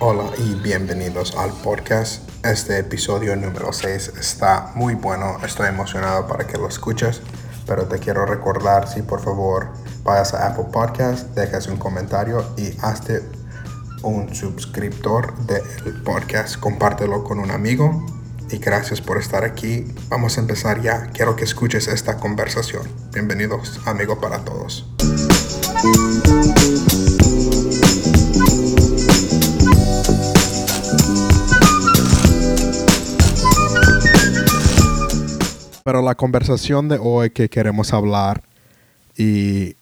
Hola 0.00 0.30
y 0.38 0.54
bienvenidos 0.54 1.36
al 1.36 1.50
podcast. 1.50 2.22
Este 2.44 2.78
episodio 2.78 3.34
número 3.34 3.72
6 3.72 4.12
está 4.20 4.70
muy 4.76 4.94
bueno. 4.94 5.38
Estoy 5.44 5.66
emocionado 5.70 6.28
para 6.28 6.46
que 6.46 6.56
lo 6.56 6.68
escuches, 6.68 7.20
pero 7.66 7.86
te 7.86 7.98
quiero 7.98 8.24
recordar 8.24 8.88
si 8.88 9.02
por 9.02 9.20
favor 9.20 9.70
vayas 10.04 10.34
a 10.34 10.46
Apple 10.46 10.66
Podcast, 10.72 11.34
dejas 11.34 11.66
un 11.66 11.78
comentario 11.78 12.44
y 12.56 12.72
hazte 12.80 13.24
un 14.04 14.32
suscriptor 14.32 15.36
del 15.46 16.00
podcast. 16.04 16.60
Compártelo 16.60 17.24
con 17.24 17.40
un 17.40 17.50
amigo 17.50 18.06
y 18.52 18.58
gracias 18.58 19.00
por 19.00 19.18
estar 19.18 19.42
aquí. 19.42 19.84
Vamos 20.08 20.38
a 20.38 20.42
empezar 20.42 20.80
ya. 20.80 21.08
Quiero 21.12 21.34
que 21.34 21.42
escuches 21.42 21.88
esta 21.88 22.18
conversación. 22.18 22.82
Bienvenidos, 23.12 23.80
amigo 23.84 24.20
para 24.20 24.44
todos. 24.44 24.86
Pero 35.88 36.02
la 36.02 36.16
conversación 36.16 36.90
de 36.90 36.98
hoy 37.00 37.30
que 37.30 37.48
queremos 37.48 37.94
hablar 37.94 38.42
y 39.16 39.74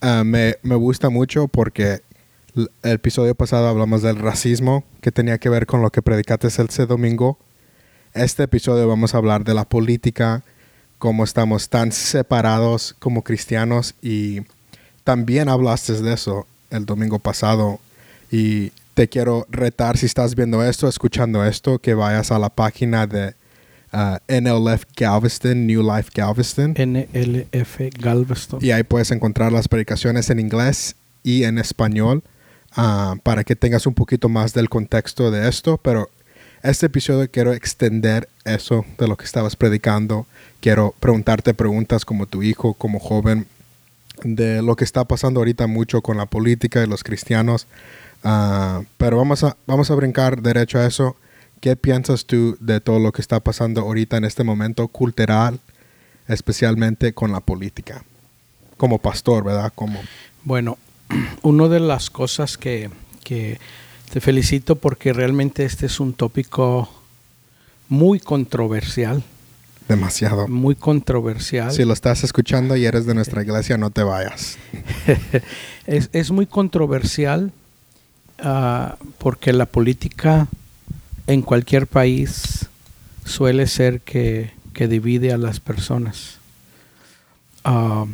uh, 0.00 0.24
me, 0.24 0.56
me 0.62 0.76
gusta 0.76 1.10
mucho 1.10 1.46
porque 1.46 2.00
el 2.54 2.70
episodio 2.82 3.34
pasado 3.34 3.68
hablamos 3.68 4.00
del 4.00 4.16
racismo 4.16 4.82
que 5.02 5.12
tenía 5.12 5.36
que 5.36 5.50
ver 5.50 5.66
con 5.66 5.82
lo 5.82 5.90
que 5.90 6.00
predicaste 6.00 6.46
ese 6.46 6.86
domingo. 6.86 7.36
Este 8.14 8.44
episodio 8.44 8.88
vamos 8.88 9.14
a 9.14 9.18
hablar 9.18 9.44
de 9.44 9.52
la 9.52 9.66
política, 9.66 10.42
cómo 10.96 11.24
estamos 11.24 11.68
tan 11.68 11.92
separados 11.92 12.96
como 12.98 13.20
cristianos 13.20 13.94
y 14.00 14.40
también 15.04 15.50
hablaste 15.50 16.00
de 16.00 16.14
eso 16.14 16.46
el 16.70 16.86
domingo 16.86 17.18
pasado 17.18 17.78
y 18.30 18.72
te 18.94 19.06
quiero 19.06 19.46
retar 19.50 19.98
si 19.98 20.06
estás 20.06 20.34
viendo 20.34 20.64
esto, 20.64 20.88
escuchando 20.88 21.44
esto, 21.44 21.78
que 21.78 21.92
vayas 21.92 22.30
a 22.30 22.38
la 22.38 22.48
página 22.48 23.06
de 23.06 23.34
uh, 23.92 24.16
NLF 24.28 24.84
Galveston, 24.96 25.66
New 25.66 25.82
Life 25.82 26.10
Galveston. 26.14 26.74
NLF 26.74 27.80
Galveston. 27.98 28.60
Y 28.62 28.70
ahí 28.70 28.82
puedes 28.82 29.10
encontrar 29.10 29.52
las 29.52 29.68
predicaciones 29.68 30.30
en 30.30 30.40
inglés 30.40 30.96
y 31.22 31.44
en 31.44 31.58
español 31.58 32.22
uh, 32.76 33.16
para 33.22 33.44
que 33.44 33.56
tengas 33.56 33.86
un 33.86 33.94
poquito 33.94 34.28
más 34.28 34.54
del 34.54 34.68
contexto 34.68 35.30
de 35.30 35.48
esto. 35.48 35.78
Pero 35.78 36.10
este 36.62 36.86
episodio 36.86 37.30
quiero 37.30 37.52
extender 37.52 38.28
eso 38.44 38.84
de 38.98 39.08
lo 39.08 39.16
que 39.16 39.24
estabas 39.24 39.56
predicando. 39.56 40.26
Quiero 40.60 40.94
preguntarte 41.00 41.54
preguntas 41.54 42.04
como 42.04 42.26
tu 42.26 42.42
hijo, 42.42 42.74
como 42.74 42.98
joven, 42.98 43.46
de 44.22 44.62
lo 44.62 44.76
que 44.76 44.84
está 44.84 45.04
pasando 45.04 45.40
ahorita 45.40 45.66
mucho 45.66 46.02
con 46.02 46.16
la 46.16 46.26
política 46.26 46.82
y 46.82 46.86
los 46.86 47.02
cristianos. 47.02 47.66
Uh, 48.24 48.84
pero 48.96 49.16
vamos 49.16 49.42
a, 49.42 49.56
vamos 49.66 49.90
a 49.90 49.94
brincar 49.96 50.40
derecho 50.42 50.78
a 50.78 50.86
eso. 50.86 51.16
¿Qué 51.62 51.76
piensas 51.76 52.26
tú 52.26 52.56
de 52.58 52.80
todo 52.80 52.98
lo 52.98 53.12
que 53.12 53.22
está 53.22 53.38
pasando 53.38 53.82
ahorita 53.82 54.16
en 54.16 54.24
este 54.24 54.42
momento 54.42 54.88
cultural, 54.88 55.60
especialmente 56.26 57.14
con 57.14 57.30
la 57.30 57.38
política? 57.38 58.02
Como 58.76 58.98
pastor, 58.98 59.44
¿verdad? 59.44 59.72
Como... 59.72 60.00
Bueno, 60.42 60.76
una 61.42 61.68
de 61.68 61.78
las 61.78 62.10
cosas 62.10 62.58
que, 62.58 62.90
que 63.22 63.60
te 64.12 64.20
felicito 64.20 64.74
porque 64.74 65.12
realmente 65.12 65.64
este 65.64 65.86
es 65.86 66.00
un 66.00 66.14
tópico 66.14 66.92
muy 67.88 68.18
controversial. 68.18 69.22
Demasiado. 69.88 70.48
Muy 70.48 70.74
controversial. 70.74 71.70
Si 71.70 71.84
lo 71.84 71.92
estás 71.92 72.24
escuchando 72.24 72.74
y 72.74 72.86
eres 72.86 73.06
de 73.06 73.14
nuestra 73.14 73.40
iglesia, 73.40 73.78
no 73.78 73.90
te 73.90 74.02
vayas. 74.02 74.58
es, 75.86 76.10
es, 76.12 76.32
muy 76.32 76.46
controversial 76.46 77.52
uh, 78.44 78.96
porque 79.18 79.52
la 79.52 79.66
política 79.66 80.48
en 81.26 81.42
cualquier 81.42 81.86
país 81.86 82.66
suele 83.24 83.66
ser 83.66 84.00
que, 84.00 84.52
que 84.72 84.88
divide 84.88 85.32
a 85.32 85.38
las 85.38 85.60
personas. 85.60 86.38
Uh, 87.64 88.06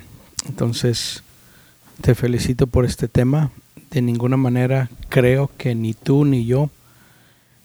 entonces, 0.46 1.22
te 2.00 2.14
felicito 2.14 2.66
por 2.66 2.84
este 2.84 3.08
tema. 3.08 3.50
De 3.91 4.02
ninguna 4.02 4.36
manera 4.36 4.91
creo 5.08 5.50
que 5.56 5.74
ni 5.74 5.94
tú 5.94 6.24
ni 6.24 6.44
yo 6.44 6.70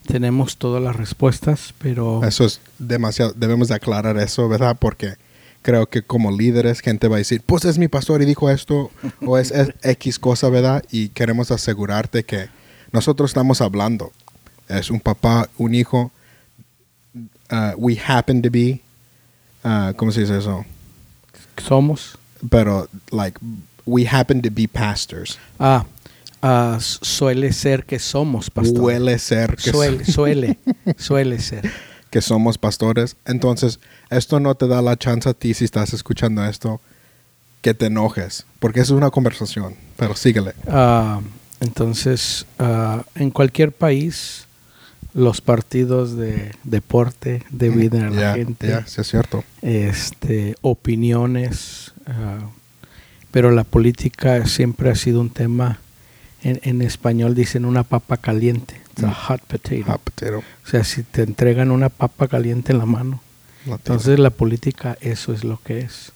tenemos 0.07 0.57
todas 0.57 0.81
las 0.81 0.95
respuestas, 0.95 1.73
pero... 1.79 2.23
Eso 2.23 2.45
es 2.45 2.61
demasiado, 2.79 3.33
debemos 3.35 3.69
de 3.69 3.75
aclarar 3.75 4.17
eso, 4.17 4.47
¿verdad? 4.47 4.77
Porque 4.79 5.15
creo 5.61 5.87
que 5.87 6.01
como 6.01 6.31
líderes 6.31 6.79
gente 6.81 7.07
va 7.07 7.15
a 7.15 7.19
decir, 7.19 7.41
pues 7.45 7.65
es 7.65 7.77
mi 7.77 7.87
pastor 7.87 8.21
y 8.21 8.25
dijo 8.25 8.49
esto, 8.49 8.91
o 9.25 9.37
es, 9.37 9.51
es 9.51 9.73
X 9.81 10.19
cosa, 10.19 10.49
¿verdad? 10.49 10.83
Y 10.91 11.09
queremos 11.09 11.51
asegurarte 11.51 12.23
que 12.23 12.47
nosotros 12.91 13.31
estamos 13.31 13.61
hablando 13.61 14.11
es 14.79 14.89
un 14.89 14.99
papá, 14.99 15.49
un 15.57 15.75
hijo. 15.75 16.11
Uh, 17.51 17.73
we 17.77 17.95
happen 17.95 18.41
to 18.41 18.49
be, 18.49 18.81
uh, 19.63 19.93
¿cómo 19.95 20.11
se 20.11 20.21
dice 20.21 20.37
eso? 20.37 20.65
Somos. 21.57 22.17
Pero, 22.49 22.87
like, 23.11 23.39
we 23.85 24.05
happen 24.05 24.41
to 24.41 24.49
be 24.49 24.67
pastors. 24.67 25.37
Ah, 25.59 25.85
uh, 26.41 26.79
suele 26.79 27.53
ser 27.53 27.85
que 27.85 27.99
somos 27.99 28.49
pastores. 28.49 28.77
Suele 28.77 29.19
ser 29.19 29.55
que 29.55 29.71
suele, 29.71 30.05
suele, 30.05 30.57
suele 30.97 31.39
ser. 31.39 31.71
Que 32.09 32.21
somos 32.21 32.57
pastores. 32.57 33.15
Entonces, 33.25 33.79
esto 34.09 34.39
no 34.39 34.55
te 34.55 34.67
da 34.67 34.81
la 34.81 34.97
chance 34.97 35.29
a 35.29 35.33
ti, 35.33 35.53
si 35.53 35.65
estás 35.65 35.93
escuchando 35.93 36.43
esto, 36.45 36.81
que 37.61 37.73
te 37.73 37.87
enojes. 37.87 38.45
Porque 38.59 38.81
es 38.81 38.89
una 38.89 39.09
conversación. 39.09 39.75
Pero 39.95 40.15
síguele. 40.15 40.53
entonces, 41.59 42.45
en 43.15 43.31
cualquier 43.31 43.71
país 43.71 44.47
los 45.13 45.41
partidos 45.41 46.17
de 46.17 46.53
deporte 46.63 47.43
dividen 47.51 48.03
a 48.03 48.09
la 48.09 48.15
yeah, 48.15 48.33
gente. 48.33 48.67
Yeah, 48.67 48.87
sí 48.87 49.01
es 49.01 49.07
cierto. 49.07 49.43
Este, 49.61 50.55
opiniones, 50.61 51.93
uh, 52.07 52.47
pero 53.31 53.51
la 53.51 53.63
política 53.63 54.45
siempre 54.45 54.89
ha 54.89 54.95
sido 54.95 55.21
un 55.21 55.29
tema. 55.29 55.79
En, 56.41 56.59
en 56.63 56.81
español 56.81 57.35
dicen 57.35 57.63
una 57.63 57.83
papa 57.83 58.17
caliente, 58.17 58.83
It's 58.91 59.03
a 59.03 59.13
hot 59.13 59.41
potato. 59.41 59.83
Hot 59.85 60.01
potato. 60.01 60.37
O 60.39 60.69
sea, 60.69 60.83
si 60.83 61.03
te 61.03 61.23
entregan 61.23 61.71
una 61.71 61.89
papa 61.89 62.27
caliente 62.27 62.73
en 62.73 62.77
la 62.77 62.85
mano, 62.85 63.21
La 63.65 63.75
entonces 63.75 64.19
la 64.19 64.29
política 64.29 64.97
eso 65.01 65.33
es 65.33 65.43
lo 65.43 65.59
que 65.63 65.79
es. 65.79 66.11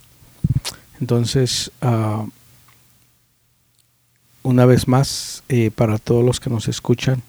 Entonces, 0.99 1.71
uh, 1.81 2.29
una 4.43 4.65
vez 4.65 4.87
más, 4.87 5.43
eh, 5.49 5.71
para 5.71 5.97
todos 5.97 6.23
los 6.23 6.39
que 6.39 6.49
nos 6.49 6.67
escuchan, 6.67 7.21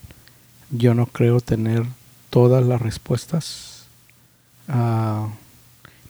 yo 0.71 0.95
no 0.95 1.07
creo 1.07 1.41
tener 1.41 1.85
todas 2.31 2.65
las 2.65 2.81
respuestas, 2.81 3.85
uh, 4.69 5.29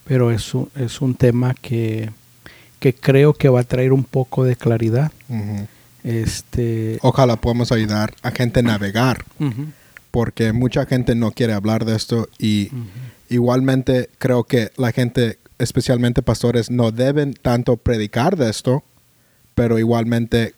pero 0.04 0.30
es 0.30 0.54
un, 0.54 0.70
es 0.74 1.00
un 1.00 1.14
tema 1.14 1.54
que, 1.54 2.10
que, 2.80 2.94
creo 2.94 3.34
que 3.34 3.48
va 3.48 3.60
a 3.60 3.64
traer 3.64 3.92
un 3.92 4.04
poco 4.04 4.44
de 4.44 4.56
claridad. 4.56 5.12
Uh 5.28 5.34
-huh. 5.34 5.66
este, 6.02 6.98
Ojalá 7.02 7.36
podamos 7.36 7.72
ayudar 7.72 8.14
a 8.22 8.30
gente 8.30 8.60
a 8.60 8.62
navegar, 8.62 9.24
uh 9.38 9.44
-huh. 9.44 9.72
porque 10.10 10.52
mucha 10.52 10.86
gente 10.86 11.14
no 11.14 11.30
quiere 11.30 11.52
hablar 11.52 11.84
de 11.84 11.94
esto 11.96 12.28
y 12.38 12.70
-huh. 12.70 12.86
igualmente 13.28 14.10
creo 14.18 14.44
que 14.44 14.70
la 14.76 14.92
gente, 14.92 15.38
especialmente 15.58 16.22
pastores, 16.22 16.70
no 16.70 16.90
deben 16.90 17.34
tanto 17.34 17.76
predicar 17.76 18.36
de 18.36 18.50
esto, 18.50 18.82
pero 19.54 19.78
igualmente 19.78 20.54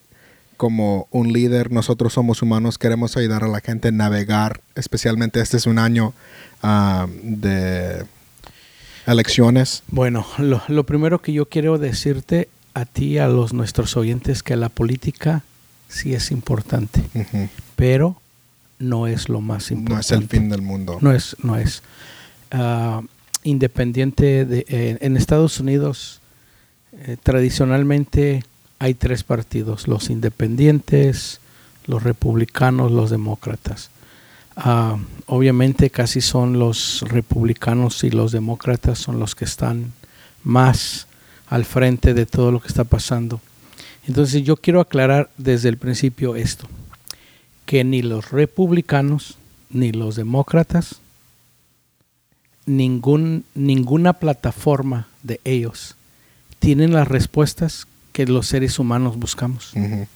como 0.60 1.08
un 1.10 1.32
líder, 1.32 1.72
nosotros 1.72 2.12
somos 2.12 2.42
humanos, 2.42 2.76
queremos 2.76 3.16
ayudar 3.16 3.44
a 3.44 3.48
la 3.48 3.62
gente 3.62 3.88
a 3.88 3.92
navegar, 3.92 4.60
especialmente 4.74 5.40
este 5.40 5.56
es 5.56 5.64
un 5.64 5.78
año 5.78 6.12
uh, 6.62 7.06
de 7.22 8.04
elecciones. 9.06 9.82
Bueno, 9.88 10.26
lo, 10.36 10.60
lo, 10.68 10.84
primero 10.84 11.22
que 11.22 11.32
yo 11.32 11.48
quiero 11.48 11.78
decirte 11.78 12.50
a 12.74 12.84
ti, 12.84 13.16
a 13.16 13.26
los 13.26 13.54
nuestros 13.54 13.96
oyentes, 13.96 14.42
que 14.42 14.54
la 14.54 14.68
política 14.68 15.44
sí 15.88 16.12
es 16.12 16.30
importante, 16.30 17.00
uh 17.14 17.20
-huh. 17.20 17.48
pero 17.74 18.20
no 18.78 19.06
es 19.06 19.30
lo 19.30 19.40
más 19.40 19.70
importante. 19.70 19.94
No 19.94 20.00
es 20.00 20.10
el 20.10 20.28
fin 20.28 20.50
del 20.50 20.60
mundo. 20.60 20.98
No 21.00 21.10
es, 21.10 21.36
no 21.42 21.56
es. 21.56 21.82
Uh, 22.52 23.06
independiente 23.44 24.44
de, 24.44 24.66
eh, 24.68 24.98
en 25.00 25.16
Estados 25.16 25.58
Unidos, 25.58 26.20
eh, 26.92 27.16
tradicionalmente 27.22 28.44
hay 28.80 28.94
tres 28.94 29.22
partidos, 29.24 29.86
los 29.86 30.08
independientes, 30.08 31.40
los 31.86 32.02
republicanos, 32.02 32.90
los 32.90 33.10
demócratas. 33.10 33.90
Uh, 34.56 34.98
obviamente 35.26 35.90
casi 35.90 36.22
son 36.22 36.58
los 36.58 37.02
republicanos 37.02 38.02
y 38.04 38.10
los 38.10 38.32
demócratas 38.32 38.98
son 38.98 39.20
los 39.20 39.34
que 39.34 39.44
están 39.44 39.92
más 40.42 41.06
al 41.48 41.66
frente 41.66 42.14
de 42.14 42.24
todo 42.24 42.50
lo 42.50 42.60
que 42.60 42.68
está 42.68 42.84
pasando. 42.84 43.40
Entonces 44.08 44.42
yo 44.42 44.56
quiero 44.56 44.80
aclarar 44.80 45.30
desde 45.36 45.68
el 45.68 45.76
principio 45.76 46.34
esto, 46.34 46.66
que 47.66 47.84
ni 47.84 48.00
los 48.00 48.30
republicanos 48.30 49.36
ni 49.68 49.92
los 49.92 50.16
demócratas, 50.16 51.00
ningún, 52.64 53.44
ninguna 53.54 54.14
plataforma 54.14 55.06
de 55.22 55.38
ellos 55.44 55.96
tienen 56.60 56.92
las 56.92 57.08
respuestas 57.08 57.86
que 58.12 58.26
los 58.26 58.46
seres 58.46 58.78
humanos 58.78 59.16
buscamos. 59.16 59.72
Uh 59.74 59.80
-huh. 59.80 60.06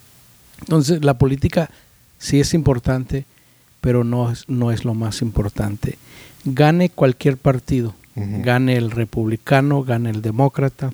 Entonces, 0.61 1.05
la 1.05 1.15
política 1.15 1.71
sí 2.19 2.41
es 2.41 2.55
importante, 2.55 3.27
pero 3.81 4.05
no 4.05 4.31
es, 4.31 4.49
no 4.49 4.73
es 4.73 4.85
lo 4.85 4.95
más 4.95 5.23
importante. 5.23 5.99
Gane 6.45 6.91
cualquier 6.91 7.37
partido, 7.37 7.95
gane 8.15 8.77
el 8.77 8.91
republicano, 8.91 9.83
gane 9.83 10.11
el 10.11 10.23
demócrata, 10.23 10.93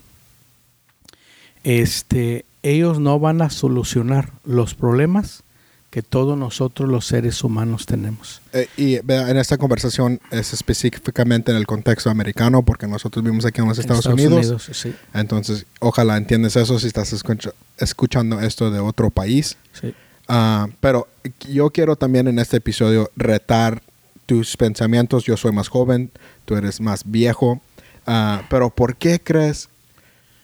este, 1.64 2.44
ellos 2.62 2.98
no 2.98 3.18
van 3.18 3.42
a 3.42 3.50
solucionar 3.50 4.32
los 4.44 4.74
problemas 4.74 5.42
que 5.90 6.02
todos 6.02 6.38
nosotros 6.38 6.88
los 6.88 7.04
seres 7.06 7.42
humanos 7.42 7.84
tenemos. 7.84 8.40
Eh, 8.52 8.68
y 8.76 8.94
en 8.96 9.36
esta 9.36 9.58
conversación 9.58 10.20
es 10.30 10.52
específicamente 10.52 11.50
en 11.50 11.56
el 11.56 11.66
contexto 11.66 12.10
americano, 12.10 12.62
porque 12.64 12.86
nosotros 12.86 13.24
vivimos 13.24 13.44
aquí 13.44 13.60
en 13.60 13.66
los 13.68 13.76
En 13.78 13.82
Estados, 13.82 14.06
Unidos. 14.06 14.68
sí, 14.72 14.94
Entonces, 15.12 15.66
ojalá 15.80 16.16
entiendes 16.16 16.54
eso 16.54 16.78
si 16.78 16.86
estás 16.86 17.12
escucha- 17.12 17.52
escuchando 17.78 18.40
esto 18.40 18.70
de 18.70 18.78
otro 18.78 19.10
país. 19.10 19.56
sí. 19.72 19.94
Ah, 20.32 20.68
pero 20.80 21.08
yo 21.48 21.70
quiero 21.70 21.96
también 21.96 22.28
en 22.28 22.38
este 22.38 22.58
episodio 22.58 23.10
retar 23.16 23.82
tus 24.26 24.56
pensamientos. 24.56 25.24
Yo 25.24 25.36
soy 25.36 25.50
más 25.50 25.66
joven, 25.66 26.12
tú 26.44 26.54
eres 26.54 26.80
más 26.80 27.02
viejo. 27.04 27.60
Ah, 28.06 28.42
pero 28.48 28.70
¿por 28.70 28.94
qué 28.94 29.18
crees 29.20 29.68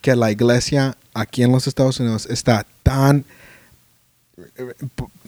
que 0.01 0.13
la 0.17 0.29
iglesia 0.29 0.97
aquí 1.13 1.41
en 1.43 1.53
los 1.53 1.67
Estados 1.67 2.01
Unidos 2.01 2.27
está 2.29 2.65
tan, 2.83 3.23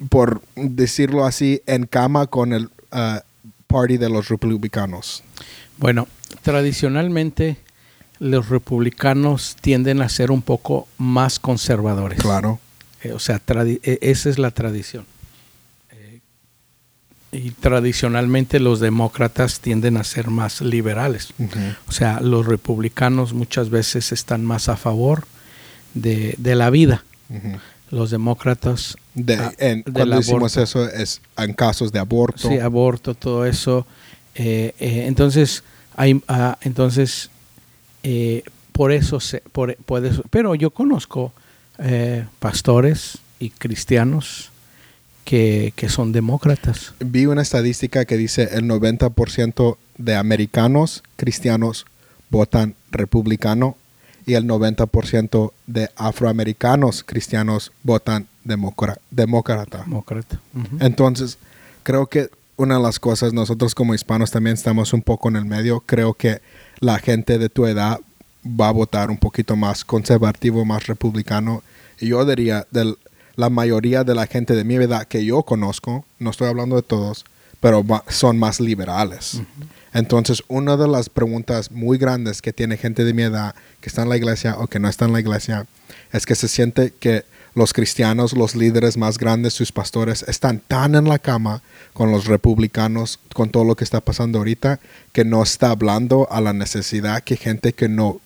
por 0.09 0.41
decirlo 0.55 1.25
así, 1.25 1.61
en 1.65 1.85
cama 1.85 2.27
con 2.27 2.53
el 2.53 2.69
ah, 2.91 3.23
party 3.67 3.97
de 3.97 4.09
los 4.09 4.29
republicanos? 4.29 5.23
Bueno, 5.77 6.07
tradicionalmente 6.41 7.57
los 8.19 8.49
republicanos 8.49 9.55
tienden 9.61 10.01
a 10.01 10.09
ser 10.09 10.31
un 10.31 10.41
poco 10.41 10.87
más 10.97 11.39
conservadores. 11.39 12.19
Claro. 12.19 12.59
Eh, 13.01 13.13
o 13.13 13.19
sea, 13.19 13.41
eh, 13.47 13.99
esa 14.01 14.29
es 14.29 14.37
la 14.37 14.51
tradición. 14.51 15.05
Eh, 15.91 16.19
y 17.31 17.51
tradicionalmente 17.51 18.59
los 18.59 18.79
demócratas 18.79 19.61
tienden 19.61 19.95
a 19.97 20.03
ser 20.03 20.29
más 20.29 20.61
liberales. 20.61 21.33
O 21.87 21.91
sea, 21.91 22.19
los 22.19 22.45
republicanos 22.45 23.33
muchas 23.33 23.69
veces 23.69 24.11
están 24.11 24.45
más 24.45 24.67
a 24.67 24.75
favor 24.75 25.25
de, 25.93 26.35
de 26.37 26.55
la 26.55 26.69
vida. 26.69 27.05
Los 27.91 28.11
demócratas 28.11 28.95
De- 29.15 29.35
ah, 29.35 29.51
en- 29.57 29.81
cuando 29.83 30.17
decimos 30.17 30.55
aborto. 30.57 30.63
eso 30.63 30.87
es 30.89 31.21
en 31.37 31.53
casos 31.53 31.91
de 31.91 31.99
aborto. 31.99 32.47
Sí, 32.49 32.57
aborto, 32.59 33.13
todo 33.15 33.45
eso. 33.45 33.85
Eh, 34.35 34.73
eh, 34.79 35.05
entonces, 35.07 35.63
hay, 35.95 36.21
ah, 36.27 36.57
entonces 36.61 37.29
eh, 38.03 38.43
por 38.71 38.91
eso 38.91 39.19
se, 39.19 39.41
por, 39.51 39.75
puede, 39.77 40.11
pero 40.29 40.55
yo 40.55 40.69
conozco 40.71 41.33
pastores 42.39 43.17
y 43.39 43.49
cristianos 43.51 44.49
que, 45.25 45.73
que 45.75 45.89
son 45.89 46.11
demócratas. 46.11 46.93
Vi 46.99 47.25
una 47.25 47.41
estadística 47.41 48.05
que 48.05 48.17
dice 48.17 48.49
el 48.53 48.65
90% 48.65 49.77
de 49.97 50.15
americanos 50.15 51.03
cristianos 51.15 51.85
votan 52.29 52.75
republicano 52.91 53.75
y 54.29 54.35
el 54.35 54.45
90% 54.45 55.51
de 55.65 55.89
afroamericanos 55.95 57.03
cristianos 57.03 57.71
votan 57.81 58.27
demócra- 58.45 58.99
demócrata. 59.09 59.79
Demócrata. 59.79 60.39
Entonces, 60.79 61.39
creo 61.81 62.05
que 62.05 62.29
una 62.55 62.75
de 62.77 62.83
las 62.83 62.99
cosas, 62.99 63.33
nosotros 63.33 63.73
como 63.73 63.95
hispanos 63.95 64.29
también 64.29 64.53
estamos 64.53 64.93
un 64.93 65.01
poco 65.01 65.29
en 65.29 65.35
el 65.37 65.45
medio. 65.45 65.79
Creo 65.85 66.13
que 66.13 66.41
la 66.79 66.99
gente 66.99 67.39
de 67.39 67.49
tu 67.49 67.65
edad 67.65 67.99
va 68.45 68.67
a 68.67 68.71
votar 68.71 69.09
un 69.09 69.17
poquito 69.17 69.55
más 69.55 69.83
conservativo, 69.83 70.63
más 70.63 70.85
republicano. 70.85 71.63
Y 71.99 72.09
yo 72.09 72.23
diría, 72.25 72.67
de 72.69 72.93
la 73.35 73.49
mayoría 73.49 74.03
de 74.03 74.13
la 74.13 74.27
gente 74.27 74.53
de 74.53 74.63
mi 74.63 74.75
edad 74.75 75.07
que 75.07 75.25
yo 75.25 75.41
conozco, 75.41 76.05
no 76.19 76.29
estoy 76.29 76.49
hablando 76.49 76.75
de 76.75 76.83
todos, 76.83 77.25
pero 77.61 77.83
son 78.09 78.37
más 78.37 78.59
liberales. 78.59 79.41
Entonces, 79.93 80.43
una 80.47 80.77
de 80.77 80.87
las 80.87 81.09
preguntas 81.09 81.71
muy 81.71 81.97
grandes 81.97 82.41
que 82.41 82.53
tiene 82.53 82.77
gente 82.77 83.03
de 83.03 83.13
mi 83.13 83.23
edad 83.23 83.55
que 83.81 83.89
está 83.89 84.03
en 84.03 84.09
la 84.09 84.17
iglesia 84.17 84.55
o 84.57 84.67
que 84.67 84.79
no 84.79 84.87
está 84.87 85.05
en 85.05 85.13
la 85.13 85.19
iglesia 85.19 85.65
es 86.11 86.25
que 86.25 86.35
se 86.35 86.47
siente 86.47 86.93
que 86.99 87.25
los 87.55 87.73
cristianos, 87.73 88.33
los 88.33 88.55
líderes 88.55 88.97
más 88.97 89.17
grandes, 89.17 89.53
sus 89.53 89.71
pastores, 89.71 90.23
están 90.27 90.59
tan 90.59 90.95
en 90.95 91.05
la 91.05 91.19
cama 91.19 91.61
con 91.93 92.11
los 92.11 92.25
republicanos, 92.25 93.19
con 93.33 93.49
todo 93.49 93.63
lo 93.63 93.75
que 93.75 93.83
está 93.83 94.01
pasando 94.01 94.37
ahorita, 94.37 94.79
que 95.11 95.25
no 95.25 95.41
está 95.41 95.71
hablando 95.71 96.27
a 96.31 96.41
la 96.41 96.53
necesidad 96.53 97.23
que 97.23 97.37
gente 97.37 97.73
que 97.73 97.89
no, 97.89 98.21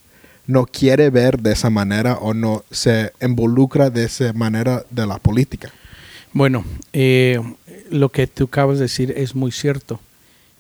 no 0.46 0.66
quiere 0.66 1.10
ver 1.10 1.40
de 1.40 1.54
esa 1.54 1.70
manera 1.70 2.16
o 2.16 2.34
no 2.34 2.64
se 2.70 3.14
involucra 3.22 3.90
de 3.90 4.06
esa 4.06 4.34
manera 4.34 4.86
de 4.90 5.08
la 5.08 5.18
política. 5.20 5.72
Bueno, 6.34 6.66
eh, 6.92 7.40
lo 7.90 8.10
que 8.10 8.28
tú 8.28 8.46
acabas 8.46 8.80
de 8.80 8.86
decir 8.86 9.14
es 9.16 9.36
muy 9.36 9.52
cierto. 9.52 10.00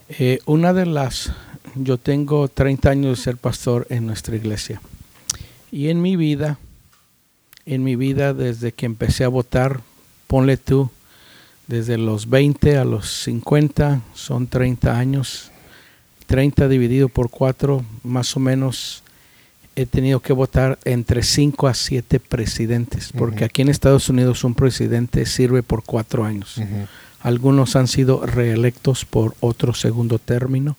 Eh, 0.09 0.39
una 0.45 0.73
de 0.73 0.85
las, 0.85 1.31
yo 1.75 1.97
tengo 1.97 2.47
30 2.47 2.89
años 2.89 3.17
de 3.17 3.23
ser 3.23 3.37
pastor 3.37 3.87
en 3.89 4.05
nuestra 4.05 4.35
iglesia. 4.35 4.81
Y 5.71 5.89
en 5.89 6.01
mi 6.01 6.15
vida, 6.15 6.59
en 7.65 7.83
mi 7.83 7.95
vida 7.95 8.33
desde 8.33 8.71
que 8.71 8.85
empecé 8.85 9.23
a 9.23 9.29
votar, 9.29 9.81
ponle 10.27 10.57
tú, 10.57 10.89
desde 11.67 11.97
los 11.97 12.29
20 12.29 12.77
a 12.77 12.85
los 12.85 13.09
50, 13.23 14.01
son 14.13 14.47
30 14.47 14.97
años. 14.97 15.51
30 16.27 16.67
dividido 16.67 17.09
por 17.09 17.29
4, 17.29 17.83
más 18.03 18.35
o 18.35 18.39
menos 18.39 19.03
he 19.75 19.85
tenido 19.85 20.19
que 20.19 20.33
votar 20.33 20.77
entre 20.85 21.23
5 21.23 21.67
a 21.67 21.73
7 21.73 22.19
presidentes, 22.19 23.11
porque 23.11 23.43
aquí 23.43 23.63
en 23.63 23.69
Estados 23.69 24.07
Unidos 24.09 24.43
un 24.43 24.53
presidente 24.53 25.25
sirve 25.25 25.63
por 25.63 25.83
4 25.83 26.23
años. 26.23 26.59
Algunos 27.23 27.77
han 27.77 27.87
sido 27.87 28.25
reelectos 28.25 29.05
por 29.05 29.33
otro 29.39 29.73
segundo 29.73 30.19
término. 30.19 30.75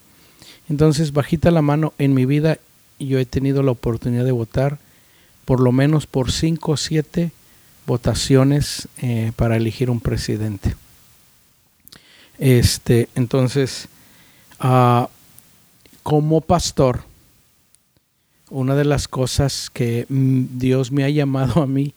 Entonces, 0.68 1.12
bajita 1.12 1.50
la 1.50 1.62
mano, 1.62 1.94
en 1.98 2.12
mi 2.12 2.26
vida 2.26 2.58
yo 2.98 3.18
he 3.18 3.24
tenido 3.24 3.62
la 3.62 3.70
oportunidad 3.72 4.24
de 4.24 4.32
votar 4.32 4.78
por 5.46 5.60
lo 5.60 5.72
menos 5.72 6.06
por 6.06 6.30
5 6.30 6.72
o 6.72 6.76
7 6.76 7.32
votaciones 7.86 8.88
eh, 8.98 9.32
para 9.36 9.56
elegir 9.56 9.88
un 9.90 10.00
presidente. 10.00 10.76
Este, 12.38 13.08
entonces, 13.14 13.88
ah, 14.60 15.08
como 16.02 16.42
pastor, 16.42 17.04
una 18.50 18.74
de 18.74 18.84
las 18.84 19.08
cosas 19.08 19.70
que 19.72 20.04
mm, 20.10 20.58
Dios 20.58 20.92
me 20.92 21.04
ha 21.04 21.08
llamado 21.08 21.62
a 21.62 21.66
mí 21.66 21.94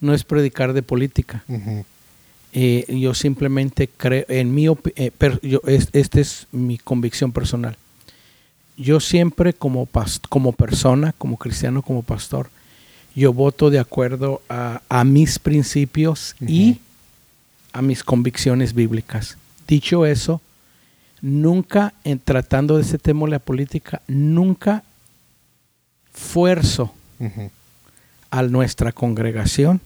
no 0.00 0.14
es 0.14 0.22
predicar 0.22 0.72
de 0.72 0.82
política. 0.82 1.44
Eh, 2.52 2.84
yo 2.88 3.14
simplemente 3.14 3.88
creo, 3.88 4.24
en 4.28 4.52
mi 4.52 4.66
eh, 4.96 5.10
per- 5.16 5.40
yo, 5.40 5.60
es, 5.66 5.88
esta 5.92 6.20
es 6.20 6.46
mi 6.50 6.78
convicción 6.78 7.30
personal. 7.32 7.76
Yo 8.76 8.98
siempre 8.98 9.52
como, 9.52 9.88
como 10.28 10.52
persona, 10.52 11.12
como 11.18 11.36
cristiano, 11.36 11.82
como 11.82 12.02
pastor, 12.02 12.50
yo 13.14 13.32
voto 13.32 13.70
de 13.70 13.78
acuerdo 13.78 14.40
a, 14.48 14.82
a 14.88 15.04
mis 15.04 15.38
principios 15.38 16.34
y 16.40 16.80
a 17.72 17.82
mis 17.82 18.02
convicciones 18.02 18.72
bíblicas. 18.74 19.36
Dicho 19.68 20.06
eso, 20.06 20.40
nunca, 21.20 21.92
en 22.04 22.18
tratando 22.18 22.76
de 22.76 22.82
ese 22.82 22.98
tema 22.98 23.26
de 23.26 23.32
la 23.32 23.38
política, 23.38 24.00
nunca 24.08 24.82
fuerzo 26.12 26.92
a 28.30 28.42
nuestra 28.42 28.92
congregación. 28.92 29.80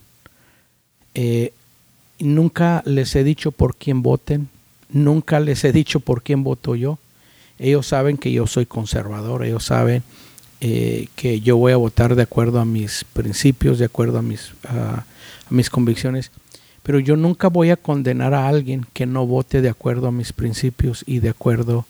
Eh, 1.15 1.53
nunca 2.25 2.83
les 2.87 3.15
he 3.17 3.25
dicho 3.25 3.53
por 3.53 3.77
quién 3.77 4.03
voten, 4.03 4.49
nunca 4.91 5.41
les 5.41 5.65
he 5.65 5.73
dicho 5.73 6.01
por 6.01 6.23
quién 6.23 6.43
voto 6.45 6.75
yo. 6.75 6.99
Ellos 7.59 7.87
saben 7.87 8.17
que 8.17 8.33
yo 8.33 8.47
soy 8.47 8.67
conservador, 8.67 9.45
ellos 9.45 9.65
saben 9.65 10.03
eh, 10.61 11.09
que 11.15 11.41
yo 11.41 11.57
voy 11.57 11.73
a 11.73 11.77
votar 11.77 12.15
de 12.17 12.23
acuerdo 12.23 12.59
a 12.61 12.65
mis 12.65 13.05
principios, 13.05 13.79
de 13.79 13.85
acuerdo 13.85 14.19
a 14.19 14.23
mis, 14.23 14.53
a- 14.65 15.05
mis 15.51 15.71
convicciones. 15.71 16.31
Pero 16.83 16.99
yo 16.99 17.17
nunca 17.17 17.49
voy 17.49 17.71
a 17.71 17.77
condenar 17.77 18.35
a 18.35 18.49
alguien 18.49 18.87
que 18.93 19.07
no 19.07 19.27
vote 19.27 19.63
de 19.63 19.69
acuerdo 19.71 20.09
a 20.09 20.13
mis 20.13 20.33
principios 20.33 21.03
y 21.07 21.21
de 21.21 21.31
acuerdo 21.31 21.87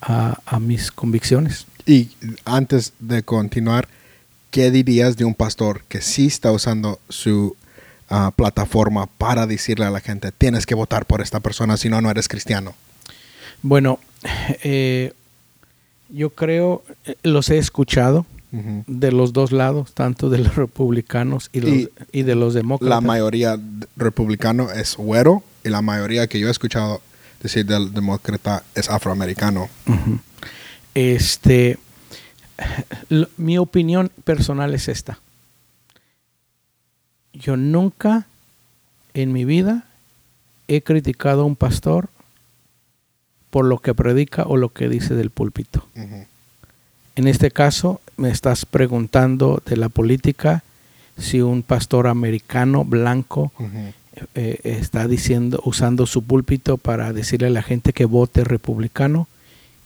a, 0.00 0.38
a 0.46 0.60
mis 0.60 0.90
convicciones. 0.92 1.66
Y 1.86 2.10
antes 2.44 2.92
de 3.00 3.22
continuar, 3.22 3.88
¿qué 4.50 4.70
dirías 4.70 5.16
de 5.16 5.24
un 5.24 5.34
pastor 5.34 5.82
que 5.88 6.00
sí 6.00 6.26
está 6.26 6.52
usando 6.52 6.98
su 7.08 7.56
ah, 8.10 8.32
plataforma 8.34 9.06
para 9.06 9.46
decirle 9.46 9.86
a 9.86 9.90
la 9.90 10.00
gente, 10.00 10.30
tienes 10.32 10.66
que 10.66 10.74
votar 10.74 11.06
por 11.06 11.20
esta 11.22 11.40
persona, 11.40 11.76
si 11.76 11.88
no, 11.88 12.00
no 12.02 12.10
eres 12.10 12.28
cristiano? 12.28 12.74
Bueno, 13.62 13.98
eh, 14.62 15.12
yo 16.10 16.30
creo, 16.30 16.82
eh, 17.06 17.14
los 17.22 17.48
he 17.50 17.58
escuchado 17.58 18.26
de 18.52 19.12
los 19.12 19.32
dos 19.32 19.52
lados, 19.52 19.92
tanto 19.94 20.28
de 20.28 20.38
los 20.38 20.56
republicanos 20.56 21.50
y, 21.52 21.60
los- 21.60 21.70
Y 21.70 21.88
y 22.10 22.22
de 22.24 22.34
los 22.34 22.52
demócratas. 22.52 22.90
La 22.90 23.00
mayoría 23.00 23.56
republicano 23.96 24.72
es 24.72 24.96
güero 24.96 25.44
y 25.62 25.68
la 25.68 25.82
mayoría 25.82 26.26
que 26.26 26.40
yo 26.40 26.48
he 26.48 26.50
escuchado 26.50 27.00
decir 27.40 27.64
del 27.64 27.94
demócrata 27.94 28.64
es 28.74 28.90
afroamericano. 28.90 29.68
Este, 30.94 31.78
lo- 33.08 33.28
mi 33.36 33.56
opinión 33.58 34.10
personal 34.24 34.74
es 34.74 34.88
esta. 34.88 35.20
Yo 37.32 37.56
nunca 37.56 38.26
en 39.14 39.32
mi 39.32 39.44
vida 39.44 39.84
he 40.68 40.82
criticado 40.82 41.42
a 41.42 41.44
un 41.44 41.56
pastor 41.56 42.08
por 43.50 43.64
lo 43.64 43.78
que 43.78 43.94
predica 43.94 44.44
o 44.44 44.56
lo 44.56 44.68
que 44.72 44.88
dice 44.88 45.14
del 45.14 45.30
púlpito. 45.30 45.86
En 47.16 47.26
este 47.26 47.50
caso, 47.50 48.00
me 48.16 48.30
estás 48.30 48.64
preguntando 48.66 49.62
de 49.66 49.76
la 49.76 49.88
política 49.88 50.62
si 51.18 51.40
un 51.42 51.62
pastor 51.62 52.06
americano 52.06 52.84
blanco 52.84 53.52
Ujú. 53.58 53.92
eh, 54.36 54.60
está 54.64 55.08
diciendo, 55.08 55.60
usando 55.64 56.06
su 56.06 56.22
púlpito 56.22 56.78
para 56.78 57.12
decirle 57.12 57.48
a 57.48 57.50
la 57.50 57.62
gente 57.62 57.92
que 57.92 58.04
vote 58.04 58.44
republicano, 58.44 59.26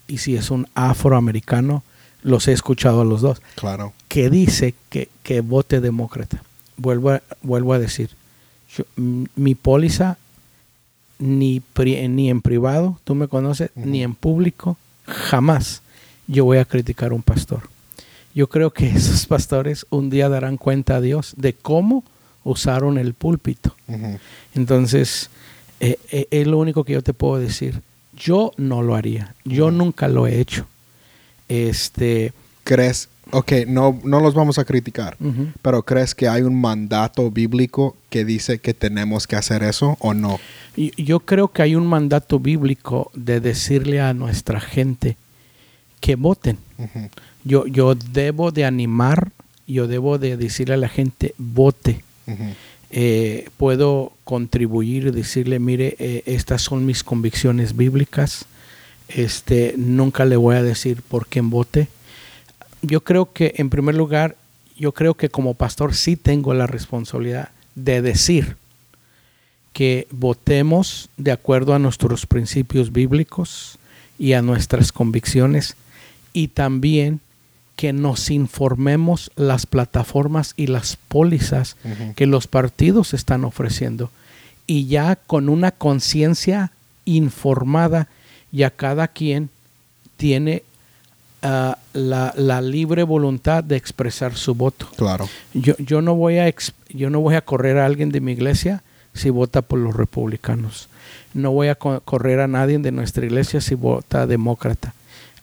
y 0.07 0.19
si 0.19 0.37
es 0.37 0.51
un 0.51 0.69
afroamericano, 0.75 1.83
los 2.23 2.47
he 2.47 2.53
escuchado 2.53 3.01
a 3.01 3.05
los 3.05 3.23
dos, 3.23 3.41
Claro. 3.57 3.95
que 4.09 4.29
dice 4.31 4.75
que, 4.91 5.09
que 5.23 5.41
vote 5.41 5.81
demócrata. 5.81 6.43
Vuelvo 6.77 7.11
a, 7.11 7.23
vuelvo 7.43 7.73
a 7.73 7.79
decir, 7.79 8.11
yo- 8.77 8.85
mi 8.97 9.55
póliza 9.55 10.19
ni, 11.19 11.61
pri- 11.61 12.09
ni 12.09 12.29
en 12.31 12.43
privado, 12.43 12.99
tú 13.05 13.15
me 13.15 13.29
conoces, 13.29 13.71
ni 13.77 14.03
en 14.03 14.15
público, 14.15 14.77
jamás 15.07 15.83
yo 16.27 16.45
voy 16.45 16.59
a 16.59 16.65
criticar 16.65 17.13
a 17.13 17.15
un 17.15 17.23
pastor. 17.23 17.63
Yo 18.35 18.49
creo 18.49 18.73
que 18.73 18.89
esos 18.97 19.27
pastores 19.27 19.87
un 19.91 20.11
día 20.11 20.29
darán 20.29 20.57
cuenta 20.57 20.97
a 20.97 21.01
Dios 21.01 21.35
de 21.37 21.53
cómo 21.53 22.03
usaron 22.43 22.99
el 22.99 23.15
púlpito. 23.15 23.75
Entonces, 24.55 25.31
eh, 25.81 25.99
eh, 26.11 26.27
es 26.31 26.47
lo 26.47 26.59
único 26.59 26.85
que 26.85 26.95
yo 26.95 27.03
te 27.03 27.15
puedo 27.15 27.39
decir. 27.39 27.81
Yo 28.17 28.53
no 28.57 28.83
lo 28.83 28.95
haría. 28.97 29.35
Yo 29.45 29.71
nunca 29.71 30.09
lo 30.09 30.27
he 30.27 30.41
hecho. 30.41 30.67
Este, 31.49 32.33
¿Crees? 32.65 33.09
Ok, 33.35 33.53
no, 33.67 34.01
no 34.05 34.21
los 34.21 34.33
vamos 34.33 34.61
a 34.61 34.65
criticar. 34.65 35.17
Pero 35.61 35.83
¿crees 35.83 36.15
que 36.15 36.29
hay 36.29 36.43
un 36.43 36.61
mandato 36.61 37.33
bíblico 37.33 37.97
que 38.09 38.25
dice 38.25 38.61
que 38.61 38.75
tenemos 38.75 39.27
que 39.27 39.35
hacer 39.35 39.65
eso 39.65 39.97
o 39.99 40.15
no? 40.15 40.39
Yo 40.77 41.19
creo 41.19 41.49
que 41.49 41.63
hay 41.63 41.75
un 41.75 41.85
mandato 41.89 42.39
bíblico 42.39 43.11
de 43.13 43.41
decirle 43.41 44.01
a 44.01 44.15
nuestra 44.15 44.61
gente 44.61 45.17
que 45.99 46.15
voten. 46.15 46.59
Yo, 47.43 47.67
yo 47.67 47.97
debo 47.97 48.53
de 48.53 48.67
animar, 48.67 49.33
yo 49.67 49.89
debo 49.89 50.19
de 50.19 50.37
decirle 50.37 50.75
a 50.75 50.79
la 50.79 50.89
gente, 50.89 51.35
vote. 51.37 52.05
Eh, 52.93 53.49
puedo 53.57 54.13
contribuir 54.23 55.09
y 55.09 55.11
decirle, 55.11 55.59
mire, 55.59 55.97
eh, 55.99 56.23
estas 56.27 56.63
son 56.63 56.87
mis 56.87 57.03
convicciones 57.03 57.77
bíblicas. 57.77 58.45
Este, 59.09 59.75
nunca 59.77 60.25
le 60.25 60.37
voy 60.37 60.55
a 60.55 60.63
decir 60.63 61.03
por 61.03 61.27
quién 61.27 61.51
vote. 61.51 61.89
Yo 62.87 63.03
creo 63.03 63.33
que, 63.33 63.55
en 63.57 63.71
primer 63.71 63.95
lugar, 63.95 64.37
yo 64.77 64.93
creo 64.93 65.15
que 65.15 65.31
como 65.31 65.55
pastor 65.55 65.95
sí 65.95 66.17
tengo 66.17 66.53
la 66.53 66.67
responsabilidad 66.67 67.49
de 67.75 68.03
decir 68.03 68.57
que 69.73 70.07
votemos 70.11 71.09
de 71.17 71.33
acuerdo 71.33 71.75
a 71.75 71.79
nuestros 71.79 72.27
principios 72.27 72.93
bíblicos 72.93 73.79
y 74.19 74.35
a 74.35 74.43
nuestras 74.43 74.93
convicciones 74.93 75.77
y 76.33 76.49
también 76.49 77.21
que 77.77 77.93
nos 77.93 78.31
informemos 78.31 79.31
las 79.35 79.67
plataformas 79.67 80.53
y 80.57 80.67
las 80.67 80.97
pólizas 80.97 81.77
que 82.15 82.27
los 82.27 82.47
partidos 82.47 83.15
están 83.15 83.45
ofreciendo. 83.45 84.11
Y 84.67 84.87
ya 84.87 85.17
con 85.17 85.49
una 85.49 85.73
conciencia 85.73 86.71
informada 87.07 88.09
ya 88.53 88.71
cada 88.71 89.09
quien 89.09 89.49
tiene 90.17 90.63
ah, 91.45 91.79
la, 91.93 92.35
la 92.37 92.61
libre 92.61 93.03
voluntad 93.05 93.63
de 93.63 93.77
expresar 93.77 94.35
su 94.35 94.55
voto. 94.55 94.89
Claro. 94.97 95.29
Yo, 95.53 95.75
yo, 95.79 96.03
no 96.03 96.15
voy 96.17 96.39
a 96.39 96.53
yo 96.89 97.11
no 97.11 97.21
voy 97.21 97.37
a 97.37 97.43
correr 97.45 97.79
a 97.79 97.87
alguien 97.87 98.11
de 98.11 98.21
mi 98.21 98.33
iglesia 98.33 98.83
si 99.13 99.31
vota 99.31 99.63
por 99.63 99.79
los 99.79 99.95
republicanos. 99.95 100.89
No 101.35 101.53
voy 101.53 101.69
a 101.69 101.75
co- 101.77 102.01
correr 102.01 102.41
a 102.41 102.49
nadie 102.49 102.79
de 102.79 102.91
nuestra 102.93 103.25
iglesia 103.27 103.61
si 103.61 103.75
vota 103.75 104.27
demócrata. 104.27 104.95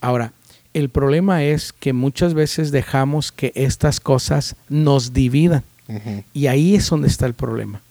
Ahora, 0.01 0.33
el 0.73 0.89
problema 0.89 1.43
es 1.43 1.73
que 1.73 1.93
muchas 1.93 2.33
veces 2.33 2.71
dejamos 2.71 3.31
que 3.31 3.51
estas 3.55 3.99
cosas 3.99 4.55
nos 4.69 5.13
dividan. 5.13 5.63
Y 6.33 6.47
ahí 6.47 6.75
es 6.75 6.89
donde 6.89 7.09
está 7.09 7.25
el 7.25 7.33
problema. 7.33 7.81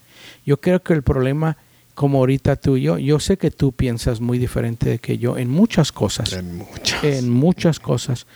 Yo 0.46 0.56
creo 0.58 0.82
que 0.82 0.94
el 0.94 1.02
problema, 1.02 1.58
como 1.94 2.18
ahorita 2.18 2.56
tú 2.56 2.76
y 2.76 2.82
yo, 2.82 2.98
yo 2.98 3.20
sé 3.20 3.36
que 3.36 3.50
tú 3.50 3.72
piensas 3.72 4.20
muy 4.20 4.38
diferente 4.38 4.88
de 4.90 4.98
que 4.98 5.18
yo 5.18 5.36
en 5.38 5.50
muchas 5.50 5.92
cosas 5.92 6.32
En 6.32 6.56
muchas. 6.58 7.04
en 7.04 7.28
muchas 7.30 7.78
cosas. 7.80 8.26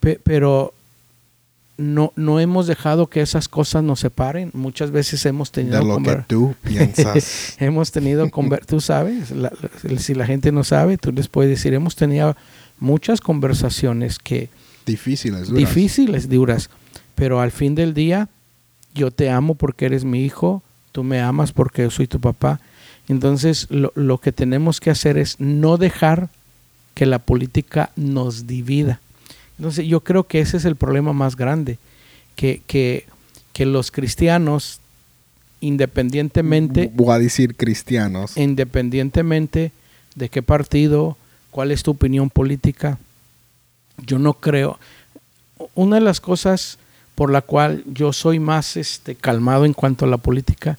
Pe- 0.00 0.20
pero 0.22 0.74
no, 1.76 2.12
no 2.16 2.40
hemos 2.40 2.66
dejado 2.66 3.06
que 3.06 3.20
esas 3.20 3.48
cosas 3.48 3.84
nos 3.84 4.00
separen. 4.00 4.50
Muchas 4.52 4.90
veces 4.90 5.24
hemos 5.26 5.52
tenido 5.52 5.78
de 5.78 5.84
lo 5.84 6.02
que 6.02 6.24
tú 6.26 6.54
piensas. 6.62 7.54
hemos 7.60 7.92
tenido 7.92 8.28
tú 8.66 8.80
sabes, 8.80 9.30
la- 9.30 9.52
la- 9.84 9.98
si 9.98 10.14
la 10.14 10.26
gente 10.26 10.50
no 10.52 10.64
sabe, 10.64 10.98
tú 10.98 11.12
les 11.12 11.28
puedes 11.28 11.50
decir, 11.50 11.72
hemos 11.74 11.94
tenido 11.96 12.36
muchas 12.80 13.20
conversaciones 13.20 14.18
que 14.18 14.48
Difíciles. 14.86 15.48
duras. 15.48 15.58
difíciles, 15.68 16.28
duras, 16.28 16.70
pero 17.14 17.40
al 17.40 17.52
fin 17.52 17.74
del 17.74 17.94
día 17.94 18.28
yo 18.94 19.10
te 19.10 19.30
amo 19.30 19.54
porque 19.54 19.86
eres 19.86 20.04
mi 20.04 20.24
hijo, 20.24 20.62
tú 20.92 21.04
me 21.04 21.20
amas 21.20 21.52
porque 21.52 21.82
yo 21.82 21.90
soy 21.90 22.06
tu 22.08 22.20
papá. 22.20 22.60
Entonces 23.08 23.66
lo, 23.70 23.92
lo 23.94 24.18
que 24.18 24.32
tenemos 24.32 24.80
que 24.80 24.90
hacer 24.90 25.16
es 25.18 25.40
no 25.40 25.76
dejar 25.76 26.28
que 26.94 27.06
la 27.06 27.18
política 27.18 27.90
nos 27.96 28.46
divida. 28.46 29.00
Entonces 29.56 29.86
yo 29.86 30.00
creo 30.00 30.24
que 30.24 30.40
ese 30.40 30.56
es 30.56 30.64
el 30.64 30.76
problema 30.76 31.12
más 31.12 31.36
grande, 31.36 31.78
que, 32.36 32.62
que, 32.66 33.06
que 33.52 33.66
los 33.66 33.90
cristianos, 33.90 34.80
independientemente, 35.60 36.90
Voy 36.94 37.14
a 37.14 37.18
decir 37.18 37.56
cristianos. 37.56 38.36
independientemente 38.36 39.72
de 40.14 40.28
qué 40.28 40.42
partido, 40.42 41.16
cuál 41.50 41.70
es 41.72 41.82
tu 41.82 41.92
opinión 41.92 42.30
política, 42.30 42.98
yo 44.06 44.18
no 44.18 44.34
creo. 44.34 44.78
Una 45.74 45.96
de 45.96 46.02
las 46.02 46.20
cosas 46.20 46.78
por 47.14 47.32
la 47.32 47.40
cual 47.42 47.82
yo 47.86 48.12
soy 48.12 48.38
más 48.38 48.76
este, 48.76 49.16
calmado 49.16 49.64
en 49.64 49.72
cuanto 49.72 50.04
a 50.04 50.08
la 50.08 50.18
política 50.18 50.78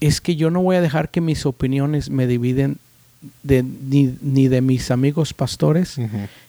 es 0.00 0.20
que 0.20 0.36
yo 0.36 0.50
no 0.50 0.62
voy 0.62 0.76
a 0.76 0.80
dejar 0.80 1.10
que 1.10 1.20
mis 1.20 1.46
opiniones 1.46 2.10
me 2.10 2.26
dividen 2.26 2.78
de, 3.42 3.62
ni, 3.62 4.16
ni 4.22 4.48
de 4.48 4.60
mis 4.60 4.90
amigos 4.90 5.34
pastores, 5.34 5.98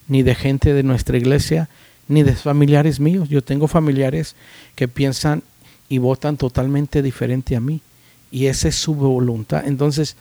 ni 0.08 0.24
de 0.24 0.36
gente 0.36 0.74
de 0.74 0.84
nuestra 0.84 1.17
iglesia, 1.17 1.70
ni 2.08 2.24
de 2.24 2.36
familiares 2.36 3.00
míos. 3.00 3.29
Yo 3.29 3.41
tengo 3.41 3.67
familiares 3.67 4.36
que 4.75 4.88
piensan 4.88 5.43
y 5.89 5.98
votan 5.98 6.38
totalmente 6.38 7.01
diferente 7.01 7.55
a 7.55 7.60
mí. 7.60 7.81
Y 8.31 8.46
esa 8.46 8.70
es 8.70 8.75
su 8.75 8.96
voluntad. 8.96 9.63
Entonces, 9.65 10.15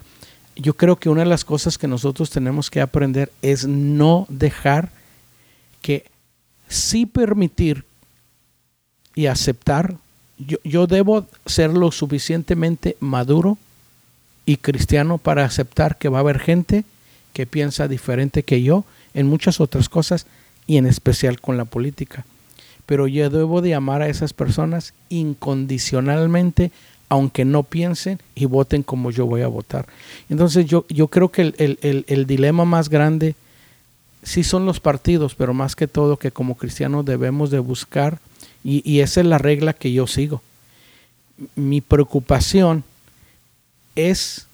yo 0.56 0.74
creo 0.74 0.96
que 0.96 1.08
una 1.08 1.22
de 1.22 1.28
las 1.28 1.44
cosas 1.44 1.78
que 1.78 1.86
nosotros 1.86 2.30
tenemos 2.30 2.70
que 2.70 2.80
aprender 2.80 3.30
es 3.40 3.66
no 3.66 4.26
dejar 4.28 4.90
que 5.80 6.06
sí 6.68 7.06
permitir 7.06 7.84
y 9.14 9.26
aceptar. 9.26 9.96
Yo, 10.46 10.58
yo 10.64 10.86
debo 10.86 11.26
ser 11.46 11.70
lo 11.70 11.90
suficientemente 11.92 12.96
maduro 13.00 13.58
y 14.46 14.56
cristiano 14.56 15.18
para 15.18 15.44
aceptar 15.44 15.98
que 15.98 16.08
va 16.08 16.18
a 16.18 16.20
haber 16.22 16.38
gente 16.38 16.84
que 17.32 17.46
piensa 17.46 17.88
diferente 17.88 18.42
que 18.42 18.62
yo 18.62 18.84
en 19.14 19.26
muchas 19.26 19.60
otras 19.60 19.88
cosas 19.88 20.26
y 20.66 20.76
en 20.78 20.86
especial 20.86 21.40
con 21.40 21.56
la 21.56 21.64
política. 21.64 22.24
Pero 22.86 23.06
yo 23.06 23.28
debo 23.30 23.60
de 23.60 23.74
amar 23.74 24.02
a 24.02 24.08
esas 24.08 24.32
personas 24.32 24.94
incondicionalmente, 25.10 26.72
aunque 27.08 27.44
no 27.44 27.62
piensen 27.62 28.18
y 28.34 28.46
voten 28.46 28.82
como 28.82 29.10
yo 29.10 29.26
voy 29.26 29.42
a 29.42 29.48
votar. 29.48 29.86
Entonces 30.28 30.66
yo, 30.66 30.86
yo 30.88 31.08
creo 31.08 31.30
que 31.30 31.42
el, 31.42 31.54
el- 31.82 32.04
el- 32.08 32.26
dilema 32.26 32.64
más 32.64 32.88
grande 32.88 33.34
sí 34.22 34.42
son 34.44 34.66
los 34.66 34.80
partidos, 34.80 35.34
pero 35.34 35.54
más 35.54 35.76
que 35.76 35.86
todo 35.88 36.16
que 36.16 36.30
como 36.30 36.56
cristianos 36.56 37.04
debemos 37.04 37.50
de 37.50 37.58
buscar, 37.58 38.18
y, 38.64 38.88
y 38.90 39.00
esa 39.00 39.20
es 39.20 39.26
la 39.26 39.38
regla 39.38 39.72
que 39.72 39.92
yo 39.92 40.06
sigo. 40.06 40.42
Mi 41.54 41.80
preocupación 41.80 42.84
es 43.94 44.46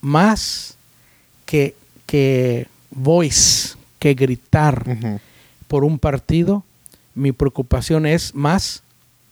más 0.00 0.76
que, 1.44 1.74
que 2.06 2.66
voice, 2.90 3.76
que 3.98 4.14
gritar 4.14 5.20
por 5.68 5.84
un 5.84 5.98
partido, 5.98 6.64
mi 7.14 7.32
preocupación 7.32 8.06
es 8.06 8.34
más 8.34 8.82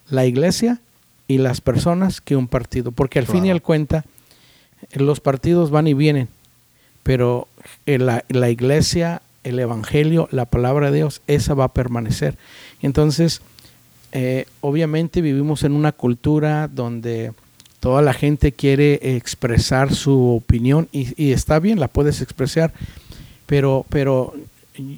la 0.09 0.26
iglesia 0.26 0.81
y 1.28 1.38
las 1.38 1.61
personas 1.61 2.21
que 2.21 2.37
un 2.37 2.49
partido, 2.49 2.93
porque 2.93 3.19
al 3.19 3.26
fin 3.26 3.47
y 3.47 3.50
al 3.50 3.62
cuenta 3.62 4.04
los 4.93 5.21
partidos 5.21 5.71
van 5.71 5.87
y 5.87 5.95
vienen, 5.95 6.28
pero 7.02 7.49
la, 7.87 8.25
la 8.28 8.50
iglesia, 8.50 9.23
el 9.43 9.59
evangelio, 9.59 10.28
la 10.31 10.47
palabra 10.47 10.90
de 10.90 10.99
Dios, 10.99 11.23
esa 11.26 11.54
va 11.54 11.64
a 11.64 11.73
permanecer. 11.73 12.37
Entonces, 12.83 13.43
eh, 14.14 14.47
obviamente 14.62 15.21
vivimos 15.21 15.62
en 15.64 15.73
una 15.73 15.92
cultura 15.92 16.68
donde 16.68 17.33
toda 17.80 18.00
la 18.00 18.14
gente 18.14 18.52
quiere 18.52 19.16
expresar 19.16 19.94
su 19.94 20.37
opinión 20.37 20.88
y, 20.92 21.23
y 21.23 21.33
está 21.33 21.59
bien, 21.59 21.78
la 21.78 21.88
puedes 21.88 22.23
expresar, 22.23 22.73
pero, 23.47 23.85
pero 23.90 24.33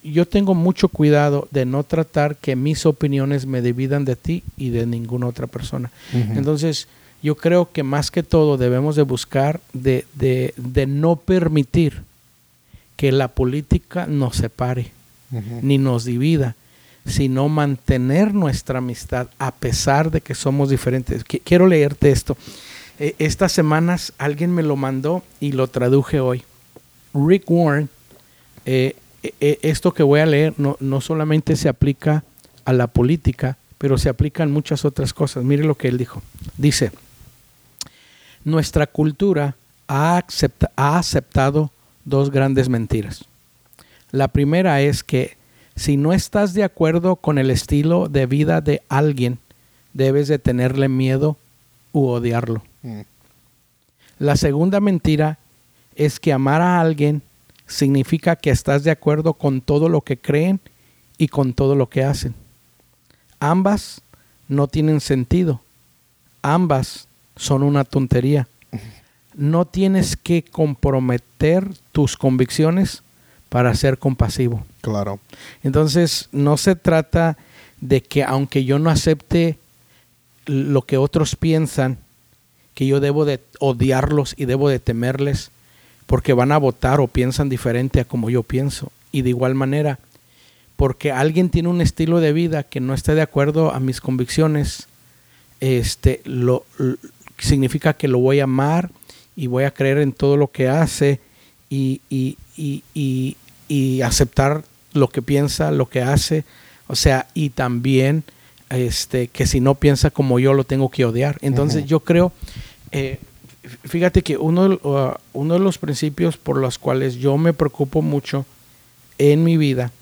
yo 0.02 0.26
tengo 0.26 0.54
mucho 0.54 0.88
cuidado 0.88 1.48
de 1.50 1.66
no 1.66 1.82
tratar 1.82 2.36
que 2.36 2.56
mis 2.56 2.86
opiniones 2.86 3.46
me 3.46 3.60
dividan 3.60 4.04
de 4.04 4.16
ti 4.16 4.42
y 4.56 4.70
de 4.70 4.86
ninguna 4.86 5.26
otra 5.26 5.46
persona. 5.46 5.90
Entonces, 6.12 6.88
yo 7.22 7.36
creo 7.36 7.70
que 7.72 7.82
más 7.82 8.10
que 8.10 8.22
todo 8.22 8.56
debemos 8.56 8.96
de 8.96 9.02
buscar 9.02 9.60
de, 9.72 10.06
de, 10.14 10.54
de 10.56 10.86
no 10.86 11.16
permitir 11.16 12.02
que 12.96 13.12
la 13.12 13.28
política 13.28 14.06
nos 14.06 14.36
separe 14.36 14.92
ni 15.60 15.76
nos 15.76 16.04
divida, 16.04 16.54
sino 17.06 17.48
mantener 17.48 18.34
nuestra 18.34 18.78
amistad 18.78 19.28
a 19.38 19.52
pesar 19.52 20.10
de 20.10 20.20
que 20.20 20.34
somos 20.34 20.68
diferentes. 20.70 21.24
quiero 21.24 21.66
leerte 21.66 22.10
esto. 22.10 22.36
Eh, 22.98 23.14
estas 23.18 23.52
semanas 23.52 24.12
alguien 24.18 24.54
me 24.54 24.62
lo 24.62 24.76
mandó 24.76 25.22
y 25.40 25.52
lo 25.52 25.68
traduje 25.68 26.20
hoy. 26.20 26.42
Rick 27.14 27.44
Warren, 27.48 27.88
eh, 28.64 28.96
eh, 29.22 29.58
esto 29.62 29.92
que 29.92 30.02
voy 30.02 30.20
a 30.20 30.26
leer 30.26 30.54
no, 30.56 30.76
no 30.80 31.00
solamente 31.00 31.56
se 31.56 31.68
aplica 31.68 32.24
a 32.64 32.72
la 32.72 32.86
política, 32.88 33.56
pero 33.78 33.98
se 33.98 34.08
aplica 34.08 34.42
en 34.42 34.50
muchas 34.50 34.84
otras 34.84 35.12
cosas. 35.12 35.44
Mire 35.44 35.64
lo 35.64 35.76
que 35.76 35.88
él 35.88 35.98
dijo. 35.98 36.22
Dice, 36.56 36.90
nuestra 38.44 38.86
cultura 38.86 39.54
ha 39.88 40.22
aceptado 40.76 41.70
dos 42.04 42.30
grandes 42.30 42.68
mentiras. 42.68 43.24
La 44.10 44.28
primera 44.28 44.80
es 44.80 45.04
que 45.04 45.36
si 45.76 45.96
no 45.96 46.12
estás 46.12 46.54
de 46.54 46.64
acuerdo 46.64 47.16
con 47.16 47.38
el 47.38 47.50
estilo 47.50 48.08
de 48.08 48.26
vida 48.26 48.60
de 48.60 48.82
alguien, 48.88 49.38
debes 49.92 50.26
de 50.26 50.38
tenerle 50.38 50.88
miedo 50.88 51.36
u 51.92 52.06
odiarlo. 52.06 52.62
Mm. 52.82 53.02
La 54.18 54.36
segunda 54.36 54.80
mentira 54.80 55.38
es 55.94 56.18
que 56.18 56.32
amar 56.32 56.62
a 56.62 56.80
alguien 56.80 57.22
significa 57.66 58.36
que 58.36 58.50
estás 58.50 58.84
de 58.84 58.90
acuerdo 58.90 59.34
con 59.34 59.60
todo 59.60 59.88
lo 59.88 60.00
que 60.00 60.16
creen 60.16 60.60
y 61.18 61.28
con 61.28 61.52
todo 61.52 61.74
lo 61.74 61.88
que 61.88 62.04
hacen. 62.04 62.34
Ambas 63.38 64.00
no 64.48 64.68
tienen 64.68 65.00
sentido. 65.00 65.60
Ambas 66.42 67.08
son 67.36 67.62
una 67.62 67.84
tontería. 67.84 68.48
No 69.34 69.66
tienes 69.66 70.16
que 70.16 70.42
comprometer 70.42 71.68
tus 71.92 72.16
convicciones 72.16 73.02
para 73.48 73.74
ser 73.74 73.98
compasivo. 73.98 74.64
Claro. 74.80 75.20
Entonces, 75.62 76.28
no 76.32 76.56
se 76.56 76.76
trata 76.76 77.36
de 77.80 78.02
que 78.02 78.24
aunque 78.24 78.64
yo 78.64 78.78
no 78.78 78.90
acepte 78.90 79.58
lo 80.46 80.82
que 80.82 80.96
otros 80.96 81.36
piensan, 81.36 81.98
que 82.74 82.86
yo 82.86 83.00
debo 83.00 83.24
de 83.24 83.40
odiarlos 83.58 84.34
y 84.36 84.44
debo 84.44 84.68
de 84.68 84.78
temerles 84.78 85.50
porque 86.06 86.32
van 86.32 86.52
a 86.52 86.58
votar 86.58 87.00
o 87.00 87.08
piensan 87.08 87.48
diferente 87.48 88.00
a 88.00 88.04
como 88.04 88.30
yo 88.30 88.42
pienso. 88.42 88.92
Y 89.12 89.22
de 89.22 89.30
igual 89.30 89.54
manera, 89.54 89.98
porque 90.76 91.10
alguien 91.10 91.50
tiene 91.50 91.68
un 91.68 91.80
estilo 91.80 92.20
de 92.20 92.32
vida 92.32 92.62
que 92.62 92.80
no 92.80 92.94
esté 92.94 93.14
de 93.14 93.22
acuerdo 93.22 93.72
a 93.72 93.80
mis 93.80 94.00
convicciones, 94.00 94.88
este, 95.60 96.20
lo, 96.24 96.64
significa 97.38 97.94
que 97.94 98.08
lo 98.08 98.18
voy 98.18 98.40
a 98.40 98.44
amar 98.44 98.90
y 99.34 99.46
voy 99.46 99.64
a 99.64 99.72
creer 99.72 99.98
en 99.98 100.12
todo 100.12 100.36
lo 100.36 100.48
que 100.48 100.68
hace 100.68 101.20
y, 101.68 102.00
y, 102.08 102.36
y, 102.56 103.36
y 103.68 104.00
aceptar 104.02 104.64
lo 104.92 105.08
que 105.08 105.22
piensa, 105.22 105.70
lo 105.70 105.88
que 105.88 106.02
hace, 106.02 106.44
o 106.88 106.96
sea, 106.96 107.26
y 107.34 107.50
también 107.50 108.24
este, 108.70 109.28
que 109.28 109.46
si 109.46 109.60
no 109.60 109.74
piensa 109.74 110.10
como 110.10 110.38
yo 110.38 110.52
lo 110.54 110.64
tengo 110.64 110.90
que 110.90 111.04
odiar. 111.04 111.38
Entonces 111.40 111.86
yo 111.86 112.00
creo, 112.00 112.32
eh, 112.92 113.18
fíjate 113.84 114.22
que 114.22 114.36
uno, 114.36 114.78
uh, 114.82 115.14
uno 115.32 115.54
de 115.54 115.60
los 115.60 115.78
principios 115.78 116.36
por 116.36 116.56
los 116.56 116.78
cuales 116.78 117.16
yo 117.16 117.36
me 117.38 117.52
preocupo 117.52 118.02
mucho 118.02 118.44
en 119.18 119.44
mi 119.44 119.56
vida, 119.56 119.92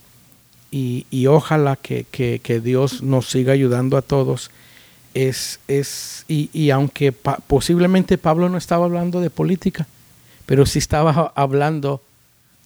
y, 0.76 1.26
ojalá 1.28 1.76
que, 1.76 2.60
Dios 2.64 3.00
nos 3.00 3.30
siga 3.30 3.52
ayudando 3.52 3.96
a 3.96 4.02
todos, 4.02 4.50
es, 5.14 5.60
es 5.68 6.24
y, 6.26 6.50
y 6.52 6.70
aunque 6.70 7.12
posiblemente 7.12 8.18
Pablo 8.18 8.48
no 8.48 8.58
estaba 8.58 8.86
hablando 8.86 9.20
de 9.20 9.30
política, 9.30 9.86
pero 10.46 10.66
sí 10.66 10.80
estaba 10.80 11.32
hablando 11.36 12.02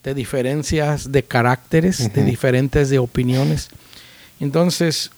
de 0.02 0.14
diferencias 0.14 1.10
de 1.12 1.22
caracteres, 1.22 2.12
de 2.12 2.24
diferentes 2.24 2.90
de 2.90 2.98
opiniones. 2.98 3.68
Entonces, 4.40 5.10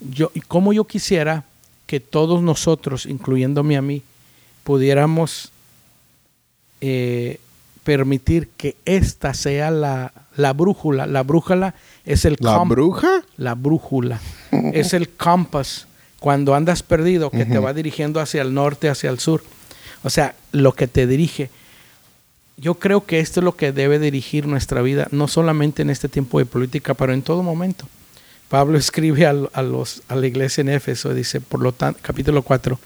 yo, 0.00 0.30
como 0.48 0.72
yo 0.72 0.84
quisiera 0.84 1.44
que 1.86 2.00
todos 2.00 2.42
nosotros, 2.42 3.06
incluyéndome 3.06 3.76
a 3.76 3.82
mí, 3.82 4.02
pudiéramos 4.64 5.50
eh, 6.80 7.40
permitir 7.82 8.48
que 8.56 8.76
esta 8.84 9.32
sea 9.32 9.70
la, 9.70 10.12
la, 10.36 10.52
brújula. 10.52 11.06
La 11.06 11.22
brújula 11.22 11.74
es 12.04 12.26
el... 12.26 12.36
¿La 12.40 12.58
bruja? 12.58 13.22
La 13.38 13.54
brújula. 13.54 14.20
es 14.74 14.92
el 14.92 15.08
compass. 15.08 15.86
Cuando 16.20 16.54
andas 16.54 16.82
perdido, 16.82 17.30
que 17.30 17.46
te 17.46 17.58
va 17.58 17.72
dirigiendo 17.72 18.20
hacia 18.20 18.42
el 18.42 18.52
norte, 18.52 18.88
hacia 18.88 19.08
el 19.08 19.20
sur. 19.20 19.42
O 20.02 20.10
sea, 20.10 20.34
lo 20.52 20.74
que 20.74 20.88
te 20.88 21.06
dirige. 21.06 21.48
Yo 22.60 22.74
creo 22.74 23.06
que 23.06 23.20
esto 23.20 23.40
es 23.40 23.44
lo 23.44 23.56
que 23.56 23.72
debe 23.72 23.98
dirigir 23.98 24.46
nuestra 24.46 24.82
vida, 24.82 25.08
no 25.10 25.28
solamente 25.28 25.82
en 25.82 25.90
este 25.90 26.08
tiempo 26.08 26.38
de 26.38 26.46
política, 26.46 26.94
pero 26.94 27.12
en 27.12 27.22
todo 27.22 27.42
momento. 27.42 27.88
Pablo 28.48 28.78
escribe 28.78 29.26
a, 29.26 29.62
los, 29.62 30.02
a 30.08 30.16
la 30.16 30.26
iglesia 30.26 30.62
en 30.62 30.70
Éfeso, 30.70 31.14
dice, 31.14 31.40
por 31.40 31.60
lo 31.60 31.74
capítulo 32.02 32.42
4, 32.42 32.78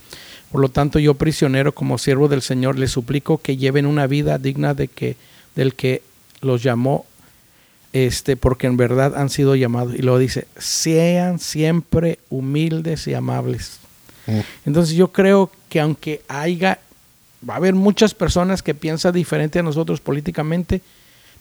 por 0.51 0.61
lo 0.61 0.69
tanto 0.69 0.99
yo 0.99 1.15
prisionero 1.15 1.73
como 1.73 1.97
siervo 1.97 2.29
del 2.29 2.43
Señor, 2.43 2.79
les 2.79 2.91
suplico 2.91 3.39
que 3.39 3.57
lleven 3.57 3.87
una 3.87 4.07
vida 4.07 4.39
digna 4.39 4.75
de 4.75 4.89
que, 4.89 5.17
del 5.55 5.75
que 5.75 6.03
los 6.43 6.63
llamó, 6.63 7.07
este, 7.95 8.37
porque 8.37 8.67
en 8.67 8.77
verdad 8.77 9.17
han 9.17 9.31
sido 9.31 9.55
llamados. 9.55 9.95
Y 9.95 10.03
luego 10.03 10.19
dice, 10.19 10.47
sean 10.59 11.39
siempre 11.39 12.19
humildes 12.29 13.07
y 13.07 13.15
amables. 13.15 13.79
Mm. 14.27 14.41
Entonces 14.67 14.95
yo 14.95 15.13
creo 15.13 15.51
que 15.69 15.81
aunque 15.81 16.23
haya, 16.29 16.81
va 17.49 17.55
a 17.55 17.57
haber 17.59 17.75
muchas 17.75 18.15
personas 18.15 18.63
que 18.63 18.75
piensan 18.75 19.13
diferente 19.13 19.59
a 19.59 19.63
nosotros 19.63 20.01
políticamente, 20.01 20.81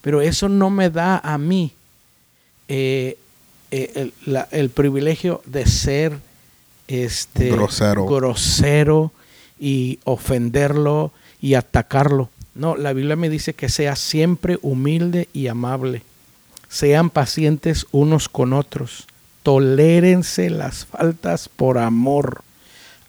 pero 0.01 0.21
eso 0.21 0.49
no 0.49 0.69
me 0.69 0.89
da 0.89 1.19
a 1.19 1.37
mí 1.37 1.73
eh, 2.67 3.17
eh, 3.71 4.11
el, 4.51 4.69
privilegio 4.69 5.41
de 5.45 5.65
ser 5.65 6.17
este 6.87 7.51
grosero. 7.51 8.05
grosero 8.05 9.11
y 9.59 9.99
ofenderlo 10.03 11.11
y 11.39 11.53
atacarlo. 11.53 12.29
No, 12.53 12.75
la 12.75 12.93
Biblia 12.93 13.15
me 13.15 13.29
dice 13.29 13.53
que 13.53 13.69
sea 13.69 13.95
siempre 13.95 14.57
humilde 14.61 15.29
y 15.33 15.47
amable. 15.47 16.03
Sean 16.67 17.09
pacientes 17.09 17.85
unos 17.91 18.27
con 18.27 18.53
otros. 18.53 19.07
Tolérense 19.43 20.49
las 20.49 20.85
faltas 20.85 21.49
por 21.49 21.77
amor. 21.77 22.43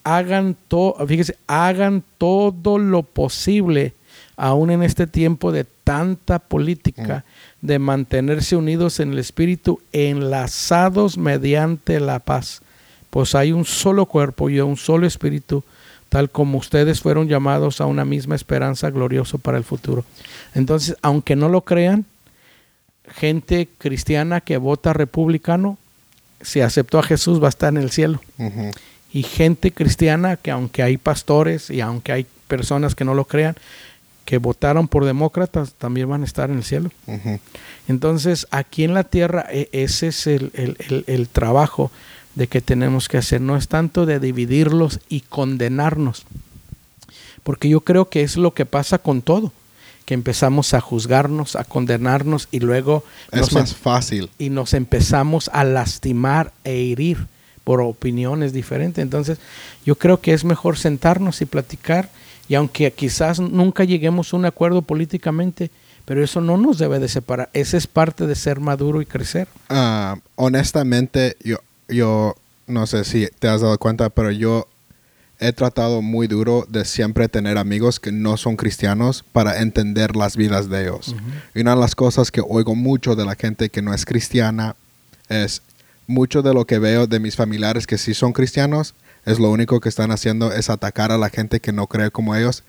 Hagan 0.04 0.56
todo, 0.68 1.06
fíjese, 1.06 1.36
hagan 1.46 2.02
todo 2.18 2.78
lo 2.78 3.02
posible, 3.02 3.94
aún 4.36 4.70
en 4.70 4.82
este 4.82 5.06
tiempo 5.06 5.52
de 5.52 5.64
tanta 5.84 6.38
política, 6.38 7.24
de 7.60 7.78
mantenerse 7.78 8.56
unidos 8.56 9.00
en 9.00 9.12
el 9.12 9.18
Espíritu, 9.18 9.80
enlazados 9.92 11.18
mediante 11.18 12.00
la 12.00 12.18
paz. 12.18 12.62
Pues 13.10 13.34
hay 13.34 13.52
un 13.52 13.64
solo 13.64 14.06
cuerpo 14.06 14.50
y 14.50 14.60
un 14.60 14.76
solo 14.76 15.06
Espíritu, 15.06 15.62
tal 16.08 16.30
como 16.30 16.58
ustedes 16.58 17.00
fueron 17.00 17.28
llamados 17.28 17.80
a 17.80 17.86
una 17.86 18.04
misma 18.04 18.34
esperanza 18.34 18.90
gloriosa 18.90 19.38
para 19.38 19.58
el 19.58 19.64
futuro. 19.64 20.04
Entonces, 20.54 20.96
aunque 21.02 21.36
no 21.36 21.48
lo 21.48 21.62
crean, 21.62 22.04
gente 23.14 23.68
cristiana 23.78 24.40
que 24.40 24.56
vota 24.56 24.92
republicano, 24.92 25.78
si 26.40 26.60
aceptó 26.60 26.98
a 26.98 27.02
Jesús, 27.02 27.40
va 27.40 27.46
a 27.46 27.50
estar 27.50 27.72
en 27.72 27.82
el 27.82 27.90
cielo. 27.90 28.20
Y 29.12 29.22
gente 29.22 29.72
cristiana 29.72 30.36
que 30.36 30.50
aunque 30.50 30.82
hay 30.82 30.96
pastores 30.96 31.68
y 31.70 31.80
aunque 31.80 32.12
hay 32.12 32.26
personas 32.48 32.94
que 32.94 33.04
no 33.04 33.14
lo 33.14 33.26
crean, 33.26 33.56
que 34.24 34.38
votaron 34.38 34.88
por 34.88 35.04
demócratas 35.04 35.74
también 35.74 36.08
van 36.08 36.22
a 36.22 36.24
estar 36.24 36.50
en 36.50 36.58
el 36.58 36.64
cielo. 36.64 36.90
Entonces, 37.88 38.46
aquí 38.50 38.84
en 38.84 38.94
la 38.94 39.04
tierra, 39.04 39.46
e, 39.50 39.68
ese 39.72 40.08
es 40.08 40.26
el, 40.26 41.28
trabajo 41.32 41.90
de 42.34 42.46
que 42.46 42.60
tenemos 42.60 43.08
que 43.08 43.18
hacer. 43.18 43.40
No 43.40 43.56
es 43.56 43.68
tanto 43.68 44.06
de 44.06 44.20
dividirlos 44.20 45.00
y 45.08 45.20
condenarnos, 45.20 46.24
porque 47.42 47.68
yo 47.68 47.80
creo 47.80 48.08
que 48.08 48.22
es 48.22 48.36
lo 48.36 48.54
que 48.54 48.64
pasa 48.64 48.98
con 48.98 49.22
todo, 49.22 49.52
que 50.04 50.14
empezamos 50.14 50.74
a 50.74 50.80
juzgarnos, 50.80 51.56
a 51.56 51.64
condenarnos 51.64 52.48
y 52.50 52.60
luego... 52.60 53.04
Es 53.32 53.52
más 53.52 53.74
fácil. 53.74 54.30
Y 54.38 54.50
nos 54.50 54.74
empezamos 54.74 55.50
a 55.52 55.64
lastimar 55.64 56.52
e 56.64 56.92
herir 56.92 57.26
por 57.64 57.80
opiniones 57.80 58.52
diferentes. 58.52 59.02
Entonces, 59.02 59.38
yo 59.84 59.96
creo 59.96 60.20
que 60.20 60.32
es 60.32 60.44
mejor 60.44 60.78
sentarnos 60.78 61.40
y 61.42 61.46
platicar 61.46 62.08
y 62.48 62.54
aunque 62.54 62.92
quizás 62.92 63.40
nunca 63.40 63.84
lleguemos 63.84 64.32
a 64.32 64.36
un 64.36 64.44
acuerdo 64.44 64.82
políticamente, 64.82 65.70
pero 66.04 66.22
eso 66.22 66.40
no 66.40 66.56
nos 66.56 66.78
debe 66.78 66.98
de 66.98 67.08
separar. 67.08 67.48
Esa 67.52 67.76
es 67.76 67.86
parte 67.86 68.26
de 68.26 68.34
ser 68.34 68.60
maduro 68.60 69.00
y 69.00 69.06
crecer. 69.06 69.48
Ah, 69.68 70.18
honestamente, 70.34 71.36
yo, 71.42 71.58
yo 71.88 72.34
no 72.66 72.86
sé 72.86 73.04
si 73.04 73.28
te 73.38 73.48
has 73.48 73.60
dado 73.60 73.78
cuenta, 73.78 74.10
pero 74.10 74.30
yo 74.30 74.68
he 75.38 75.52
tratado 75.52 76.02
muy 76.02 76.26
duro 76.26 76.66
de 76.68 76.84
siempre 76.84 77.28
tener 77.28 77.58
amigos 77.58 77.98
que 77.98 78.12
no 78.12 78.36
son 78.36 78.56
cristianos 78.56 79.24
para 79.32 79.60
entender 79.60 80.14
las 80.14 80.36
vidas 80.36 80.68
de 80.68 80.82
ellos. 80.82 81.16
Y 81.54 81.60
una 81.60 81.74
de 81.74 81.80
las 81.80 81.94
cosas 81.94 82.30
que 82.30 82.40
oigo 82.46 82.74
mucho 82.74 83.16
de 83.16 83.24
la 83.24 83.34
gente 83.34 83.68
que 83.68 83.82
no 83.82 83.92
es 83.92 84.04
cristiana 84.04 84.76
es 85.28 85.62
mucho 86.06 86.42
de 86.42 86.52
lo 86.54 86.66
que 86.66 86.78
veo 86.78 87.06
de 87.06 87.20
mis 87.20 87.36
familiares 87.36 87.86
que 87.86 87.98
sí 87.98 88.14
son 88.14 88.32
cristianos 88.32 88.94
es 89.24 89.38
lo 89.38 89.50
único 89.50 89.78
que 89.80 89.88
están 89.88 90.10
haciendo 90.10 90.52
es 90.52 90.68
atacar 90.68 91.12
a 91.12 91.16
la 91.18 91.30
gente 91.30 91.60
que 91.60 91.72
no 91.72 91.86
cree 91.86 92.10
como 92.10 92.34
ellos, 92.34 92.64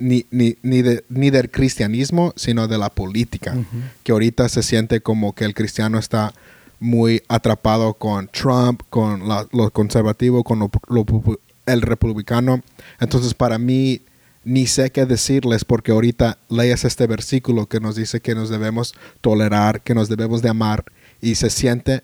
ni, 0.00 0.26
ni, 0.32 0.56
ni, 0.62 0.82
de- 0.82 1.04
ni 1.08 1.30
del 1.30 1.50
cristianismo, 1.52 2.32
sino 2.36 2.66
de 2.66 2.78
la 2.78 2.90
política, 2.90 3.56
que 4.02 4.10
ahorita 4.10 4.48
se 4.48 4.64
siente 4.64 5.00
como 5.00 5.34
que 5.36 5.44
el 5.44 5.54
cristiano 5.54 5.98
está 5.98 6.34
muy 6.80 7.22
atrapado 7.28 7.94
con 7.94 8.26
Trump, 8.28 8.82
con 8.90 9.28
la- 9.28 9.46
lo 9.52 9.70
conservativo, 9.70 10.42
con 10.42 10.58
lo- 10.58 10.70
el 11.66 11.80
republicano. 11.80 12.60
Entonces, 12.98 13.32
para 13.34 13.58
mí, 13.58 14.00
ni 14.42 14.66
sé 14.66 14.90
qué 14.90 15.06
decirles 15.06 15.64
porque 15.64 15.92
ahorita 15.92 16.38
lees 16.50 16.84
este 16.84 17.06
versículo 17.06 17.66
que 17.66 17.78
nos 17.78 17.94
dice 17.94 18.18
que 18.20 18.34
nos 18.34 18.50
debemos 18.50 18.94
tolerar, 19.20 19.80
que 19.82 19.94
nos 19.94 20.08
debemos 20.08 20.42
de 20.42 20.48
amar 20.50 20.84
y 21.22 21.36
se 21.36 21.48
siente, 21.50 22.02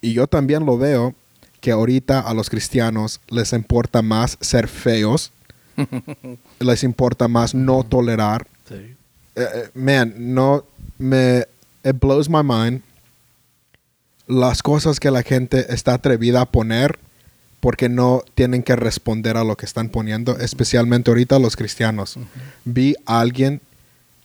y 0.00 0.12
yo 0.12 0.26
también 0.26 0.66
lo 0.66 0.78
veo, 0.78 1.14
que 1.60 1.72
ahorita 1.72 2.20
a 2.20 2.34
los 2.34 2.50
cristianos 2.50 3.20
les 3.28 3.52
importa 3.52 4.02
más 4.02 4.38
ser 4.40 4.68
feos, 4.68 5.32
les 6.60 6.84
importa 6.84 7.28
más 7.28 7.54
no 7.54 7.84
tolerar. 7.84 8.46
Sí. 8.68 8.74
Eh, 8.74 8.96
eh, 9.36 9.70
man, 9.74 10.14
no 10.16 10.64
me 10.98 11.46
it 11.84 11.96
blows 12.00 12.28
my 12.28 12.42
mind 12.42 12.82
las 14.28 14.62
cosas 14.62 15.00
que 15.00 15.10
la 15.10 15.22
gente 15.22 15.72
está 15.72 15.94
atrevida 15.94 16.42
a 16.42 16.46
poner 16.46 16.98
porque 17.60 17.88
no 17.88 18.22
tienen 18.34 18.62
que 18.62 18.76
responder 18.76 19.36
a 19.36 19.42
lo 19.42 19.56
que 19.56 19.66
están 19.66 19.88
poniendo, 19.88 20.38
especialmente 20.38 21.10
ahorita 21.10 21.40
los 21.40 21.56
cristianos. 21.56 22.16
Vi 22.64 22.94
a 23.04 23.20
alguien 23.20 23.60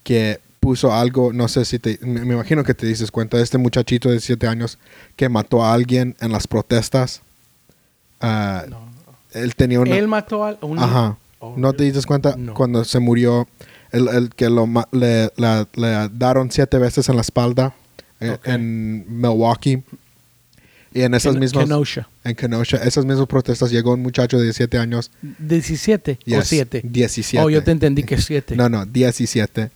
que 0.04 0.40
puso 0.64 0.94
algo, 0.94 1.34
no 1.34 1.48
sé 1.50 1.66
si 1.66 1.78
te, 1.78 2.00
me, 2.02 2.24
me 2.26 2.34
imagino 2.36 2.64
que 2.64 2.74
te 2.74 2.86
dices 2.88 3.12
cuenta, 3.12 3.40
este 3.42 3.58
muchachito 3.58 4.10
de 4.10 4.20
7 4.22 4.48
años 4.48 4.78
que 5.18 5.28
mató 5.30 5.64
a 5.64 5.74
alguien 5.74 6.16
en 6.22 6.32
las 6.32 6.48
protestas. 6.48 7.22
Ah, 8.22 8.66
No. 8.70 8.92
Él 9.34 9.56
tenía 9.56 9.80
una... 9.80 9.96
Él 9.98 10.08
mató 10.08 10.44
a 10.46 10.58
un 10.62 10.78
Ajá. 10.80 11.18
Oh, 11.40 11.56
¿No 11.58 11.74
te 11.74 11.84
dices 11.84 12.06
cuenta 12.06 12.36
No. 12.38 12.54
cuando 12.54 12.86
se 12.86 13.00
murió 13.00 13.48
el, 13.92 14.08
el 14.08 14.30
que 14.30 14.50
lo 14.50 14.68
le, 14.92 15.32
la- 15.38 15.68
le 15.76 16.10
daron 16.14 16.52
siete 16.52 16.78
veces 16.78 17.10
en 17.10 17.16
la 17.16 17.22
espalda 17.22 17.74
eh, 18.22 18.30
Ok. 18.30 18.48
en 18.48 19.06
Milwaukee? 19.22 19.84
Y 20.94 21.02
en 21.02 21.16
esas 21.16 21.34
Ken- 21.34 21.40
mismas 21.40 21.64
Kenosha. 21.66 22.08
en 22.24 22.36
Kenosha, 22.36 22.78
esas 22.78 23.04
mismas 23.06 23.26
protestas 23.28 23.72
llegó 23.72 23.94
un 23.96 24.02
muchacho 24.04 24.38
de 24.38 24.44
17 24.44 24.78
años, 24.78 25.10
17 25.40 26.20
o 26.22 26.26
Yes, 26.26 26.48
7. 26.48 26.82
17. 26.84 27.44
Oh, 27.44 27.50
yo 27.50 27.64
te 27.64 27.72
entendí 27.72 28.04
que 28.04 28.22
7. 28.22 28.56
no, 28.56 28.70
no, 28.70 28.86
17. 28.86 29.72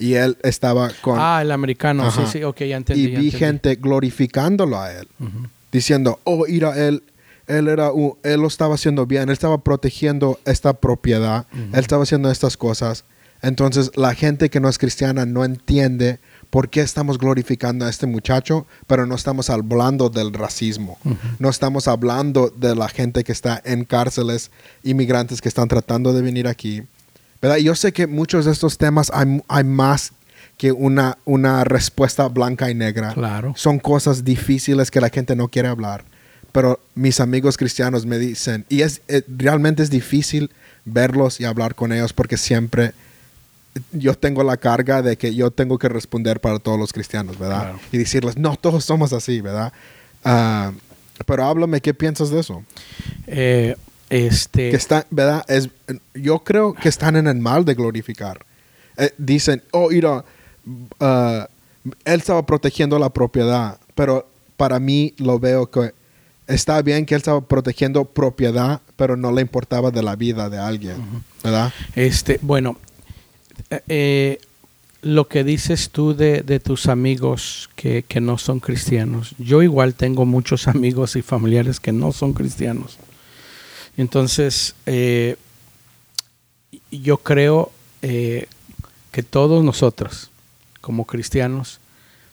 Y 0.00 0.14
él 0.14 0.36
estaba 0.42 0.90
con 1.02 1.16
ah, 1.20 1.40
el 1.42 1.52
americano. 1.52 2.04
Ajá. 2.06 2.26
Sí, 2.26 2.38
sí, 2.38 2.44
ok, 2.44 2.60
ya 2.62 2.76
entendí. 2.78 3.02
y 3.02 3.06
vi 3.06 3.14
entendí. 3.16 3.30
gente 3.32 3.74
glorificándolo 3.76 4.80
a 4.80 4.92
él, 4.92 5.06
diciendo, 5.70 6.18
"Oh, 6.24 6.44
mira 6.48 6.76
él 6.76 7.02
él 7.46 7.66
era 7.68 7.90
un- 7.90 8.14
él 8.22 8.40
lo 8.40 8.46
estaba 8.46 8.76
haciendo 8.76 9.06
bien, 9.06 9.24
él 9.24 9.30
estaba 9.30 9.58
protegiendo 9.58 10.38
esta 10.44 10.72
propiedad, 10.72 11.46
él 11.52 11.80
estaba 11.80 12.02
haciendo 12.04 12.30
estas 12.30 12.56
cosas." 12.56 13.04
Entonces, 13.42 13.90
la 13.96 14.14
gente 14.14 14.50
que 14.50 14.60
no 14.60 14.68
es 14.68 14.78
cristiana 14.78 15.24
no 15.26 15.44
entiende 15.44 16.18
por 16.50 16.68
qué 16.68 16.80
estamos 16.82 17.16
glorificando 17.18 17.86
a 17.86 17.90
este 17.90 18.06
muchacho, 18.06 18.66
pero 18.86 19.06
no 19.06 19.14
estamos 19.14 19.48
hablando 19.50 20.10
del 20.10 20.32
racismo. 20.32 20.98
No 21.38 21.48
estamos 21.48 21.88
hablando 21.88 22.50
de 22.54 22.74
la 22.76 22.88
gente 22.88 23.24
que 23.24 23.32
está 23.32 23.60
en 23.64 23.84
cárceles, 23.84 24.50
inmigrantes 24.82 25.40
que 25.40 25.48
están 25.48 25.68
tratando 25.68 26.12
de 26.12 26.22
venir 26.22 26.46
aquí. 26.48 26.82
¿Verdad? 27.40 27.56
Yo 27.58 27.74
sé 27.74 27.92
que 27.92 28.06
muchos 28.06 28.44
de 28.44 28.52
estos 28.52 28.76
temas 28.76 29.10
hay, 29.14 29.42
hay 29.48 29.64
más 29.64 30.12
que 30.58 30.72
una, 30.72 31.16
una 31.24 31.64
respuesta 31.64 32.28
blanca 32.28 32.70
y 32.70 32.74
negra. 32.74 33.14
Claro. 33.14 33.54
Son 33.56 33.78
cosas 33.78 34.24
difíciles 34.24 34.90
que 34.90 35.00
la 35.00 35.08
gente 35.08 35.34
no 35.34 35.48
quiere 35.48 35.68
hablar. 35.68 36.04
Pero 36.52 36.80
mis 36.94 37.20
amigos 37.20 37.56
cristianos 37.56 38.04
me 38.04 38.18
dicen, 38.18 38.66
y 38.68 38.82
es 38.82 39.00
eh, 39.08 39.22
realmente 39.28 39.82
es 39.82 39.90
difícil 39.90 40.50
verlos 40.84 41.40
y 41.40 41.44
hablar 41.44 41.74
con 41.74 41.92
ellos 41.92 42.12
porque 42.12 42.36
siempre 42.36 42.92
yo 43.92 44.14
tengo 44.14 44.42
la 44.42 44.56
carga 44.56 45.00
de 45.00 45.16
que 45.16 45.34
yo 45.34 45.50
tengo 45.50 45.78
que 45.78 45.88
responder 45.88 46.40
para 46.40 46.58
todos 46.58 46.78
los 46.78 46.92
cristianos, 46.92 47.38
¿verdad? 47.38 47.62
Claro. 47.62 47.80
Y 47.92 47.98
decirles, 47.98 48.36
no, 48.36 48.56
todos 48.56 48.84
somos 48.84 49.12
así, 49.12 49.40
¿verdad? 49.40 49.72
Ah, 50.24 50.72
pero 51.24 51.44
háblame, 51.44 51.80
¿qué 51.80 51.94
piensas 51.94 52.30
de 52.30 52.40
eso? 52.40 52.64
Eh, 53.26 53.76
este. 54.10 54.70
que 54.70 54.76
están, 54.76 55.04
¿verdad? 55.10 55.44
Es, 55.48 55.70
yo 56.14 56.40
creo 56.40 56.74
que 56.74 56.88
están 56.88 57.16
en 57.16 57.26
el 57.26 57.38
mal 57.38 57.64
de 57.64 57.74
glorificar. 57.74 58.44
Eh, 58.96 59.12
dicen, 59.16 59.62
oh, 59.70 59.88
mira, 59.90 60.24
ah, 60.98 61.48
él 62.04 62.20
estaba 62.20 62.44
protegiendo 62.44 62.98
la 62.98 63.10
propiedad, 63.10 63.78
pero 63.94 64.28
para 64.56 64.78
mí 64.78 65.14
lo 65.16 65.38
veo 65.38 65.70
que 65.70 65.94
está 66.46 66.82
bien 66.82 67.06
que 67.06 67.14
él 67.14 67.20
estaba 67.20 67.40
protegiendo 67.40 68.04
propiedad, 68.04 68.80
pero 68.96 69.16
no 69.16 69.32
le 69.32 69.40
importaba 69.40 69.90
de 69.90 70.02
la 70.02 70.16
vida 70.16 70.50
de 70.50 70.58
alguien, 70.58 70.96
¿verdad? 71.42 71.72
Este, 71.94 72.38
bueno, 72.42 72.76
eh, 73.70 73.80
eh, 73.88 74.38
lo 75.02 75.28
que 75.28 75.44
dices 75.44 75.90
tú 75.90 76.14
de, 76.14 76.42
de 76.42 76.60
tus 76.60 76.88
amigos 76.88 77.70
que, 77.76 78.02
que 78.02 78.20
no 78.20 78.36
son 78.36 78.60
cristianos, 78.60 79.34
yo 79.38 79.62
igual 79.62 79.94
tengo 79.94 80.26
muchos 80.26 80.68
amigos 80.68 81.16
y 81.16 81.22
familiares 81.22 81.80
que 81.80 81.92
no 81.92 82.12
son 82.12 82.32
cristianos. 82.32 82.98
Entonces, 84.00 84.74
eh, 84.86 85.36
yo 86.90 87.18
creo 87.18 87.70
eh, 88.00 88.46
que 89.12 89.22
todos 89.22 89.62
nosotros, 89.62 90.30
como 90.80 91.04
cristianos, 91.04 91.80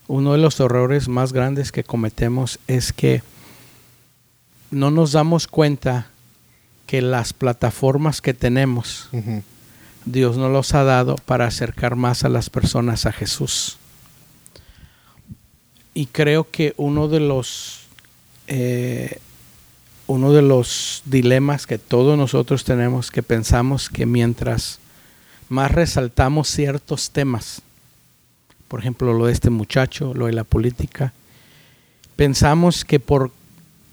uno 0.08 0.32
de 0.32 0.38
los 0.38 0.58
errores 0.62 1.10
más 1.10 1.34
grandes 1.34 1.74
que 1.74 1.84
cometemos 1.84 2.58
es 2.68 2.94
que 2.94 3.22
no 4.72 4.92
nos 4.92 5.12
damos 5.12 5.48
cuenta 5.48 6.08
que 6.86 7.02
las 7.02 7.34
plataformas 7.34 8.22
que 8.22 8.34
tenemos. 8.34 9.10
Dios 10.06 10.38
nos 10.38 10.50
los 10.50 10.74
ha 10.74 10.86
dado 10.86 11.18
para 11.18 11.48
acercar 11.48 11.98
más 11.98 12.24
a 12.24 12.30
las 12.30 12.50
personas 12.50 13.06
a 13.06 13.12
Jesús. 13.12 13.78
Y 15.94 16.06
creo 16.06 16.50
que 16.50 16.74
uno 16.78 17.10
de 17.10 17.20
los 17.20 17.88
eh, 18.48 19.20
uno 20.08 20.32
de 20.34 20.41
los 20.41 21.02
dilemas 21.06 21.67
que 21.67 21.78
todos 21.78 22.17
nosotros 22.17 22.63
tenemos 22.63 23.12
que 23.12 23.22
pensamos 23.24 23.89
que 23.89 24.06
mientras 24.06 24.80
más 25.50 25.72
resaltamos 25.72 26.48
ciertos 26.50 27.12
temas, 27.12 27.62
por 28.67 28.80
ejemplo 28.80 29.13
lo 29.13 29.26
de 29.28 29.34
este 29.34 29.50
muchacho, 29.50 30.13
lo 30.13 30.26
de 30.28 30.34
la 30.34 30.43
política, 30.43 31.13
pensamos 32.15 32.86
que 32.86 33.00
por 33.00 33.32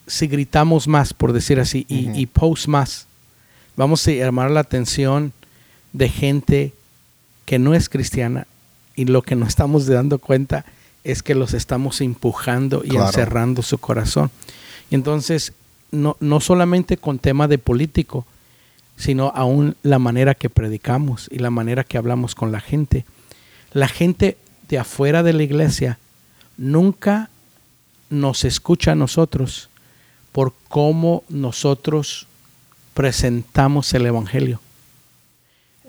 si 0.06 0.26
gritamos 0.26 0.86
más, 0.86 1.14
por 1.14 1.32
decir 1.32 1.58
así, 1.60 1.86
y, 1.88 2.10
y 2.18 2.26
post 2.26 2.66
más, 2.68 3.06
vamos 3.76 4.06
a 4.06 4.12
llamar 4.12 4.50
la 4.50 4.60
atención 4.60 5.32
de 5.92 6.08
gente 6.08 6.72
que 7.46 7.58
no 7.58 7.74
es 7.74 7.88
cristiana 7.88 8.46
y 8.96 9.06
lo 9.06 9.22
que 9.22 9.34
nos 9.36 9.48
estamos 9.48 9.86
dando 9.86 10.18
cuenta 10.18 10.64
es 11.04 11.22
que 11.22 11.34
los 11.34 11.54
estamos 11.54 12.00
empujando 12.00 12.82
y 12.84 12.90
Claro. 12.90 13.06
encerrando 13.06 13.62
su 13.62 13.78
corazón. 13.78 14.30
Y 14.90 14.94
entonces, 14.94 15.52
no, 15.94 16.16
no 16.20 16.40
solamente 16.40 16.96
con 16.96 17.18
tema 17.18 17.48
de 17.48 17.58
político, 17.58 18.26
sino 18.96 19.32
aún 19.34 19.76
la 19.82 19.98
manera 19.98 20.34
que 20.34 20.50
predicamos 20.50 21.28
y 21.30 21.38
la 21.38 21.50
manera 21.50 21.84
que 21.84 21.98
hablamos 21.98 22.34
con 22.34 22.52
la 22.52 22.60
gente. 22.60 23.04
La 23.72 23.88
gente 23.88 24.36
de 24.68 24.78
afuera 24.78 25.22
de 25.22 25.32
la 25.32 25.42
iglesia 25.42 25.98
nunca 26.56 27.30
nos 28.10 28.44
escucha 28.44 28.92
a 28.92 28.96
nosotros 28.96 29.68
por 30.32 30.54
cómo 30.68 31.24
nosotros 31.28 32.26
presentamos 32.94 33.92
el 33.94 34.06
Evangelio. 34.06 34.60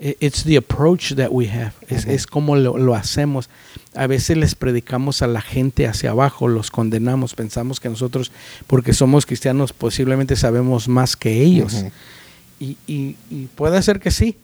I- 0.00 0.16
It's 0.20 0.44
the 0.44 0.56
approach 0.56 1.14
that 1.14 1.28
we 1.30 1.48
have. 1.48 1.72
Es, 1.88 2.26
como 2.26 2.56
lo, 2.56 2.76
lo 2.76 2.94
hacemos. 2.94 3.48
A 3.94 4.06
veces 4.06 4.36
les 4.36 4.54
predicamos 4.54 5.22
a 5.22 5.26
la 5.26 5.40
gente 5.40 5.86
hacia 5.86 6.10
abajo, 6.10 6.48
los 6.48 6.70
condenamos, 6.70 7.34
pensamos 7.34 7.80
que 7.80 7.88
nosotros, 7.88 8.30
porque 8.66 8.92
somos 8.92 9.24
cristianos, 9.24 9.72
posiblemente 9.72 10.36
sabemos 10.36 10.86
más 10.88 11.16
que 11.16 11.42
ellos. 11.42 11.84
Y, 12.60 12.76
y- 12.86 13.16
y 13.30 13.46
puede 13.54 13.80
ser 13.82 14.00
que 14.00 14.10
sí, 14.10 14.36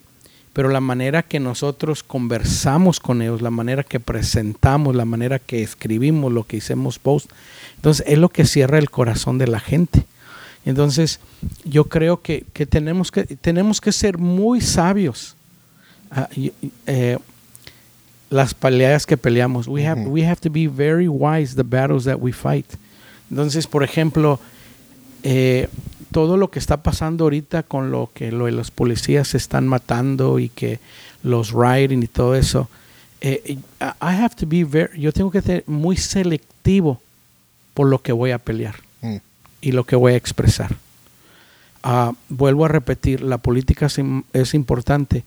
pero 0.54 0.68
la 0.68 0.80
manera 0.80 1.22
que 1.22 1.40
nosotros 1.40 2.02
conversamos 2.02 3.00
con 3.00 3.20
ellos, 3.22 3.40
la 3.42 3.50
manera 3.50 3.82
que 3.84 4.00
presentamos, 4.00 4.94
la 4.94 5.04
manera 5.06 5.38
que 5.38 5.62
escribimos, 5.62 6.32
lo 6.32 6.44
que 6.44 6.58
hicimos 6.58 6.98
post, 6.98 7.30
entonces 7.76 8.04
es 8.08 8.18
lo 8.18 8.28
que 8.30 8.44
cierra 8.46 8.78
el 8.78 8.90
corazón 8.90 9.38
de 9.38 9.48
la 9.48 9.60
gente. 9.60 10.06
Entonces 10.64 11.20
yo 11.64 11.84
creo 11.84 12.22
que, 12.22 12.44
que 12.52 12.66
tenemos 12.66 13.10
que 13.10 13.24
tenemos 13.24 13.80
que 13.80 13.92
ser 13.92 14.16
muy 14.18 14.60
sabios. 14.60 15.36
Ah, 16.14 16.28
eh, 16.86 17.18
las 18.30 18.54
peleas 18.54 19.06
que 19.06 19.16
peleamos. 19.16 19.66
We 19.66 19.86
have, 19.86 20.02
we 20.06 20.24
have 20.26 20.40
to 20.42 20.50
be 20.50 20.66
very 20.68 21.08
wise 21.08 21.54
the 21.54 21.62
battles 21.62 22.04
that 22.04 22.18
we 22.20 22.32
fight. 22.32 22.66
Entonces, 23.30 23.66
por 23.66 23.82
ejemplo, 23.82 24.38
eh, 25.22 25.68
todo 26.10 26.36
lo 26.36 26.50
que 26.50 26.58
está 26.58 26.82
pasando 26.82 27.24
ahorita 27.24 27.62
con 27.62 27.90
lo 27.90 28.10
que 28.12 28.30
lo 28.32 28.50
los 28.50 28.70
policías 28.70 29.28
se 29.28 29.38
están 29.38 29.66
matando 29.66 30.38
y 30.38 30.48
que 30.50 30.78
los 31.22 31.52
rioting 31.52 32.02
y 32.02 32.08
todo 32.08 32.34
eso, 32.34 32.68
eh, 33.22 33.56
I 33.80 33.94
have 34.00 34.34
to 34.36 34.46
be 34.46 34.64
very, 34.64 35.00
yo 35.00 35.12
tengo 35.12 35.30
que 35.30 35.40
ser 35.40 35.64
muy 35.66 35.96
selectivo 35.96 37.00
por 37.72 37.86
lo 37.88 38.02
que 38.02 38.12
voy 38.12 38.32
a 38.32 38.38
pelear 38.38 38.74
Mm. 39.00 39.16
y 39.62 39.72
lo 39.72 39.84
que 39.84 39.96
voy 39.96 40.12
a 40.12 40.16
expresar. 40.16 40.76
Ah, 41.82 42.12
vuelvo 42.28 42.64
a 42.64 42.68
repetir, 42.68 43.20
la 43.22 43.38
política 43.38 43.88
es 44.32 44.54
importante, 44.54 45.24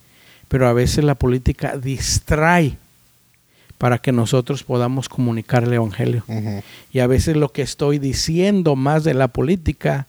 pero 0.48 0.68
a 0.68 0.74
veces 0.74 1.04
la 1.04 1.16
política 1.16 1.78
distrae 1.78 2.78
para 3.78 3.98
que 3.98 4.12
nosotros 4.12 4.64
podamos 4.64 5.10
comunicar 5.10 5.64
el 5.64 5.74
Evangelio. 5.74 6.24
Y 6.92 7.00
a 7.00 7.08
veces 7.08 7.36
lo 7.36 7.50
que 7.52 7.62
estoy 7.62 8.00
diciendo 8.00 8.76
más 8.76 9.04
de 9.04 9.14
la 9.14 9.28
política 9.28 10.08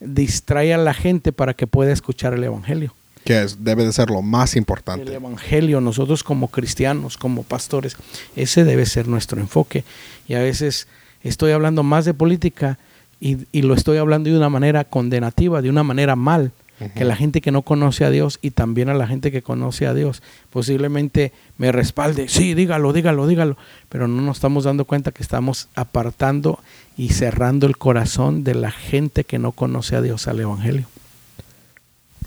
distrae 0.00 0.72
a 0.74 0.78
la 0.78 0.94
gente 0.94 1.32
para 1.32 1.54
que 1.54 1.66
pueda 1.66 1.92
escuchar 1.92 2.34
el 2.34 2.44
Evangelio. 2.44 2.94
Que 3.24 3.42
es, 3.42 3.62
debe 3.64 3.84
de 3.84 3.92
ser 3.92 4.10
lo 4.10 4.20
más 4.20 4.54
El 4.54 4.58
importante. 4.58 5.14
Evangelio, 5.14 5.80
nosotros 5.80 6.24
como 6.24 6.48
cristianos, 6.48 7.16
como 7.16 7.44
pastores, 7.44 7.96
ese 8.34 8.64
debe 8.64 8.84
ser 8.86 9.06
nuestro 9.06 9.40
enfoque. 9.40 9.84
Y 10.26 10.34
a 10.34 10.40
veces 10.40 10.88
estoy 11.22 11.52
hablando 11.52 11.82
más 11.82 12.04
de 12.04 12.14
política 12.14 12.78
y, 13.20 13.46
y 13.52 13.62
lo 13.62 13.74
estoy 13.74 13.98
hablando 13.98 14.28
de 14.28 14.36
una 14.36 14.48
manera 14.48 14.84
condenativa, 14.84 15.62
de 15.62 15.70
una 15.70 15.84
manera 15.84 16.16
mal, 16.16 16.50
que 16.90 17.04
la 17.04 17.16
gente 17.16 17.40
que 17.40 17.50
no 17.50 17.62
conoce 17.62 18.04
a 18.04 18.10
Dios 18.10 18.38
y 18.42 18.50
también 18.50 18.88
a 18.88 18.94
la 18.94 19.06
gente 19.06 19.30
que 19.30 19.42
conoce 19.42 19.86
a 19.86 19.94
Dios 19.94 20.22
posiblemente 20.50 21.32
me 21.58 21.72
respalde, 21.72 22.28
sí, 22.28 22.54
dígalo, 22.54 22.92
dígalo, 22.92 23.26
dígalo, 23.26 23.56
pero 23.88 24.08
no 24.08 24.22
nos 24.22 24.38
estamos 24.38 24.64
dando 24.64 24.84
cuenta 24.84 25.12
que 25.12 25.22
estamos 25.22 25.68
apartando 25.74 26.58
y 26.96 27.10
cerrando 27.10 27.66
el 27.66 27.76
corazón 27.76 28.44
de 28.44 28.54
la 28.54 28.70
gente 28.70 29.24
que 29.24 29.38
no 29.38 29.52
conoce 29.52 29.96
a 29.96 30.02
Dios 30.02 30.28
al 30.28 30.40
Evangelio. 30.40 30.86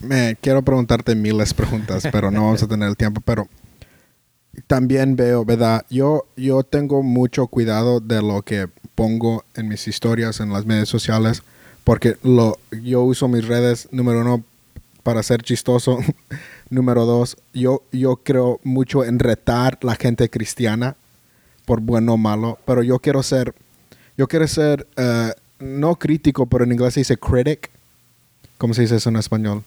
Me 0.02 0.38
quiero 0.40 0.62
preguntarte 0.62 1.16
miles 1.16 1.50
de 1.50 1.56
preguntas, 1.56 2.08
pero 2.12 2.32
no 2.32 2.44
vamos 2.44 2.64
a 2.64 2.68
tener 2.68 2.90
el 2.90 2.98
tiempo. 2.98 3.22
Pero 3.22 3.48
también 4.68 5.16
veo, 5.16 5.46
¿verdad? 5.46 5.86
Yo, 5.90 6.28
yo 6.36 6.64
tengo 6.64 7.04
mucho 7.04 7.48
cuidado 7.48 8.00
de 8.00 8.22
lo 8.22 8.42
que 8.42 8.68
pongo 8.96 9.44
en 9.56 9.68
mis 9.68 9.88
historias 9.88 10.40
en 10.40 10.52
las 10.52 10.66
redes 10.66 10.90
sociales, 10.90 11.44
porque 11.86 12.18
lo, 12.24 12.60
yo 12.84 13.04
uso 13.04 13.30
mis 13.30 13.48
redes, 13.48 13.88
número 13.92 14.20
uno, 14.20 14.44
para 15.04 15.24
ser 15.24 15.44
chistoso. 15.44 16.00
número 16.70 17.06
dos, 17.06 17.38
yo, 17.54 17.84
yo 17.92 18.18
creo 18.18 18.60
mucho 18.64 19.06
en 19.06 19.20
retar 19.20 19.78
la 19.84 19.96
gente 19.96 20.30
cristiana, 20.30 20.96
por 21.66 21.80
bueno 21.80 22.14
o 22.14 22.18
malo, 22.18 22.58
pero 22.66 22.84
yo 22.84 23.00
quiero 23.00 23.24
ser, 23.24 23.54
yo 24.18 24.28
quiero 24.28 24.48
ser, 24.48 24.88
eh, 24.98 25.32
no 25.60 25.96
crítico, 25.96 26.48
pero 26.48 26.64
en 26.64 26.72
inglés 26.72 26.96
se 26.96 27.02
dice 27.02 27.18
critic. 27.18 27.70
¿Cómo 28.58 28.74
se 28.74 28.82
dice 28.82 28.96
eso 28.96 29.10
en 29.10 29.18
español? 29.18 29.64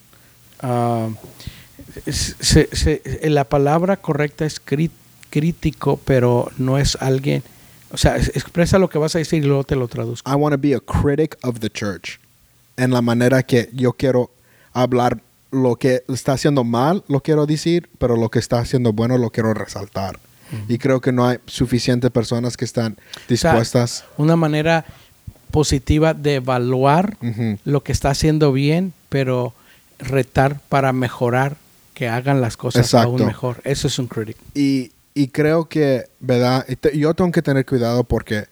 Ah, 0.61 1.07
la 3.23 3.45
palabra 3.45 3.97
correcta 3.97 4.45
es 4.45 4.59
crítico, 5.29 5.99
pero 6.03 6.51
no 6.57 6.77
es 6.77 6.97
alguien. 6.99 7.43
O 7.91 7.97
sea, 7.97 8.17
es- 8.17 8.29
expresa 8.35 8.77
lo 8.79 8.89
que 8.89 8.97
vas 8.97 9.15
a 9.15 9.19
decir 9.19 9.43
y 9.43 9.47
luego 9.47 9.63
te 9.63 9.75
lo 9.75 9.87
traduzco. 9.87 10.29
I 10.31 10.35
want 10.35 10.53
to 10.55 10.61
be 10.61 10.75
a 10.75 10.79
critic 10.79 11.37
of 11.43 11.59
the 11.59 11.69
church. 11.69 12.19
En 12.77 12.91
la 12.91 13.01
manera 13.01 13.43
que 13.43 13.69
yo 13.73 13.93
quiero 13.93 14.31
hablar 14.73 15.21
lo 15.51 15.75
que 15.75 16.03
está 16.07 16.33
haciendo 16.33 16.63
mal, 16.63 17.03
lo 17.07 17.21
quiero 17.21 17.45
decir, 17.45 17.89
pero 17.97 18.15
lo 18.15 18.29
que 18.29 18.39
está 18.39 18.59
haciendo 18.59 18.93
bueno 18.93 19.17
lo 19.17 19.31
quiero 19.31 19.53
resaltar. 19.53 20.19
Y 20.67 20.79
creo 20.79 20.99
que 20.99 21.11
no 21.11 21.27
hay 21.27 21.37
suficientes 21.45 22.09
personas 22.09 22.57
que 22.57 22.65
están 22.65 22.97
dispuestas. 23.27 24.03
Una 24.17 24.35
manera 24.35 24.83
positiva 25.51 26.13
de 26.15 26.35
evaluar 26.35 27.17
lo 27.65 27.81
que 27.83 27.91
está 27.91 28.09
haciendo 28.11 28.51
bien, 28.51 28.93
pero 29.09 29.53
retar 29.99 30.59
para 30.69 30.91
mejorar 30.93 31.57
que 31.93 32.07
hagan 32.07 32.41
las 32.41 32.55
cosas 32.57 32.85
Exacto. 32.85 33.09
aún 33.09 33.25
mejor. 33.25 33.61
Eso 33.63 33.87
es 33.87 33.99
un 33.99 34.07
critic. 34.07 34.37
Y, 34.55 34.91
y 35.19 35.27
creo 35.27 35.67
que, 35.67 36.05
¿verdad? 36.19 36.65
Yo 36.93 37.13
tengo 37.13 37.31
que 37.31 37.41
tener 37.41 37.65
cuidado 37.65 38.05
porque 38.05 38.45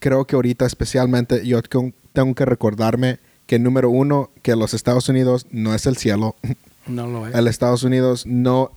creo 0.00 0.26
que 0.26 0.34
ahorita 0.34 0.66
especialmente 0.66 1.46
yo 1.46 1.62
tengo 1.62 1.92
tengo 2.12 2.34
que 2.34 2.44
recordarme 2.44 3.18
que 3.46 3.58
número 3.58 3.90
uno, 3.90 4.30
que 4.42 4.56
los 4.56 4.74
Estados 4.74 5.08
Unidos 5.08 5.46
no 5.50 5.74
es 5.74 5.86
el 5.86 5.96
cielo. 5.96 6.36
No 6.84 7.06
lo 7.06 7.28
es. 7.28 7.34
el 7.36 7.46
Estados 7.46 7.84
Unidos 7.84 8.26
no, 8.26 8.72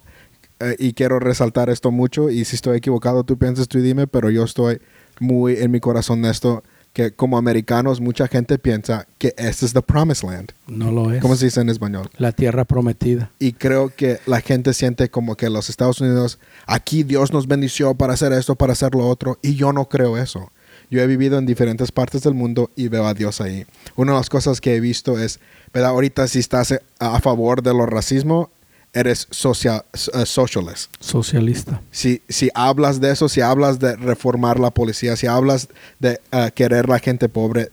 eh, 0.60 0.76
y 0.78 0.94
quiero 0.94 1.20
resaltar 1.20 1.72
esto 1.72 1.90
mucho, 1.90 2.30
y 2.30 2.46
si 2.46 2.56
estoy 2.56 2.78
equivocado, 2.78 3.24
tú 3.24 3.36
piensas, 3.40 3.68
tú 3.68 3.80
dime, 3.80 4.06
pero 4.06 4.30
yo 4.30 4.44
estoy 4.44 4.80
muy 5.20 5.58
en 5.58 5.72
mi 5.72 5.80
corazón 5.80 6.22
de 6.22 6.30
esto, 6.30 6.64
que 6.96 7.12
como 7.12 7.38
americanos 7.38 8.00
mucha 8.00 8.30
gente 8.30 8.58
piensa 8.58 9.06
que 9.18 9.34
este 9.38 9.66
es 9.66 9.74
the 9.74 9.82
promised 9.82 10.26
land. 10.26 10.54
No 10.66 10.94
lo 10.94 11.12
es. 11.12 11.22
¿Cómo 11.22 11.36
se 11.36 11.44
dice 11.44 11.60
en 11.60 11.68
español? 11.68 12.10
La 12.18 12.32
tierra 12.32 12.64
prometida. 12.64 13.32
Y 13.38 13.52
creo 13.52 13.92
que 13.94 14.22
la 14.26 14.40
gente 14.40 14.74
siente 14.74 15.10
como 15.10 15.36
que 15.36 15.50
los 15.50 15.70
Estados 15.70 16.00
Unidos, 16.00 16.40
aquí 16.66 17.04
Dios 17.04 17.34
nos 17.34 17.50
bendició 17.50 17.96
para 17.96 18.14
hacer 18.14 18.32
esto, 18.32 18.56
para 18.56 18.72
hacer 18.72 18.96
lo 18.96 19.10
otro, 19.10 19.38
y 19.42 19.56
yo 19.56 19.74
no 19.74 19.90
creo 19.90 20.18
eso. 20.18 20.54
Yo 20.90 21.02
he 21.02 21.08
vivido 21.08 21.38
en 21.38 21.46
diferentes 21.46 21.92
partes 21.92 22.22
del 22.22 22.34
mundo 22.34 22.72
y 22.78 22.88
veo 22.88 23.06
a 23.06 23.14
Dios 23.14 23.42
ahí. 23.42 23.66
Una 23.98 24.14
de 24.14 24.20
las 24.20 24.30
cosas 24.30 24.62
que 24.62 24.78
he 24.78 24.80
visto 24.80 25.20
es, 25.20 25.42
¿verdad? 25.74 25.90
Ahorita 25.90 26.30
si 26.30 26.40
estás 26.40 26.72
a, 26.72 26.80
a 27.00 27.20
favor 27.20 27.62
de 27.62 27.74
lo 27.74 27.86
racismo, 27.86 28.52
eres 28.96 29.28
social, 29.30 29.84
eh, 30.14 30.26
socialist. 30.26 30.92
Socialista. 31.00 31.82
Si, 31.92 32.22
si 32.30 32.50
hablas 32.56 33.02
de 33.02 33.12
eso, 33.12 33.30
si 33.30 33.42
hablas 33.42 33.78
de 33.78 33.96
reformar 33.98 34.60
la 34.60 34.72
policía, 34.72 35.16
si 35.18 35.28
hablas 35.28 35.68
de 36.00 36.20
eh, 36.32 36.52
querer 36.56 36.88
la 36.88 37.00
gente 37.00 37.30
pobre, 37.30 37.70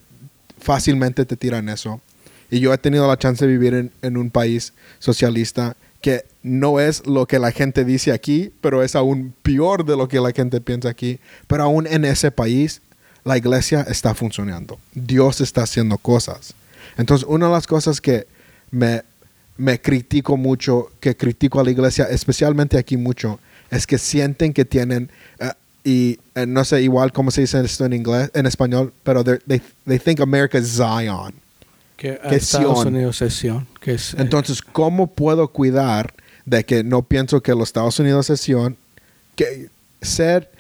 fácilmente 0.61 1.25
te 1.25 1.37
tiran 1.37 1.69
eso. 1.69 2.01
Y 2.51 2.61
yo 2.61 2.75
he 2.75 2.79
tenido 2.79 3.07
la 3.07 3.17
chance 3.17 3.47
de 3.47 3.51
vivir 3.51 3.73
en, 3.73 3.93
en 4.03 4.17
un 4.17 4.31
país 4.31 4.75
socialista 4.99 5.77
que 6.03 6.25
no 6.43 6.81
es 6.81 7.07
lo 7.07 7.27
que 7.27 7.39
la 7.39 7.53
gente 7.53 7.85
dice 7.85 8.13
aquí, 8.13 8.53
pero 8.61 8.83
es 8.83 8.97
aún 8.97 9.33
peor 9.43 9.87
de 9.87 9.97
lo 9.97 10.09
que 10.09 10.21
la 10.21 10.33
gente 10.33 10.61
piensa 10.61 10.89
aquí. 10.89 11.21
Pero 11.47 11.63
aún 11.63 11.87
en 11.87 12.05
ese 12.05 12.33
país, 12.33 12.83
la 13.25 13.39
iglesia 13.39 13.83
está 13.83 14.13
funcionando. 14.15 14.81
Dios 14.93 15.41
está 15.41 15.63
haciendo 15.63 15.97
cosas. 15.99 16.55
Entonces, 16.99 17.27
una 17.29 17.47
de 17.47 17.53
las 17.53 17.69
cosas 17.69 18.01
que 18.01 18.27
me, 18.73 19.03
me 19.57 19.81
critico 19.81 20.37
mucho, 20.37 20.91
que 21.01 21.17
critico 21.17 21.61
a 21.61 21.65
la 21.65 21.71
iglesia, 21.71 22.05
especialmente 22.05 22.79
aquí 22.79 22.97
mucho, 22.97 23.39
es 23.71 23.87
que 23.87 23.99
sienten 23.99 24.53
que 24.53 24.65
tienen, 24.65 25.11
eh, 25.39 25.51
y 25.85 26.19
eh, 26.35 26.47
no 26.47 26.65
sé 26.65 26.83
igual 26.83 27.13
cómo 27.13 27.31
se 27.31 27.43
dice 27.43 27.61
esto 27.65 27.85
en 27.85 27.93
inglés, 27.93 28.31
en 28.35 28.47
español, 28.47 28.93
pero 29.03 29.23
they, 29.25 29.61
they 29.87 29.99
think 29.99 30.21
America 30.21 30.59
is 30.59 30.77
Zion. 30.77 31.35
Que, 31.97 32.19
Que 32.29 32.37
Estados 32.37 32.81
Sion. 32.83 32.95
Unidos 32.95 33.23
es 33.23 33.35
Sion, 33.35 33.67
que 33.81 33.95
es, 33.95 34.15
eh, 34.15 34.17
Entonces, 34.19 34.63
¿cómo 34.63 35.07
puedo 35.09 35.49
cuidar 35.49 36.15
de 36.47 36.65
que 36.65 36.83
no 36.83 37.03
pienso 37.03 37.41
que 37.43 37.53
los 37.53 37.69
Estados 37.69 37.99
Unidos 38.01 38.29
es 38.31 38.41
Sion? 38.41 38.77
Que 39.37 39.69
ser, 40.01 40.51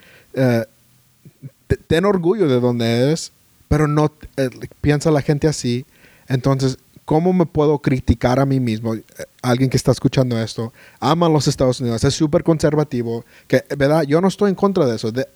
te- 1.66 1.76
ten 1.76 2.04
orgullo 2.04 2.48
de 2.48 2.60
donde 2.60 2.86
eres, 3.02 3.32
pero 3.68 3.88
no 3.88 4.12
piensa 4.80 5.10
la 5.10 5.22
gente 5.22 5.48
así. 5.48 5.84
Entonces, 6.28 6.78
¿cómo 7.04 7.32
me 7.32 7.46
puedo 7.46 7.78
criticar 7.78 8.38
a 8.38 8.46
mí 8.46 8.60
mismo? 8.60 8.94
Eh, 8.94 9.04
Alguien 9.42 9.70
que 9.70 9.76
está 9.76 9.90
escuchando 9.90 10.40
esto, 10.40 10.72
ama 11.00 11.26
a 11.26 11.28
los 11.28 11.48
Estados 11.48 11.80
Unidos, 11.80 12.04
es 12.04 12.14
súper 12.14 12.44
conservativo, 12.44 13.24
que, 13.48 13.64
¿verdad? 13.76 14.04
Yo 14.04 14.20
no 14.20 14.28
estoy 14.28 14.50
en 14.50 14.54
contra 14.54 14.86
de 14.86 14.96
eso. 14.96 15.10
De, 15.10 15.26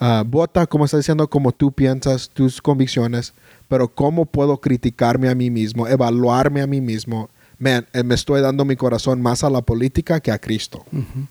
ah, 0.00 0.24
vota, 0.26 0.66
como 0.66 0.86
está 0.86 0.96
diciendo, 0.96 1.28
como 1.28 1.52
tú 1.52 1.72
piensas, 1.72 2.30
tus 2.30 2.62
convicciones, 2.62 3.34
pero 3.68 3.88
¿cómo 3.88 4.24
puedo 4.24 4.56
criticarme 4.58 5.28
a 5.28 5.34
mí 5.34 5.50
mismo, 5.50 5.86
evaluarme 5.86 6.62
a 6.62 6.66
mí 6.66 6.80
mismo? 6.80 7.28
Man, 7.58 7.86
eh, 7.92 8.02
me 8.02 8.14
estoy 8.14 8.40
dando 8.40 8.64
mi 8.64 8.76
corazón 8.76 9.20
más 9.20 9.44
a 9.44 9.50
la 9.50 9.60
política 9.60 10.20
que 10.20 10.30
a 10.30 10.38
Cristo. 10.38 10.84
Ujú. 10.92 11.26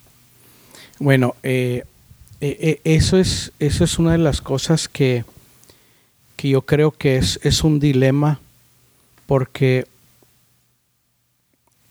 Bueno, 0.99 1.35
eh, 1.43 1.83
eh, 2.41 2.57
eh, 2.59 2.81
eso, 2.83 3.17
es, 3.17 3.51
eso 3.59 3.83
es 3.83 3.97
una 3.99 4.11
de 4.11 4.17
las 4.17 4.41
cosas 4.41 4.87
que, 4.87 5.25
que 6.35 6.49
yo 6.49 6.61
creo 6.61 6.91
que 6.91 7.17
es, 7.17 7.39
es 7.43 7.63
un 7.63 7.79
dilema 7.79 8.39
porque 9.25 9.85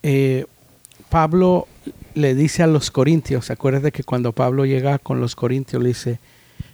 eh, 0.03 0.47
Pablo 1.09 1.67
le 2.15 2.35
dice 2.35 2.63
a 2.63 2.67
los 2.67 2.91
corintios, 2.91 3.51
acuérdate 3.51 3.93
que 3.93 4.05
cuando 4.05 4.33
Pablo 4.33 4.65
llega 4.65 4.99
con 4.99 5.21
los 5.21 5.35
corintios 5.35 5.83
le 5.83 5.89
dice, 5.89 6.19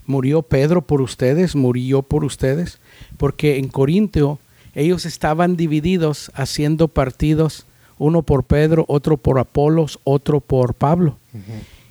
murió 0.07 0.43
Pedro 0.43 0.83
por 0.83 1.01
ustedes, 1.01 1.55
murió 1.55 2.03
por 2.03 2.25
ustedes, 2.25 2.79
porque 3.17 3.59
en 3.59 3.69
Corintio 3.69 4.39
ellos 4.75 5.07
estaban 5.07 5.57
divididos 5.57 6.31
haciendo 6.35 6.89
partidos, 6.89 7.67
uno 7.99 8.23
por 8.23 8.45
Pedro, 8.45 8.85
otro 8.89 9.17
por 9.17 9.39
Apolos, 9.39 9.99
otro 10.05 10.41
por 10.41 10.75
Pablo. 10.75 11.17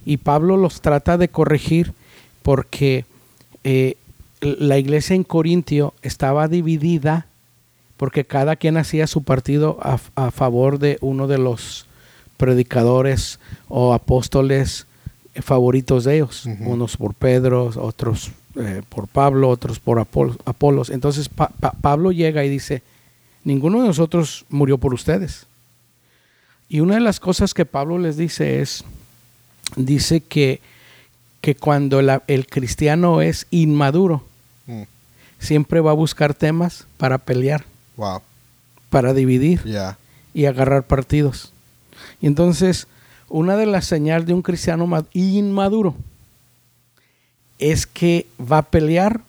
Y 0.05 0.17
Pablo 0.17 0.57
los 0.57 0.81
trata 0.81 1.17
de 1.17 1.29
corregir 1.29 1.93
porque 2.41 3.05
eh, 3.63 3.95
la 4.41 4.77
iglesia 4.77 5.15
en 5.15 5.23
Corintio 5.23 5.93
estaba 6.01 6.47
dividida 6.47 7.27
porque 7.99 8.23
cada 8.23 8.55
quien 8.55 8.77
hacía 8.77 9.07
su 9.07 9.23
partido 9.23 9.77
a, 9.81 9.99
a 10.15 10.31
favor 10.31 10.79
de 10.79 10.97
uno 11.01 11.27
de 11.27 11.37
los 11.37 11.85
predicadores 12.37 13.39
o 13.67 13.93
apóstoles 13.93 14.87
favoritos 15.41 16.05
de 16.05 16.15
ellos, 16.15 16.45
unos 16.61 16.95
por 16.95 17.13
Pedro, 17.13 17.65
otros 17.75 18.31
eh, 18.55 18.81
por 18.87 19.07
Pablo, 19.09 19.49
otros 19.49 19.79
por 19.79 19.99
Apol- 19.99 20.37
Apolos. 20.45 20.89
Entonces 20.89 21.27
Pa- 21.27 21.49
Pa- 21.59 21.73
Pablo 21.81 22.11
llega 22.13 22.45
y 22.45 22.49
dice, 22.49 22.81
ninguno 23.43 23.81
de 23.81 23.87
nosotros 23.87 24.45
murió 24.49 24.77
por 24.77 24.93
ustedes. 24.93 25.45
Y 26.69 26.79
una 26.79 26.95
de 26.95 27.01
las 27.01 27.19
cosas 27.19 27.53
que 27.53 27.65
Pablo 27.65 27.97
les 27.97 28.15
dice 28.15 28.61
es, 28.61 28.85
dice 29.75 30.21
que, 30.21 30.61
que 31.41 31.55
cuando 31.55 32.01
la- 32.01 32.23
el 32.27 32.47
cristiano 32.47 33.21
es 33.21 33.45
inmaduro, 33.51 34.23
Mm. 34.67 34.83
siempre 35.39 35.81
va 35.81 35.91
a 35.91 35.95
buscar 35.95 36.33
temas 36.33 36.85
para 36.97 37.17
pelear. 37.17 37.65
Wow. 37.99 38.21
para 38.89 39.13
dividir 39.13 39.61
Yeah. 39.63 39.97
y 40.33 40.45
agarrar 40.45 40.83
partidos. 40.83 41.51
Y 42.21 42.27
entonces, 42.27 42.87
una 43.29 43.55
de 43.57 43.65
las 43.65 43.85
señales 43.85 44.25
de 44.25 44.33
un 44.33 44.41
cristiano 44.41 44.87
ma- 44.87 45.05
inmaduro 45.13 45.95
es 47.59 47.85
que 47.85 48.25
va 48.39 48.59
a 48.59 48.63
pelear 48.63 49.21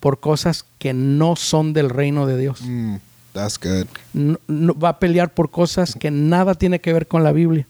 por 0.00 0.20
cosas 0.20 0.64
que 0.78 0.92
no 0.92 1.34
son 1.36 1.72
del 1.72 1.90
reino 1.90 2.26
de 2.26 2.38
Dios. 2.38 2.60
Mm, 2.62 2.96
that's 3.32 3.58
good. 3.58 3.86
No- 4.12 4.38
no- 4.46 4.74
va 4.78 4.90
a 4.90 4.98
pelear 4.98 5.32
por 5.34 5.50
cosas 5.50 5.94
que 5.98 6.10
nada 6.10 6.54
tiene 6.54 6.80
que 6.80 6.92
ver 6.92 7.06
con 7.08 7.24
la 7.24 7.32
Biblia, 7.32 7.66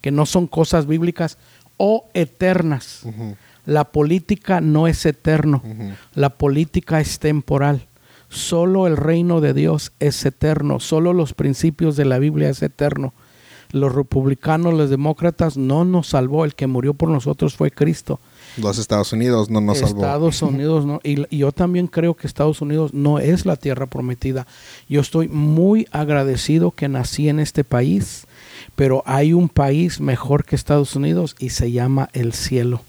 que 0.00 0.10
no 0.10 0.26
son 0.26 0.46
cosas 0.46 0.86
bíblicas 0.86 1.38
o 1.76 2.06
eternas. 2.14 3.00
Ujú, 3.04 3.36
La 3.66 3.84
política 3.84 4.60
no 4.62 4.86
es 4.86 5.04
eterno, 5.04 5.60
ujú. 5.62 5.92
la 6.14 6.30
política 6.30 7.00
es 7.00 7.18
temporal. 7.18 7.84
Solo 8.28 8.86
el 8.86 8.96
reino 8.96 9.40
de 9.40 9.54
Dios 9.54 9.92
es 10.00 10.24
eterno, 10.26 10.80
solo 10.80 11.12
los 11.12 11.34
principios 11.34 11.96
de 11.96 12.04
la 12.04 12.18
Biblia 12.18 12.50
es 12.50 12.62
eterno. 12.62 13.14
Los 13.72 13.94
republicanos, 13.94 14.72
los 14.72 14.88
demócratas 14.88 15.56
no 15.58 15.84
nos 15.84 16.08
salvó, 16.08 16.44
el 16.44 16.54
que 16.54 16.66
murió 16.66 16.94
por 16.94 17.10
nosotros 17.10 17.54
fue 17.54 17.70
Cristo. 17.70 18.18
Los 18.56 18.78
Estados 18.78 19.12
Unidos 19.12 19.50
no 19.50 19.60
nos 19.60 19.78
salvó. 19.78 20.00
Estados 20.00 20.42
Unidos 20.42 20.86
no. 20.86 21.00
Y, 21.04 21.24
y 21.34 21.38
yo 21.38 21.52
también 21.52 21.86
creo 21.86 22.14
que 22.14 22.26
Estados 22.26 22.62
Unidos 22.62 22.94
no 22.94 23.18
es 23.18 23.44
la 23.44 23.56
tierra 23.56 23.86
prometida. 23.86 24.46
Yo 24.88 25.02
estoy 25.02 25.28
muy 25.28 25.86
agradecido 25.90 26.70
que 26.70 26.88
nací 26.88 27.28
en 27.28 27.40
este 27.40 27.62
país, 27.62 28.26
pero 28.78 29.02
hay 29.06 29.32
un 29.32 29.48
país 29.48 29.98
mejor 30.00 30.44
que 30.44 30.54
Estados 30.54 30.94
Unidos 30.94 31.34
y 31.40 31.50
se 31.50 31.72
llama 31.72 32.10
el 32.12 32.32
cielo. 32.32 32.80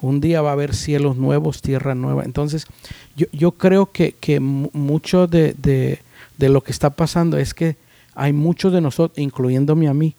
Un 0.00 0.20
día 0.20 0.40
va 0.42 0.50
a 0.50 0.52
haber 0.52 0.76
cielos 0.76 1.16
nuevos, 1.16 1.60
tierra 1.60 1.96
nueva. 1.96 2.22
Entonces, 2.22 2.68
yo, 3.16 3.26
yo 3.32 3.50
creo 3.50 3.90
que, 3.90 4.12
que 4.20 4.38
mu- 4.38 4.70
mucho 4.72 5.26
de, 5.26 5.56
de- 5.60 5.98
de 6.38 6.48
lo 6.50 6.60
que 6.60 6.70
está 6.70 6.90
pasando 6.90 7.36
es 7.36 7.52
que 7.52 7.74
hay 8.14 8.32
muchos 8.32 8.72
de 8.72 8.80
nosotros, 8.80 9.18
incluyéndome 9.18 9.88
a 9.88 9.92
mí, 9.94 10.14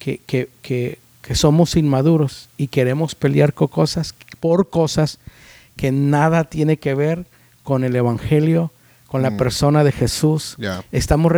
que, 0.00 0.18
que, 0.26 0.48
que, 0.62 0.98
que 1.22 1.36
somos 1.36 1.76
inmaduros 1.76 2.48
y 2.56 2.66
queremos 2.66 3.14
pelear 3.14 3.54
con 3.54 3.68
cosas, 3.68 4.16
por 4.40 4.68
cosas 4.68 5.20
que 5.76 5.92
nada 5.92 6.42
tiene 6.42 6.76
que 6.78 6.94
ver 6.96 7.24
con 7.62 7.84
el 7.84 7.94
Evangelio, 7.94 8.72
con 9.06 9.22
la 9.22 9.30
Mm. 9.30 9.36
persona 9.36 9.84
de 9.84 9.92
Jesús. 9.92 10.56
Yeah. 10.58 10.82
Estamos 10.90 11.30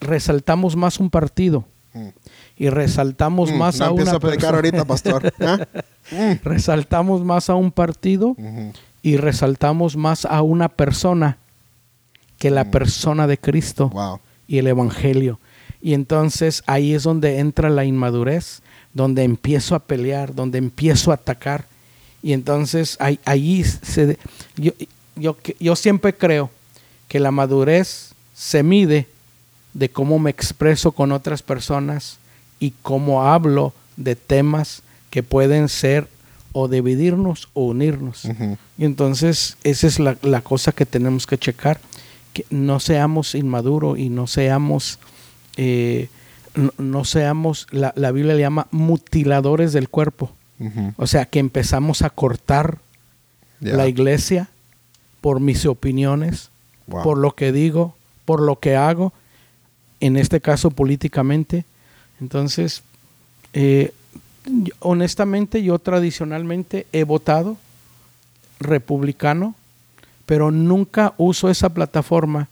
resaltamos 0.00 0.76
más 0.76 1.00
un 1.00 1.10
partido. 1.10 1.64
Y 2.56 2.68
resaltamos 2.68 3.50
Mm, 3.52 3.56
más 3.56 3.78
no 3.78 3.84
a 3.86 3.90
una 3.92 4.12
a 4.12 4.18
predicar 4.20 4.52
persona. 4.52 4.56
ahorita, 4.56 4.84
pastor. 4.84 5.32
¿Ah? 5.40 5.66
Mm. 6.10 6.38
resaltamos 6.44 7.24
más 7.24 7.50
a 7.50 7.54
un 7.54 7.70
partido 7.70 8.36
y 9.02 9.16
resaltamos 9.16 9.96
más 9.96 10.24
a 10.24 10.42
una 10.42 10.68
persona 10.68 11.38
que 12.38 12.50
la 12.50 12.64
Mm. 12.64 12.70
persona 12.70 13.26
de 13.26 13.38
Cristo 13.38 13.88
Wow. 13.90 14.20
y 14.46 14.58
el 14.58 14.66
Evangelio. 14.68 15.38
Y 15.82 15.94
entonces 15.94 16.62
ahí 16.66 16.94
es 16.94 17.02
donde 17.04 17.38
entra 17.38 17.68
la 17.70 17.84
inmadurez, 17.84 18.62
donde 18.94 19.22
empiezo 19.24 19.74
a 19.74 19.80
pelear, 19.80 20.34
donde 20.34 20.58
empiezo 20.58 21.10
a 21.10 21.14
atacar. 21.14 21.66
Y 22.22 22.32
entonces 22.32 22.96
ahí, 23.00 23.18
ahí 23.24 23.62
se... 23.64 24.06
de- 24.06 24.18
Yo, 24.56 24.72
yo, 25.16 25.36
yo 25.60 25.76
siempre 25.76 26.14
creo 26.14 26.50
que 27.06 27.20
la 27.20 27.30
madurez 27.30 28.12
se 28.34 28.62
mide 28.62 29.06
de 29.78 29.88
cómo 29.90 30.18
me 30.18 30.30
expreso 30.30 30.92
con 30.92 31.12
otras 31.12 31.42
personas 31.42 32.18
y 32.60 32.72
cómo 32.82 33.22
hablo 33.24 33.72
de 33.96 34.16
temas 34.16 34.82
que 35.10 35.22
pueden 35.22 35.68
ser 35.68 36.08
o 36.52 36.66
dividirnos 36.68 37.48
o 37.54 37.66
unirnos. 37.66 38.24
Y 38.76 38.84
entonces 38.84 39.56
esa 39.62 39.86
es 39.86 39.98
la, 40.00 40.16
la 40.22 40.40
cosa 40.40 40.72
que 40.72 40.86
tenemos 40.86 41.26
que 41.26 41.38
checar, 41.38 41.80
que 42.32 42.44
no 42.50 42.80
seamos 42.80 43.34
inmaduros 43.34 43.98
y 43.98 44.08
no 44.08 44.26
seamos, 44.26 44.98
eh, 45.56 46.08
no, 46.54 46.72
no 46.78 47.04
seamos, 47.04 47.66
la, 47.70 47.92
la 47.96 48.10
Biblia 48.10 48.34
le 48.34 48.40
llama 48.40 48.66
mutiladores 48.72 49.72
del 49.72 49.88
cuerpo. 49.88 50.30
O 50.96 51.06
sea, 51.06 51.24
que 51.26 51.38
empezamos 51.38 52.02
a 52.02 52.10
cortar 52.10 52.78
Yeah. 53.60 53.76
la 53.76 53.88
iglesia 53.88 54.48
por 55.20 55.40
mis 55.40 55.66
opiniones, 55.66 56.48
Wow. 56.86 57.02
por 57.02 57.18
lo 57.18 57.34
que 57.34 57.50
digo, 57.50 57.96
por 58.24 58.40
lo 58.40 58.60
que 58.60 58.76
hago, 58.76 59.12
en 60.00 60.16
este 60.16 60.40
caso 60.40 60.70
políticamente. 60.70 61.64
Entonces, 62.20 62.82
eh, 63.52 63.92
honestamente 64.80 65.62
yo 65.62 65.78
tradicionalmente 65.78 66.86
he 66.92 67.04
votado 67.04 67.56
republicano, 68.60 69.54
pero 70.26 70.50
nunca 70.50 71.14
uso 71.16 71.48
esa 71.48 71.68
plataforma 71.70 72.48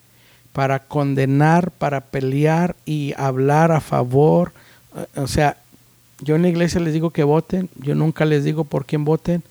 para 0.52 0.80
condenar, 0.80 1.70
para 1.70 2.00
pelear 2.00 2.76
y 2.86 3.12
hablar 3.16 3.72
a 3.72 3.80
favor. 3.80 4.52
O 5.14 5.26
sea, 5.26 5.58
yo 6.20 6.36
en 6.36 6.42
la 6.42 6.48
iglesia 6.48 6.80
les 6.80 6.94
digo 6.94 7.10
que 7.10 7.24
voten, 7.24 7.68
yo 7.76 7.94
nunca 7.94 8.24
les 8.24 8.44
digo 8.44 8.64
por 8.64 8.86
quién 8.86 9.04
voten. 9.04 9.42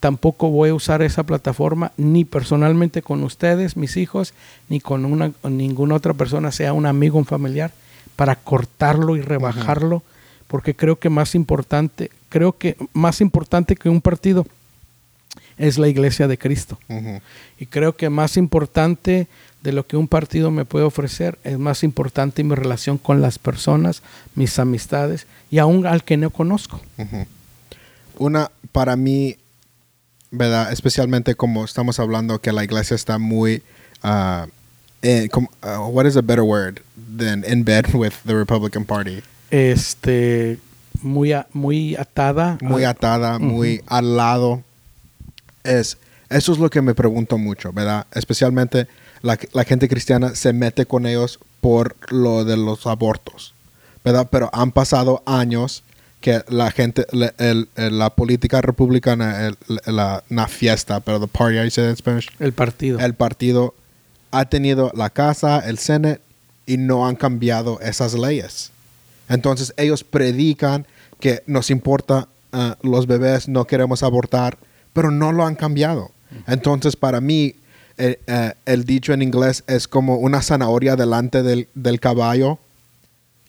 Tampoco 0.00 0.50
voy 0.50 0.70
a 0.70 0.74
usar 0.74 1.02
esa 1.02 1.24
plataforma 1.24 1.92
ni 1.96 2.24
personalmente 2.24 3.02
con 3.02 3.22
ustedes, 3.22 3.76
mis 3.76 3.96
hijos, 3.96 4.32
ni 4.68 4.80
con 4.80 5.04
una 5.04 5.32
ninguna 5.44 5.94
otra 5.94 6.14
persona, 6.14 6.52
sea 6.52 6.72
un 6.72 6.86
amigo, 6.86 7.18
un 7.18 7.26
familiar, 7.26 7.70
para 8.16 8.34
cortarlo 8.34 9.16
y 9.16 9.20
rebajarlo, 9.20 10.02
porque 10.46 10.74
creo 10.74 10.98
que 10.98 11.10
más 11.10 11.34
importante, 11.34 12.10
creo 12.30 12.56
que 12.56 12.76
más 12.92 13.20
importante 13.20 13.76
que 13.76 13.88
un 13.88 14.00
partido 14.00 14.46
es 15.58 15.78
la 15.78 15.88
iglesia 15.88 16.26
de 16.26 16.38
Cristo. 16.38 16.78
Y 17.58 17.66
creo 17.66 17.94
que 17.94 18.08
más 18.08 18.38
importante 18.38 19.28
de 19.62 19.72
lo 19.72 19.86
que 19.86 19.98
un 19.98 20.08
partido 20.08 20.50
me 20.50 20.64
puede 20.64 20.86
ofrecer 20.86 21.38
es 21.44 21.58
más 21.58 21.82
importante 21.84 22.42
mi 22.42 22.54
relación 22.54 22.96
con 22.96 23.20
las 23.20 23.38
personas, 23.38 24.02
mis 24.34 24.58
amistades 24.58 25.26
y 25.50 25.58
aún 25.58 25.86
al 25.86 26.02
que 26.02 26.16
no 26.16 26.30
conozco. 26.30 26.80
Una, 28.18 28.50
para 28.72 28.96
mí, 28.96 29.36
¿verdad? 30.30 30.72
Especialmente 30.72 31.34
como 31.34 31.64
estamos 31.64 31.98
hablando 31.98 32.40
que 32.40 32.52
la 32.52 32.64
iglesia 32.64 32.94
está 32.94 33.18
muy, 33.18 33.62
uh, 34.04 34.46
uh, 35.02 35.88
what 35.90 36.06
is 36.06 36.16
a 36.16 36.22
better 36.22 36.44
word 36.44 36.80
than 37.16 37.44
in 37.44 37.64
bed 37.64 37.86
with 37.94 38.12
the 38.24 38.34
Republican 38.34 38.84
Party? 38.84 39.22
Este 39.50 40.58
muy 41.02 41.32
a- 41.32 41.46
muy 41.52 41.96
atada 41.96 42.58
Muy 42.60 42.84
atada, 42.84 43.38
muy 43.38 43.82
al 43.86 44.16
lado. 44.16 44.62
Es, 45.64 45.98
eso 46.28 46.52
es 46.52 46.58
lo 46.58 46.70
que 46.70 46.80
me 46.82 46.94
pregunto 46.94 47.38
mucho, 47.38 47.72
¿verdad? 47.72 48.06
Especialmente 48.12 48.86
la, 49.22 49.38
la 49.52 49.64
gente 49.64 49.88
cristiana 49.88 50.34
se 50.34 50.52
mete 50.52 50.86
con 50.86 51.06
ellos 51.06 51.38
por 51.60 51.96
lo 52.12 52.44
de 52.44 52.56
los 52.56 52.86
abortos, 52.86 53.54
¿verdad? 54.04 54.28
Pero 54.30 54.48
han 54.52 54.72
pasado 54.72 55.22
años 55.26 55.82
que 56.20 56.42
la 56.48 56.70
gente, 56.70 57.06
la, 57.12 57.32
el- 57.38 57.68
la 57.76 58.10
política 58.10 58.60
republicana, 58.60 59.46
el- 59.46 59.56
la, 59.86 60.22
la 60.28 60.48
fiesta, 60.48 61.00
pero 61.00 61.18
the 61.20 61.26
party, 61.26 61.70
say 61.70 61.84
that 61.84 61.90
in 61.90 61.96
Spanish? 61.96 62.28
el 62.38 62.52
partido. 62.52 62.98
el 62.98 63.14
partido 63.14 63.74
ha 64.30 64.44
tenido 64.44 64.92
la 64.94 65.10
casa, 65.10 65.60
el 65.60 65.78
Senate, 65.78 66.20
y 66.66 66.76
no 66.76 67.06
han 67.06 67.16
cambiado 67.16 67.80
esas 67.80 68.14
leyes. 68.14 68.70
Entonces 69.28 69.72
ellos 69.76 70.04
predican 70.04 70.86
que 71.20 71.42
nos 71.46 71.70
importa 71.70 72.28
ah, 72.52 72.76
los 72.82 73.06
bebés, 73.06 73.48
no 73.48 73.64
queremos 73.66 74.02
abortar, 74.02 74.58
pero 74.92 75.10
no 75.10 75.32
lo 75.32 75.46
han 75.46 75.54
cambiado. 75.56 76.10
Entonces 76.46 76.94
para 76.96 77.20
mí 77.20 77.54
eh, 77.98 78.20
eh, 78.26 78.52
el 78.66 78.84
dicho 78.84 79.12
en 79.12 79.22
inglés 79.22 79.64
es 79.66 79.88
como 79.88 80.16
una 80.16 80.42
zanahoria 80.42 80.94
delante 80.96 81.42
del, 81.42 81.66
del 81.74 81.98
caballo, 81.98 82.58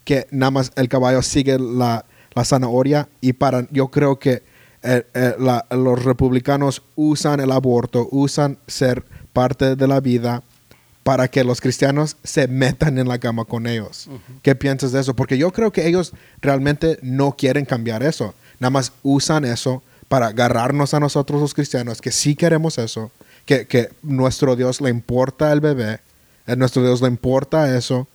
que 0.03 0.25
nada 0.31 0.49
más 0.51 0.71
el 0.75 0.89
caballo 0.89 1.21
sigue 1.21 1.59
la, 1.59 2.05
la 2.33 2.45
zanahoria 2.45 3.07
y 3.21 3.33
para 3.33 3.67
yo 3.71 3.87
creo 3.89 4.19
que 4.19 4.43
eh, 4.83 5.05
eh, 5.13 5.35
la- 5.39 5.65
los 5.71 6.03
republicanos 6.03 6.81
usan 6.95 7.39
el 7.39 7.51
aborto, 7.51 8.07
usan 8.11 8.57
ser 8.67 9.03
parte 9.33 9.75
de 9.75 9.87
la 9.87 9.99
vida 9.99 10.41
para 11.03 11.27
que 11.27 11.43
los 11.43 11.61
cristianos 11.61 12.17
se 12.23 12.47
metan 12.47 12.97
en 12.97 13.07
la 13.07 13.17
cama 13.19 13.45
con 13.45 13.67
ellos. 13.67 14.07
¿Qué 14.41 14.55
piensas 14.55 14.91
de 14.91 14.99
eso? 15.01 15.15
Porque 15.15 15.37
yo 15.37 15.51
creo 15.51 15.71
que 15.71 15.87
ellos 15.87 16.13
realmente 16.41 16.99
no 17.01 17.33
quieren 17.35 17.65
cambiar 17.65 18.01
eso. 18.03 18.33
Nada 18.59 18.69
más 18.71 18.91
usan 19.03 19.45
eso 19.45 19.81
para 20.07 20.27
agarrarnos 20.27 20.93
a 20.93 20.99
nosotros 20.99 21.41
los 21.41 21.53
cristianos, 21.53 22.01
que 22.01 22.11
sí 22.11 22.35
queremos 22.35 22.77
eso, 22.77 23.11
que, 23.45 23.65
que 23.67 23.89
nuestro 24.03 24.55
Dios 24.55 24.81
le 24.81 24.89
importa 24.89 25.51
el 25.51 25.61
bebé, 25.61 25.99
a 26.45 26.55
nuestro 26.55 26.83
Dios 26.83 27.01
le 27.01 27.07
importa 27.07 27.75
eso, 27.77 28.07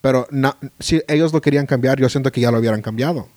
pero 0.00 0.26
na- 0.30 0.56
si 0.80 1.02
ellos 1.08 1.32
lo 1.32 1.40
querían 1.40 1.66
cambiar, 1.66 1.98
yo 2.00 2.08
siento 2.08 2.32
que 2.32 2.40
ya 2.40 2.50
lo 2.50 2.58
hubieran 2.58 2.82
cambiado. 2.82 3.28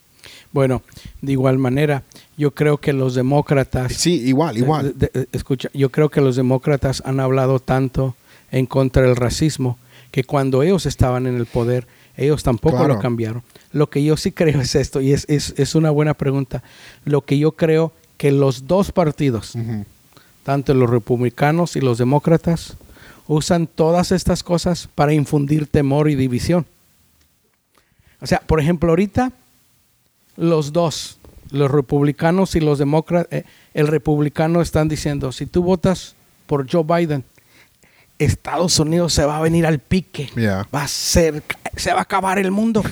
Bueno, 0.51 0.81
de 1.21 1.31
igual 1.33 1.57
manera, 1.59 2.03
yo 2.37 2.51
creo 2.51 2.77
que 2.77 2.91
los 2.93 3.13
demócratas 3.15 3.93
Sí, 3.93 4.21
igual, 4.27 4.57
igual. 4.57 4.97
De- 4.97 5.11
de- 5.13 5.27
escucha, 5.31 5.69
yo 5.73 5.89
creo 5.91 6.09
que 6.09 6.21
los 6.21 6.35
demócratas 6.35 7.03
han 7.05 7.19
hablado 7.19 7.59
tanto 7.59 8.15
en 8.51 8.65
contra 8.65 9.03
del 9.03 9.15
racismo 9.15 9.77
que 10.11 10.23
cuando 10.23 10.63
ellos 10.63 10.87
estaban 10.87 11.27
en 11.27 11.35
el 11.35 11.45
poder, 11.45 11.85
ellos 12.17 12.41
tampoco 12.41 12.77
Claro. 12.77 12.95
lo 12.95 12.99
cambiaron. 12.99 13.43
Lo 13.71 13.89
que 13.91 14.03
yo 14.03 14.17
sí 14.17 14.31
creo 14.31 14.59
es 14.59 14.73
esto, 14.73 15.01
y 15.01 15.13
es, 15.13 15.25
es, 15.29 15.53
es 15.57 15.75
una 15.75 15.91
buena 15.91 16.15
pregunta. 16.15 16.63
Lo 17.05 17.21
que 17.21 17.37
yo 17.37 17.51
creo 17.51 17.91
que 18.17 18.31
los 18.31 18.65
dos 18.67 18.91
partidos, 18.91 19.53
tanto 20.43 20.73
los 20.73 20.89
republicanos 20.89 21.75
y 21.75 21.81
los 21.81 21.99
demócratas, 21.99 22.75
usan 23.27 23.67
todas 23.67 24.11
estas 24.11 24.41
cosas 24.41 24.89
para 24.95 25.13
infundir 25.13 25.67
temor 25.67 26.09
y 26.09 26.15
división. 26.15 26.65
O 28.19 28.25
sea, 28.25 28.39
por 28.45 28.59
ejemplo, 28.59 28.89
ahorita 28.89 29.31
los 30.39 30.71
dos, 30.73 31.19
los 31.51 31.69
republicanos 31.69 32.55
y 32.55 32.61
los 32.61 32.79
demócratas, 32.79 33.31
eh, 33.31 33.43
el 33.73 33.87
republicano 33.87 34.61
están 34.61 34.87
diciendo, 34.87 35.31
si 35.31 35.45
tú 35.45 35.61
votas 35.63 36.15
por 36.47 36.65
Joe 36.71 36.83
Biden, 36.83 37.23
Estados 38.17 38.79
Unidos 38.79 39.13
se 39.13 39.25
va 39.25 39.37
a 39.37 39.41
venir 39.41 39.65
al 39.65 39.79
pique, 39.79 40.29
Yeah. 40.35 40.67
va 40.73 40.83
a 40.83 40.87
ser, 40.87 41.43
se 41.75 41.91
va 41.93 41.99
a 41.99 42.03
acabar 42.03 42.39
el 42.39 42.51
mundo. 42.51 42.83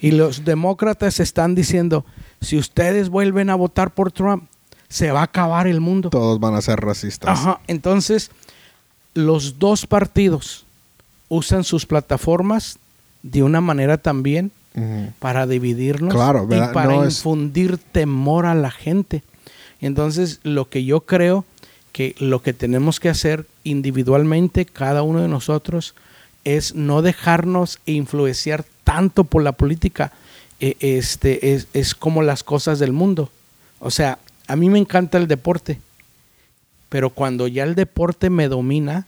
y 0.00 0.12
los 0.12 0.44
demócratas 0.44 1.20
están 1.20 1.54
diciendo, 1.54 2.04
si 2.40 2.58
ustedes 2.58 3.08
vuelven 3.08 3.50
a 3.50 3.54
votar 3.54 3.92
por 3.92 4.12
Trump, 4.12 4.44
se 4.88 5.10
va 5.10 5.20
a 5.20 5.24
acabar 5.24 5.66
el 5.66 5.80
mundo. 5.80 6.10
Todos 6.10 6.38
van 6.38 6.54
a 6.54 6.60
ser 6.60 6.78
racistas. 6.80 7.30
Ajá, 7.30 7.60
entonces 7.66 8.30
los 9.14 9.58
dos 9.58 9.86
partidos 9.86 10.64
usan 11.28 11.64
sus 11.64 11.86
plataformas 11.86 12.78
de 13.22 13.42
una 13.42 13.60
manera 13.62 13.96
también 13.98 14.50
Para 15.18 15.46
dividirnos 15.46 16.14
Claro, 16.14 16.46
y 16.50 16.72
para 16.72 16.94
No 16.94 17.04
es- 17.04 17.18
infundir 17.18 17.78
temor 17.78 18.46
a 18.46 18.54
la 18.54 18.70
gente. 18.70 19.22
Entonces, 19.80 20.40
lo 20.44 20.68
que 20.68 20.84
yo 20.84 21.00
creo 21.02 21.44
que 21.92 22.14
lo 22.18 22.40
que 22.40 22.52
tenemos 22.54 23.00
que 23.00 23.10
hacer 23.10 23.46
individualmente, 23.64 24.64
cada 24.64 25.02
uno 25.02 25.20
de 25.20 25.28
nosotros, 25.28 25.94
es 26.44 26.74
no 26.74 27.02
dejarnos 27.02 27.78
influenciar 27.86 28.64
tanto 28.84 29.24
por 29.24 29.42
la 29.42 29.52
política. 29.52 30.10
Eh, 30.60 30.76
Este, 30.80 31.52
es, 31.54 31.66
es 31.74 31.94
como 31.94 32.22
las 32.22 32.42
cosas 32.42 32.78
del 32.78 32.92
mundo. 32.92 33.30
O 33.78 33.90
sea, 33.90 34.18
a 34.46 34.56
mí 34.56 34.70
me 34.70 34.78
encanta 34.78 35.18
el 35.18 35.26
deporte, 35.28 35.78
pero 36.88 37.10
cuando 37.10 37.46
ya 37.48 37.64
el 37.64 37.74
deporte 37.74 38.30
me 38.30 38.48
domina. 38.48 39.04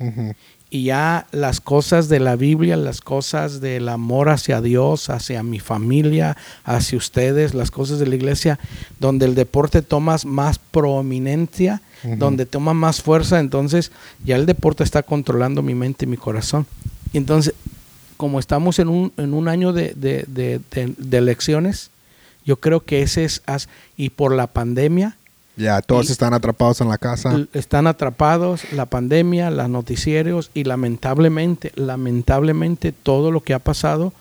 Y 0.75 0.85
ya 0.87 1.27
las 1.31 1.61
cosas 1.61 2.09
de 2.09 2.19
la 2.19 2.35
Biblia, 2.35 2.77
las 2.77 3.01
cosas 3.01 3.61
del 3.61 3.89
amor 3.89 4.29
hacia 4.29 4.61
Dios, 4.61 5.09
hacia 5.09 5.45
mi 5.45 5.61
familia, 5.61 6.37
hacia 6.65 6.99
ustedes, 6.99 7.55
las 7.55 7.71
cosas 7.71 8.01
de 8.01 8.09
la 8.09 8.17
iglesia, 8.17 8.59
donde 8.99 9.25
el 9.27 9.37
deporte 9.37 9.83
toma 9.83 10.17
más 10.27 10.59
prominencia, 10.59 11.81
donde 12.19 12.45
toma 12.45 12.75
más 12.75 13.03
fuerza, 13.03 13.39
entonces 13.39 13.93
ya 14.25 14.35
el 14.37 14.47
deporte 14.47 14.83
está 14.83 15.03
controlando 15.05 15.63
mi 15.63 15.75
mente 15.77 16.07
y 16.07 16.09
mi 16.09 16.17
corazón. 16.17 16.67
Y 17.13 17.19
entonces, 17.19 17.55
como 18.17 18.41
estamos 18.41 18.79
en 18.81 18.89
un, 18.89 19.13
en 19.17 19.33
un 19.33 19.47
año 19.47 19.73
de, 19.73 19.95
de- 19.95 20.25
de- 20.27 20.61
de- 20.73 21.19
elecciones, 21.19 21.91
yo 22.45 22.57
creo 22.57 22.81
que 22.85 23.03
ese 23.03 23.25
es, 23.25 23.43
y 23.97 24.11
por 24.11 24.35
la 24.35 24.49
pandemia, 24.49 25.17
Ya, 25.57 25.81
todos 25.83 26.09
Y- 26.09 26.13
están 26.13 26.35
atrapados 26.35 26.81
en 26.81 26.89
la 26.89 26.99
casa. 26.99 27.47
Están 27.53 27.87
atrapados 27.87 28.63
la 28.73 28.87
pandemia, 28.87 29.51
los 29.51 29.69
noticieros 29.69 30.51
y 30.55 30.65
lamentablemente, 30.65 31.71
lamentablemente 31.77 32.91
todo 32.93 33.31
lo 33.31 33.41
que 33.43 33.55
ha 33.55 33.61
pasado 33.61 34.13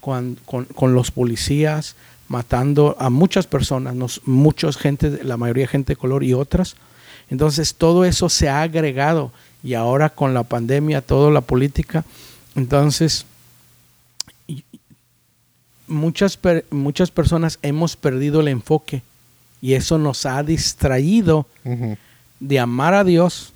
con, 0.00 0.38
con- 0.46 0.64
con 0.64 0.94
los 0.94 1.10
policías 1.10 1.94
matando 2.28 2.96
a 2.98 3.10
muchas 3.10 3.46
personas, 3.46 3.94
nos, 3.94 4.20
muchos 4.26 4.76
gente, 4.76 5.22
la 5.24 5.36
mayoría 5.36 5.66
gente 5.68 5.92
de 5.92 5.96
color 5.96 6.24
y 6.24 6.34
otras. 6.34 6.76
Entonces 7.30 7.74
todo 7.74 8.04
eso 8.04 8.28
se 8.30 8.48
ha 8.48 8.62
agregado 8.62 9.32
y 9.62 9.74
ahora 9.74 10.08
con 10.10 10.32
la 10.34 10.42
pandemia, 10.44 11.00
toda 11.02 11.30
la 11.30 11.40
política, 11.42 12.04
entonces 12.54 13.26
muchas, 15.86 16.38
muchas 16.70 17.10
personas 17.10 17.58
hemos 17.62 17.96
perdido 17.96 18.40
el 18.40 18.48
enfoque 18.48 19.02
y 19.60 19.74
eso 19.74 19.98
nos 19.98 20.26
ha 20.26 20.42
distraído 20.42 21.46
Ujú. 21.64 21.96
de 22.40 22.58
amar 22.58 22.94
a 22.94 23.04
Dios, 23.04 23.52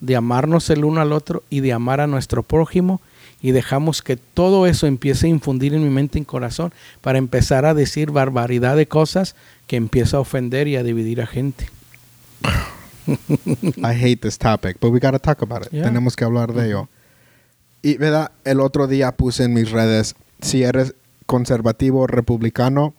de 0.00 0.16
amarnos 0.16 0.68
el 0.70 0.84
uno 0.84 1.00
al 1.00 1.12
otro 1.12 1.42
y 1.50 1.60
de 1.60 1.72
amar 1.72 2.00
a 2.00 2.06
nuestro 2.06 2.42
prójimo 2.42 3.00
y 3.40 3.52
dejamos 3.52 4.02
que 4.02 4.16
todo 4.16 4.66
eso 4.66 4.86
empiece 4.86 5.26
a 5.26 5.30
infundir 5.30 5.74
en 5.74 5.82
mi 5.82 5.90
mente 5.90 6.18
y 6.18 6.24
corazón 6.24 6.72
para 7.00 7.18
empezar 7.18 7.64
a 7.64 7.74
decir 7.74 8.10
barbaridad 8.10 8.76
de 8.76 8.86
cosas 8.88 9.36
que 9.66 9.76
empieza 9.76 10.16
a 10.16 10.20
ofender 10.20 10.68
y 10.68 10.76
a 10.76 10.82
dividir 10.82 11.20
a 11.20 11.26
gente. 11.26 11.68
I 13.06 13.94
hate 13.94 14.16
this 14.20 14.38
topic, 14.38 14.78
but 14.80 14.90
we 14.90 14.98
gotta 14.98 15.18
talk 15.18 15.42
about 15.42 15.66
it. 15.66 15.72
Yeah. 15.72 15.84
Tenemos 15.84 16.16
que 16.16 16.24
hablar 16.24 16.52
de 16.52 16.66
ello. 16.66 16.88
Y, 17.82 17.98
¿verdad? 17.98 18.32
El 18.44 18.60
otro 18.60 18.88
día 18.88 19.12
puse 19.12 19.44
en 19.44 19.54
mis 19.54 19.70
redes, 19.70 20.16
si 20.40 20.64
eres 20.64 20.94
conservativo 21.26 22.06
republicano, 22.06 22.94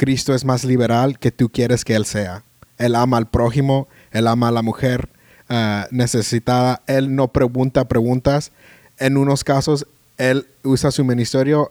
Cristo 0.00 0.34
es 0.34 0.46
más 0.46 0.64
liberal 0.64 1.18
que 1.18 1.30
tú 1.30 1.50
quieres 1.50 1.84
que 1.84 1.94
Él 1.94 2.06
sea. 2.06 2.42
Él 2.78 2.94
ama 2.94 3.18
al 3.18 3.28
prójimo, 3.28 3.86
Él 4.12 4.28
ama 4.28 4.48
a 4.48 4.50
la 4.50 4.62
mujer 4.62 5.10
ah, 5.50 5.88
necesitada, 5.90 6.80
Él 6.86 7.14
no 7.14 7.28
pregunta 7.28 7.86
preguntas. 7.86 8.50
En 8.98 9.18
unos 9.18 9.44
casos, 9.44 9.86
Él 10.16 10.46
usa 10.64 10.90
su 10.90 11.04
ministerio 11.04 11.70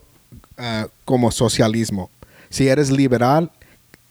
ah, 0.59 0.85
como 1.05 1.31
socialismo. 1.31 2.11
Si 2.51 2.67
eres 2.67 2.91
liberal, 2.91 3.49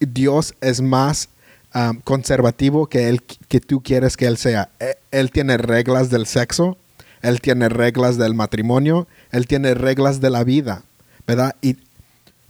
Dios 0.00 0.52
es 0.60 0.80
más 0.80 1.28
um, 1.72 2.00
conservativo 2.00 2.88
que, 2.88 3.08
él, 3.08 3.22
que 3.22 3.60
tú 3.60 3.84
quieres 3.84 4.16
que 4.16 4.26
Él 4.26 4.36
sea. 4.36 4.68
E- 4.80 4.96
Él 5.12 5.30
tiene 5.30 5.58
reglas 5.58 6.10
del 6.10 6.26
sexo, 6.26 6.76
Él 7.22 7.40
tiene 7.40 7.68
reglas 7.68 8.18
del 8.18 8.34
matrimonio, 8.34 9.06
Él 9.30 9.46
tiene 9.46 9.74
reglas 9.74 10.20
de 10.20 10.30
la 10.30 10.42
vida, 10.42 10.82
¿verdad? 11.24 11.54
Y 11.62 11.76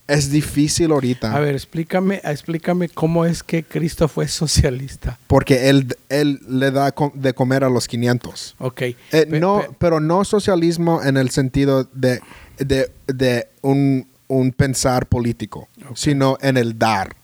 es 0.09 0.31
difícil 0.31 0.91
ahorita 0.91 1.33
A 1.37 1.39
ver, 1.39 1.55
explícame, 1.55 2.21
explícame 2.25 2.89
cómo 2.89 3.25
es 3.27 3.43
que 3.43 3.63
Cristo 3.63 4.09
fue 4.09 4.27
socialista. 4.27 5.19
porque 5.27 5.69
él, 5.69 5.95
él 6.09 6.41
le 6.49 6.71
da 6.71 6.93
de 7.15 7.35
comer 7.35 7.63
a 7.63 7.69
los 7.69 7.87
500. 7.87 8.57
Ok. 8.59 8.81
Eh, 8.83 8.97
Pe- 9.11 9.27
no, 9.39 9.61
pe- 9.61 9.77
pero 9.79 10.01
no 10.01 10.25
socialismo 10.25 11.03
en 11.03 11.17
el 11.19 11.31
sentido 11.31 11.85
de, 11.93 12.21
de, 12.59 12.91
de 13.07 13.49
un, 13.63 14.09
un 14.29 14.53
pensar 14.53 15.07
político, 15.07 15.69
Ok. 15.89 15.97
sino 15.97 16.39
en 16.41 16.57
el 16.57 16.79
dar, 16.79 17.15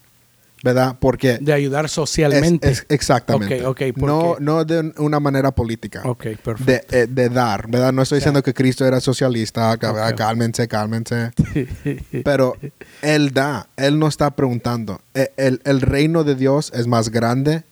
¿verdad? 0.64 0.96
Porque 0.98 1.36
de 1.42 1.52
ayudar 1.52 1.90
socialmente. 1.90 2.70
Es- 2.70 2.78
es- 2.80 2.86
exactamente. 2.88 3.66
Ok, 3.66 3.82
ok, 3.90 3.98
¿por 3.98 4.08
no, 4.08 4.36
no 4.40 4.64
de 4.64 4.94
una 4.96 5.20
manera 5.20 5.50
política. 5.50 6.00
ok, 6.04 6.22
perfecto. 6.42 6.64
De, 6.64 7.02
eh, 7.02 7.06
de 7.06 7.28
dar, 7.28 7.68
¿verdad? 7.70 7.92
No 7.92 8.00
estoy 8.00 8.16
diciendo 8.18 8.42
que 8.42 8.54
Cristo 8.54 8.86
era 8.86 8.98
socialista, 9.00 9.76
cálmense, 10.16 10.66
cálmense. 10.66 11.32
Pero 12.24 12.56
Él 13.02 13.32
da, 13.34 13.68
Él 13.76 13.98
no 13.98 14.08
está 14.08 14.30
preguntando. 14.30 15.02
E- 15.12 15.32
El, 15.36 15.60
el 15.64 15.82
reino 15.82 16.24
de 16.24 16.34
Dios 16.34 16.72
es 16.74 16.86
más 16.86 17.10
grande 17.10 17.62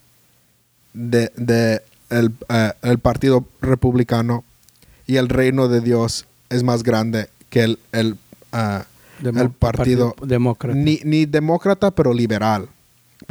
de, 0.92 1.32
de 1.36 1.80
el, 2.10 2.32
eh, 2.50 2.72
el 2.82 2.98
partido 2.98 3.46
republicano 3.62 4.44
y 5.06 5.16
el 5.16 5.30
reino 5.30 5.68
de 5.68 5.80
Dios 5.80 6.26
es 6.50 6.62
más 6.62 6.82
grande 6.82 7.28
que 7.48 7.62
el, 7.62 7.78
el, 7.92 8.16
Demo- 9.22 9.40
el 9.40 9.50
partido 9.50 10.14
demócrata. 10.22 10.76
ni, 10.76 11.00
ni 11.04 11.24
demócrata, 11.24 11.90
pero 11.90 12.12
liberal. 12.12 12.68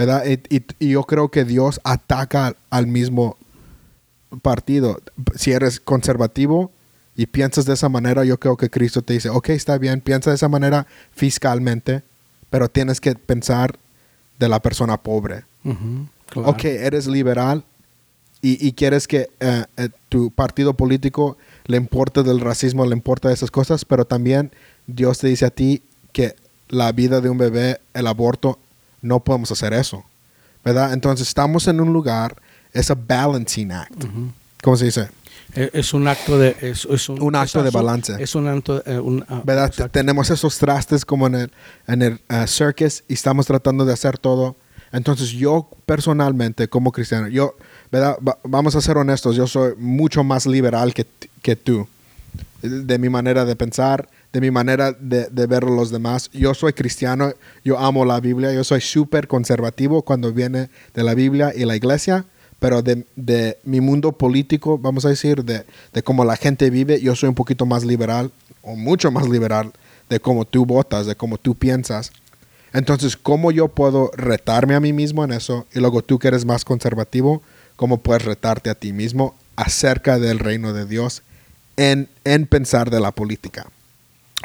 ¿Verdad? 0.05 0.25
Y, 0.25 0.55
y- 0.55 0.65
y 0.79 0.89
yo 0.91 1.03
creo 1.03 1.29
que 1.29 1.45
Dios 1.45 1.79
ataca 1.83 2.55
al, 2.69 2.87
mismo 2.87 3.37
partido. 4.41 4.99
Si 5.35 5.51
eres 5.51 5.79
conservativo 5.79 6.71
y 7.15 7.25
piensas 7.27 7.65
de 7.65 7.73
esa 7.73 7.89
manera, 7.89 8.23
yo 8.23 8.39
creo 8.39 8.57
que 8.57 8.69
Cristo 8.69 9.01
te 9.01 9.13
dice, 9.13 9.29
ok, 9.29 9.49
está 9.49 9.77
bien, 9.77 10.01
piensa 10.01 10.29
de 10.31 10.37
esa 10.37 10.47
manera 10.49 10.87
fiscalmente, 11.11 12.03
pero 12.49 12.69
tienes 12.69 12.99
que 13.01 13.13
pensar 13.15 13.77
de 14.39 14.49
la 14.49 14.59
persona 14.61 14.97
pobre. 14.97 15.43
Ujú, 15.63 16.07
claro. 16.29 16.49
Ok, 16.49 16.63
eres 16.65 17.07
liberal 17.07 17.63
y, 18.41 18.65
y 18.65 18.71
quieres 18.73 19.07
que 19.07 19.29
eh, 19.39 19.65
eh, 19.77 19.89
tu 20.09 20.31
partido 20.31 20.73
político 20.73 21.37
le 21.65 21.77
importe 21.77 22.23
del 22.23 22.39
racismo, 22.39 22.85
le 22.85 22.95
importa 22.95 23.27
de 23.27 23.35
esas 23.35 23.51
cosas, 23.51 23.85
pero 23.85 24.05
también 24.05 24.51
Dios 24.87 25.19
te 25.19 25.27
dice 25.27 25.45
a 25.45 25.51
ti 25.51 25.83
que 26.11 26.35
la 26.69 26.91
vida 26.91 27.21
de 27.21 27.29
un 27.29 27.37
bebé, 27.37 27.79
el 27.93 28.07
aborto, 28.07 28.57
no 29.01 29.19
podemos 29.21 29.51
hacer 29.51 29.73
eso. 29.73 30.03
¿Verdad? 30.63 30.93
Entonces 30.93 31.27
estamos 31.27 31.67
en 31.67 31.81
un 31.81 31.91
lugar, 31.91 32.35
es 32.73 32.91
a 32.91 32.95
balancing 32.95 33.71
act. 33.71 34.05
¿Cómo 34.63 34.77
se 34.77 34.85
dice? 34.85 35.09
Eh, 35.55 35.69
Es 35.73 35.93
un 35.93 36.07
acto 36.07 36.37
de... 36.37 36.55
Es, 36.61 36.85
es 36.85 37.09
un, 37.09 37.21
Un 37.21 37.35
acto 37.35 37.59
es- 37.59 37.65
de 37.65 37.71
balance. 37.71 38.15
Es 38.23 38.35
un 38.35 38.47
acto... 38.47 38.83
eh, 38.85 38.99
un- 38.99 39.25
ah, 39.27 39.41
¿Verdad? 39.43 39.65
Exacto. 39.67 39.91
Tenemos 39.91 40.29
esos 40.29 40.57
trastes 40.59 41.03
como 41.03 41.25
en 41.27 41.35
el, 41.35 41.51
en 41.87 42.01
el 42.03 42.13
uh, 42.29 42.45
circus 42.47 43.03
y 43.07 43.15
estamos 43.15 43.47
tratando 43.47 43.85
de 43.85 43.93
hacer 43.93 44.17
todo. 44.19 44.55
Entonces 44.91 45.29
yo 45.31 45.67
personalmente 45.85 46.67
como 46.67 46.91
cristiano, 46.91 47.27
yo, 47.27 47.55
¿verdad? 47.91 48.17
Va- 48.25 48.37
vamos 48.43 48.75
a 48.75 48.81
ser 48.81 48.97
honestos, 48.97 49.35
yo 49.35 49.47
soy 49.47 49.73
mucho 49.77 50.23
más 50.23 50.45
liberal 50.45 50.93
que, 50.93 51.07
que 51.41 51.55
tú. 51.55 51.87
De 52.61 52.99
mi 52.99 53.09
manera 53.09 53.43
de 53.45 53.55
pensar, 53.55 54.07
de 54.33 54.41
mi 54.41 54.51
manera 54.51 54.93
de, 54.93 55.27
ver 55.47 55.63
a 55.63 55.69
los 55.69 55.91
demás. 55.91 56.29
Yo 56.33 56.53
soy 56.53 56.73
cristiano, 56.73 57.33
yo 57.63 57.77
amo 57.77 58.05
la 58.05 58.19
Biblia, 58.19 58.53
yo 58.53 58.63
soy 58.63 58.81
súper 58.81 59.27
conservativo 59.27 60.03
cuando 60.03 60.31
viene 60.31 60.69
de 60.93 61.03
la 61.03 61.13
Biblia 61.13 61.51
y 61.55 61.65
la 61.65 61.75
iglesia, 61.75 62.25
pero 62.59 62.81
de, 62.81 63.05
de 63.15 63.57
mi 63.63 63.81
mundo 63.81 64.13
político, 64.13 64.77
vamos 64.77 65.05
a 65.05 65.09
decir, 65.09 65.43
de, 65.43 65.65
de 65.93 66.03
cómo 66.03 66.23
la 66.23 66.37
gente 66.37 66.69
vive, 66.69 67.01
yo 67.01 67.15
soy 67.15 67.29
un 67.29 67.35
poquito 67.35 67.65
más 67.65 67.83
liberal, 67.83 68.31
o 68.61 68.75
mucho 68.75 69.11
más 69.11 69.27
liberal, 69.27 69.71
de 70.09 70.19
cómo 70.19 70.45
tú 70.45 70.65
votas, 70.65 71.05
de 71.05 71.15
cómo 71.15 71.37
tú 71.37 71.55
piensas. 71.55 72.11
Entonces, 72.73 73.17
¿cómo 73.17 73.51
yo 73.51 73.67
puedo 73.67 74.11
retarme 74.15 74.75
a 74.75 74.79
mí 74.79 74.93
mismo 74.93 75.23
en 75.23 75.31
eso? 75.31 75.65
Y 75.73 75.79
luego 75.79 76.03
tú 76.03 76.19
que 76.19 76.29
eres 76.29 76.45
más 76.45 76.63
conservativo, 76.63 77.41
cómo 77.75 77.97
puedes 77.97 78.23
retarte 78.23 78.69
a 78.69 78.75
ti 78.75 78.93
mismo 78.93 79.35
acerca 79.55 80.19
del 80.19 80.39
reino 80.39 80.71
de 80.71 80.85
Dios 80.85 81.23
en, 81.75 82.07
en 82.23 82.45
pensar 82.45 82.89
de 82.89 82.99
la 82.99 83.11
política. 83.11 83.67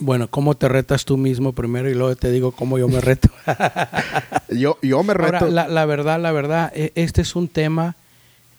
Bueno, 0.00 0.28
¿cómo 0.28 0.54
te 0.54 0.68
retas 0.68 1.04
tú 1.04 1.16
mismo 1.16 1.52
primero 1.52 1.90
y 1.90 1.94
luego 1.94 2.14
te 2.16 2.30
digo 2.30 2.52
cómo 2.52 2.78
yo 2.78 2.88
me 2.88 3.00
reto? 3.00 3.28
yo, 4.50 4.78
yo 4.82 5.02
me 5.02 5.14
reto. 5.14 5.36
Ahora, 5.36 5.50
la, 5.50 5.68
la, 5.68 5.86
verdad, 5.86 6.20
la 6.20 6.32
verdad, 6.32 6.72
e, 6.74 6.92
este 6.94 7.22
es 7.22 7.34
un 7.34 7.48
tema, 7.48 7.96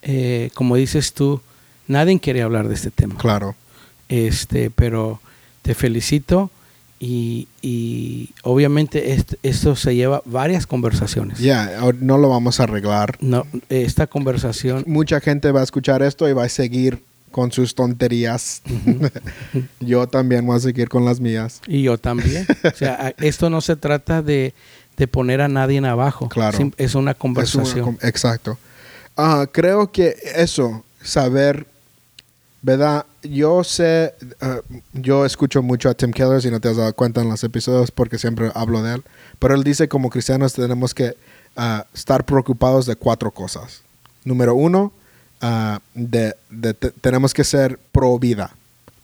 eh, 0.02 0.50
como 0.54 0.76
dices 0.76 1.12
tú, 1.12 1.40
nadie 1.86 2.18
quiere 2.18 2.42
hablar 2.42 2.68
de 2.68 2.74
este 2.74 2.90
tema. 2.90 3.16
Claro. 3.16 3.54
Este, 4.08 4.70
pero 4.70 5.20
te 5.62 5.74
felicito 5.74 6.50
y, 6.98 7.46
y 7.62 8.30
obviamente 8.42 9.12
esto, 9.12 9.36
esto, 9.42 9.76
se 9.76 9.94
lleva 9.94 10.22
varias 10.24 10.66
conversaciones. 10.66 11.38
Ya, 11.38 11.68
yeah, 11.68 11.92
no 12.00 12.18
lo 12.18 12.28
vamos 12.28 12.58
a 12.58 12.64
arreglar. 12.64 13.16
No, 13.20 13.46
esta 13.68 14.08
conversación. 14.08 14.82
Mucha 14.86 15.20
gente 15.20 15.52
va 15.52 15.60
a 15.60 15.64
escuchar 15.64 16.02
esto 16.02 16.28
y 16.28 16.32
va 16.32 16.44
a 16.44 16.48
seguir 16.48 17.04
con 17.30 17.52
sus 17.52 17.74
tonterías. 17.74 18.62
Yo 19.80 20.06
también 20.06 20.46
voy 20.46 20.56
a 20.56 20.60
seguir 20.60 20.88
con 20.88 21.04
las 21.04 21.20
mías. 21.20 21.60
Y 21.66 21.82
yo 21.82 21.98
también. 21.98 22.46
o 22.64 22.76
sea, 22.76 23.14
esto 23.18 23.50
no 23.50 23.60
se 23.60 23.76
trata 23.76 24.22
de, 24.22 24.54
de, 24.96 25.08
poner 25.08 25.40
a 25.40 25.48
nadie 25.48 25.78
en 25.78 25.84
abajo. 25.84 26.28
Claro. 26.28 26.58
Es 26.76 26.94
una 26.94 27.14
conversación. 27.14 27.78
Es 27.78 27.84
una, 27.84 28.08
exacto. 28.08 28.58
Uh, 29.16 29.46
creo 29.50 29.90
que 29.90 30.14
eso, 30.36 30.84
saber, 31.02 31.66
¿verdad? 32.62 33.04
Yo 33.22 33.64
sé, 33.64 34.14
uh, 34.42 34.78
yo 34.92 35.24
escucho 35.24 35.62
mucho 35.62 35.88
a 35.88 35.94
Tim 35.94 36.12
Keller, 36.12 36.40
si 36.40 36.50
no 36.50 36.60
te 36.60 36.68
has 36.68 36.76
dado 36.76 36.92
cuenta 36.94 37.20
en 37.20 37.28
los 37.28 37.42
episodios, 37.42 37.90
porque 37.90 38.18
siempre 38.18 38.50
hablo 38.54 38.82
de 38.82 38.96
él. 38.96 39.04
Pero 39.38 39.54
él 39.54 39.64
dice 39.64 39.88
como 39.88 40.10
cristianos 40.10 40.52
tenemos 40.52 40.94
que 40.94 41.16
uh, 41.56 41.82
estar 41.94 42.24
preocupados 42.24 42.86
de 42.86 42.96
cuatro 42.96 43.30
cosas. 43.30 43.82
Número 44.24 44.54
uno, 44.54 44.92
Uh, 45.40 45.78
de, 45.94 46.34
de 46.50 46.74
te, 46.74 46.90
tenemos 46.90 47.32
que 47.32 47.44
ser 47.44 47.78
pro 47.92 48.18
vida. 48.18 48.50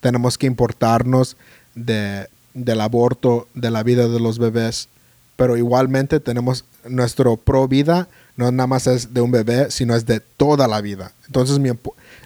Tenemos 0.01 0.37
que 0.37 0.47
importarnos 0.47 1.37
de, 1.74 2.26
del 2.55 2.80
aborto, 2.80 3.49
de 3.55 3.70
la 3.70 3.82
vida 3.82 4.09
de 4.09 4.20
los 4.20 4.39
bebés. 4.39 4.89
Pero 5.37 5.57
igualmente 5.57 6.20
tenemos 6.20 6.64
nuestro 6.89 7.37
pro 7.37 7.66
vida, 7.66 8.09
no 8.37 8.51
nada 8.53 8.66
más 8.66 8.87
es 8.87 9.14
de 9.14 9.20
un 9.20 9.30
bebé, 9.30 9.70
sino 9.70 9.95
es 9.97 10.07
de 10.07 10.20
toda 10.20 10.68
la 10.68 10.80
vida. 10.80 11.12
Entonces 11.26 11.59
me, 11.59 11.72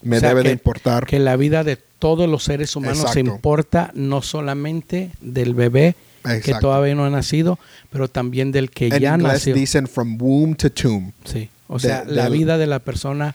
me 0.03 0.17
o 0.17 0.21
sea, 0.21 0.29
debe 0.31 0.43
que, 0.43 0.49
de 0.49 0.53
importar. 0.55 1.07
Que 1.07 1.19
la 1.19 1.37
vida 1.37 1.65
de 1.65 1.77
todos 1.99 2.29
los 2.29 2.45
seres 2.45 2.75
humanos 2.77 2.99
Exacto. 2.99 3.15
se 3.15 3.21
importa 3.21 3.91
no 3.95 4.21
solamente 4.23 5.11
del 5.21 5.55
bebé 5.55 5.97
Exacto. 6.25 6.45
que 6.45 6.55
todavía 6.61 6.95
no 6.95 7.05
ha 7.05 7.11
nacido, 7.11 7.59
pero 7.91 8.09
también 8.09 8.53
del 8.53 8.71
que 8.71 8.89
en 8.89 8.99
ya 9.01 9.17
nació. 9.17 9.55
dicen 9.55 9.87
from 9.87 10.17
womb 10.21 10.55
to 10.57 10.71
tomb. 10.71 11.13
Sí. 11.25 11.49
O 11.67 11.75
De- 11.75 11.81
sea, 11.81 12.05
la 12.07 12.25
del- 12.25 12.33
vida 12.35 12.59
de 12.59 12.67
la 12.67 12.79
persona 12.81 13.35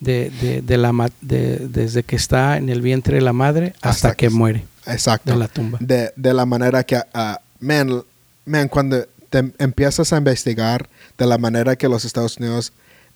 de, 0.00 0.30
de, 0.40 0.62
de 0.62 0.76
la 0.78 1.10
desde 1.20 2.02
que 2.02 2.16
está 2.16 2.56
en 2.56 2.68
el 2.68 2.80
vientre 2.82 3.16
de 3.16 3.20
la 3.22 3.32
madre 3.32 3.74
hasta, 3.76 3.88
Hasta 3.88 4.10
que, 4.14 4.28
que- 4.28 4.30
muere 4.34 4.64
Exacto. 4.86 5.32
de 5.32 5.38
la 5.38 5.48
tumba. 5.48 5.78
de, 5.80 6.10
de 6.16 6.34
la 6.34 6.46
manera 6.46 6.82
que, 6.84 7.00
ah, 7.14 7.40
man, 7.60 8.02
man, 8.46 8.68
cuando 8.68 9.06
te 9.28 9.52
empiezas 9.58 10.12
a 10.12 10.16
investigar 10.16 10.88
de 11.18 11.26
la 11.26 11.38
manera 11.38 11.76
que 11.76 11.88
los 11.88 12.04
Estados 12.04 12.38
Unidos 12.38 12.72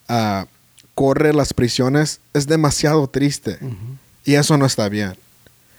ah, 0.08 0.46
corre 0.94 1.32
las 1.32 1.52
prisiones, 1.54 2.20
es 2.34 2.46
demasiado 2.46 3.08
triste. 3.08 3.58
Y 4.24 4.34
eso 4.34 4.56
no 4.56 4.66
está 4.66 4.88
bien. 4.88 5.14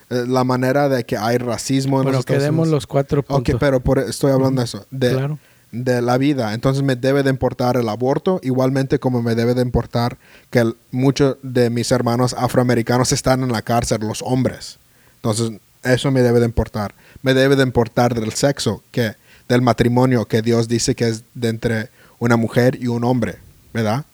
Eh, 0.10 0.26
La 0.28 0.43
manera 0.43 0.89
de 0.89 1.03
que 1.06 1.18
hay 1.18 1.38
racismo 1.38 1.97
en 1.99 2.06
Pero 2.06 2.12
los 2.14 2.20
Estados 2.22 2.41
quedemos 2.41 2.64
Unidos. 2.64 2.72
los 2.84 2.88
cuatro 2.88 3.24
puntos. 3.24 3.53
Ok, 3.56 3.60
pero 3.60 3.80
por- 3.80 3.99
estoy 3.99 4.32
hablando 4.32 4.62
de 4.62 4.66
eso. 4.66 4.86
De, 4.91 5.12
Claro. 5.12 5.39
De 5.84 6.01
la 6.01 6.17
vida. 6.17 6.53
Entonces 6.53 6.84
me 6.84 6.95
debe 6.95 7.23
de 7.23 7.30
importar 7.30 7.76
el 7.76 7.89
aborto, 7.89 8.39
igualmente 8.43 8.99
como 8.99 9.21
me 9.21 9.36
debe 9.36 9.53
de 9.53 9.61
importar 9.61 10.17
que 10.49 10.73
muchos 10.91 11.38
de 11.41 11.69
mis 11.69 11.91
hermanos 11.91 12.34
afroamericanos 12.38 13.11
están 13.11 13.43
en 13.43 13.51
la 13.51 13.61
cárcel, 13.61 14.01
los 14.01 14.21
hombres. 14.21 14.78
Entonces 15.17 15.59
eso 15.84 16.11
me 16.11 16.21
debe 16.21 16.39
de 16.39 16.45
importar. 16.45 16.95
Me 17.21 17.34
debe 17.34 17.55
de 17.55 17.63
importar 17.63 18.19
del 18.19 18.32
sexo, 18.34 18.84
que 18.91 19.15
del 19.49 19.61
matrimonio 19.61 20.26
que 20.26 20.41
Dios 20.41 20.67
dice 20.67 20.95
que 20.95 21.09
es 21.09 21.23
de 21.34 21.49
entre 21.49 21.89
una 22.19 22.38
mujer 22.38 22.78
y 22.82 22.88
un 22.88 23.03
hombre, 23.03 23.38
¿verdad? 23.73 24.05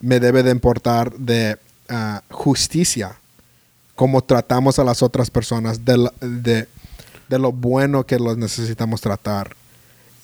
Me 0.00 0.20
debe 0.20 0.42
de 0.42 0.50
importar 0.50 1.12
de 1.12 1.58
ah, 1.88 2.22
justicia, 2.30 3.16
cómo 3.94 4.22
tratamos 4.22 4.78
a 4.78 4.84
las 4.84 5.02
otras 5.02 5.30
personas, 5.30 5.84
de, 5.84 6.10
de, 6.20 6.66
de 7.28 7.38
lo 7.38 7.52
bueno 7.52 8.06
que 8.06 8.18
los 8.18 8.38
necesitamos 8.38 9.02
tratar. 9.02 9.59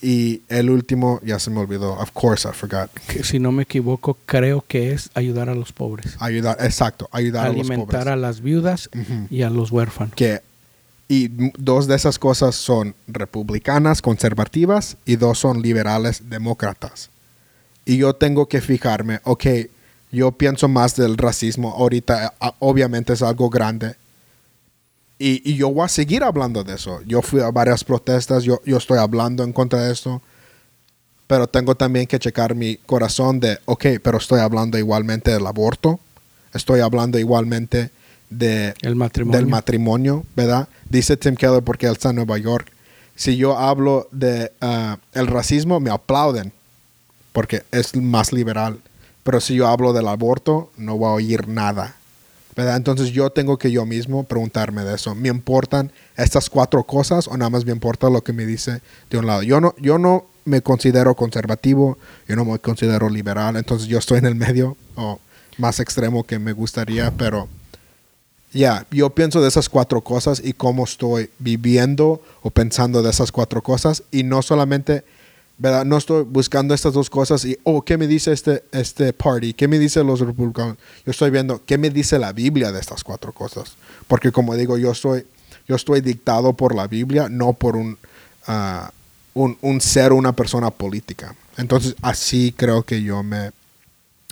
Y 0.03 0.43
el 0.49 0.69
último, 0.71 1.21
ya 1.25 1.39
se 1.39 1.51
me 1.51 1.59
olvidó. 1.61 1.95
Of 1.95 2.11
course, 2.13 2.47
I 2.49 2.53
forgot. 2.53 2.91
Que, 3.09 3.25
si 3.25 3.39
no 3.39 3.51
me 3.51 3.63
equivoco, 3.63 4.17
creo 4.27 4.63
que 4.67 4.93
es 4.93 5.11
ayudar 5.15 5.49
a 5.49 5.55
los 5.55 5.73
pobres. 5.73 6.17
Ayudar, 6.21 6.59
exacto, 6.61 7.09
ayudar 7.13 7.47
a 7.47 7.49
los 7.49 7.61
alimentar 7.61 7.87
pobres. 8.01 8.07
a 8.13 8.17
las 8.17 8.41
viudas 8.43 8.91
y 9.31 9.43
a 9.43 9.51
los 9.51 9.71
huérfanos. 9.73 10.15
Que, 10.15 10.43
y 11.09 11.29
dos 11.57 11.87
de 11.87 11.95
esas 11.97 12.19
cosas 12.19 12.55
son 12.57 12.95
republicanas, 13.07 14.03
conservativas, 14.03 14.97
y 15.07 15.17
dos 15.17 15.39
son 15.39 15.63
liberales, 15.63 16.29
demócratas. 16.29 17.11
Y 17.85 17.97
yo 17.97 18.15
tengo 18.15 18.49
que 18.49 18.61
fijarme, 18.61 19.21
ok, 19.25 19.47
yo 20.13 20.33
pienso 20.33 20.69
más 20.69 20.95
del 20.97 21.17
racismo 21.17 21.73
ahorita, 21.77 22.35
a- 22.41 22.55
obviamente 22.59 23.13
es 23.13 23.23
algo 23.23 23.49
grande. 23.51 23.95
Y, 25.19 25.51
y 25.51 25.57
yo 25.57 25.71
voy 25.71 25.85
a 25.85 25.89
seguir 25.89 26.23
hablando 26.23 26.63
de 26.63 26.75
eso. 26.75 27.01
Yo 27.07 27.23
fui 27.23 27.41
a 27.41 27.51
varias 27.51 27.85
protestas, 27.85 28.45
yo, 28.45 28.61
yo 28.65 28.77
estoy 28.77 28.99
hablando 28.99 29.45
en 29.45 29.53
contra 29.53 29.83
de 29.83 29.93
esto. 29.93 30.21
Pero 31.27 31.49
tengo 31.49 31.75
también 31.75 32.07
que 32.07 32.19
checar 32.19 32.55
mi 32.55 32.77
corazón 32.77 33.41
de, 33.41 33.59
ok, 33.65 33.87
pero 34.03 34.19
estoy 34.19 34.41
hablando 34.41 34.79
igualmente 34.79 35.33
del 35.33 35.47
aborto. 35.47 35.99
Estoy 36.55 36.81
hablando 36.81 37.19
igualmente 37.19 37.91
de, 38.31 38.75
El 38.83 38.95
matrimonio. 38.97 39.39
del 39.39 39.47
matrimonio, 39.49 40.25
¿verdad? 40.37 40.69
Dice 40.89 41.17
Tim 41.17 41.35
Keller 41.35 41.63
porque 41.63 41.87
él 41.87 41.93
está 41.93 42.11
en 42.11 42.17
Nueva 42.17 42.39
York. 42.39 42.71
Si 43.17 43.37
yo 43.37 43.59
hablo 43.59 44.09
de 44.13 44.53
ah, 44.61 44.99
el 45.15 45.27
racismo, 45.27 45.81
me 45.81 45.91
aplauden 45.91 46.53
porque 47.33 47.65
es 47.73 47.97
más 47.97 48.33
liberal. 48.33 48.79
Pero 49.23 49.41
si 49.41 49.55
yo 49.57 49.67
hablo 49.67 49.93
del 49.93 50.07
aborto, 50.07 50.71
no 50.77 50.97
voy 50.97 51.09
a 51.09 51.13
oír 51.13 51.49
nada. 51.49 51.97
¿Verdad? 52.57 52.77
Entonces 52.77 53.11
yo 53.11 53.31
tengo 53.31 53.59
que 53.59 53.71
yo 53.71 53.85
mismo 53.85 54.25
preguntarme 54.25 54.83
de 54.83 54.95
eso. 54.95 55.15
¿Me 55.15 55.29
importan 55.29 55.93
estas 56.17 56.49
cuatro 56.49 56.83
cosas 56.85 57.29
o 57.29 57.37
nada 57.37 57.51
más 57.51 57.67
me 57.67 57.73
importa 57.73 58.09
lo 58.09 58.25
que 58.25 58.33
me 58.33 58.47
dice 58.47 58.81
de 59.11 59.19
un 59.19 59.27
lado? 59.27 59.43
Yo 59.43 59.61
no, 59.61 59.75
yo 59.79 59.99
no 59.99 60.25
me 60.47 60.63
considero 60.63 61.15
conservativo, 61.15 61.99
yo 62.27 62.35
no 62.35 62.45
me 62.45 62.59
considero 62.59 63.11
liberal, 63.11 63.57
entonces 63.57 63.89
yo 63.89 63.99
estoy 63.99 64.19
en 64.19 64.27
el 64.27 64.37
medio 64.37 64.77
o 64.95 65.21
más 65.59 65.81
extremo 65.81 66.25
que 66.25 66.39
me 66.39 66.53
gustaría, 66.53 67.11
pero 67.11 67.49
ya, 68.53 68.87
yo 68.91 69.11
pienso 69.11 69.43
de 69.43 69.49
esas 69.49 69.69
cuatro 69.69 70.01
cosas 70.01 70.41
y 70.43 70.55
cómo 70.55 70.85
estoy 70.85 71.29
viviendo 71.39 72.23
o 72.43 72.51
pensando 72.51 73.03
de 73.03 73.11
esas 73.11 73.33
cuatro 73.33 73.63
cosas 73.63 74.05
y 74.11 74.23
no 74.23 74.41
solamente, 74.41 75.05
No 75.59 75.97
estoy 75.97 76.25
buscando 76.25 76.75
estas 76.75 76.93
dos 76.93 77.09
cosas 77.09 77.45
y, 77.47 77.59
oh, 77.65 77.83
¿qué 77.83 77.97
me 77.97 78.07
dice 78.07 78.33
este, 78.33 78.63
este 78.73 79.13
party? 79.15 79.55
¿Qué 79.55 79.69
me 79.69 79.79
dice 79.79 80.05
los 80.05 80.21
republicanos? 80.21 80.77
Yo 81.05 81.11
estoy 81.11 81.31
viendo, 81.31 81.63
¿qué 81.65 81.79
me 81.79 81.89
dice 81.89 82.19
la 82.19 82.33
Biblia 82.33 82.73
de 82.73 82.81
estas 82.81 83.03
cuatro 83.03 83.33
cosas? 83.33 83.77
Porque 84.07 84.33
como 84.33 84.55
digo, 84.55 84.77
yo 84.77 84.91
estoy, 84.91 85.25
yo 85.67 85.77
estoy 85.77 86.03
dictado 86.03 86.53
por 86.53 86.75
la 86.75 86.87
Biblia, 86.87 87.29
no 87.31 87.55
por 87.55 87.77
un, 87.77 87.97
ah, 88.47 88.91
un, 89.33 89.57
un 89.63 89.81
ser, 89.81 90.13
una 90.13 90.33
persona 90.33 90.71
política. 90.71 91.35
Entonces, 91.57 91.97
así 92.03 92.53
creo 92.55 92.83
que 92.83 93.03
yo 93.03 93.23
me 93.23 93.53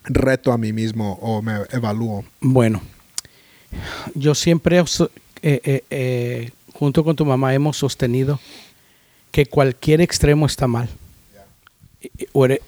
reto 0.05 0.53
a 0.53 0.59
mí 0.59 0.73
mismo 0.73 1.19
o 1.23 1.41
me 1.41 1.61
evalúo. 1.71 2.25
Bueno, 2.41 2.83
yo 4.15 4.35
siempre, 4.35 4.79
eh, 4.79 4.85
eh, 5.43 5.85
eh, 5.91 6.51
junto 6.75 7.03
con 7.03 7.17
tu 7.17 7.25
mamá, 7.25 7.55
hemos 7.55 7.77
sostenido 7.77 8.39
que 9.31 9.47
cualquier 9.47 10.01
extremo 10.01 10.47
está 10.47 10.67
mal. 10.67 10.89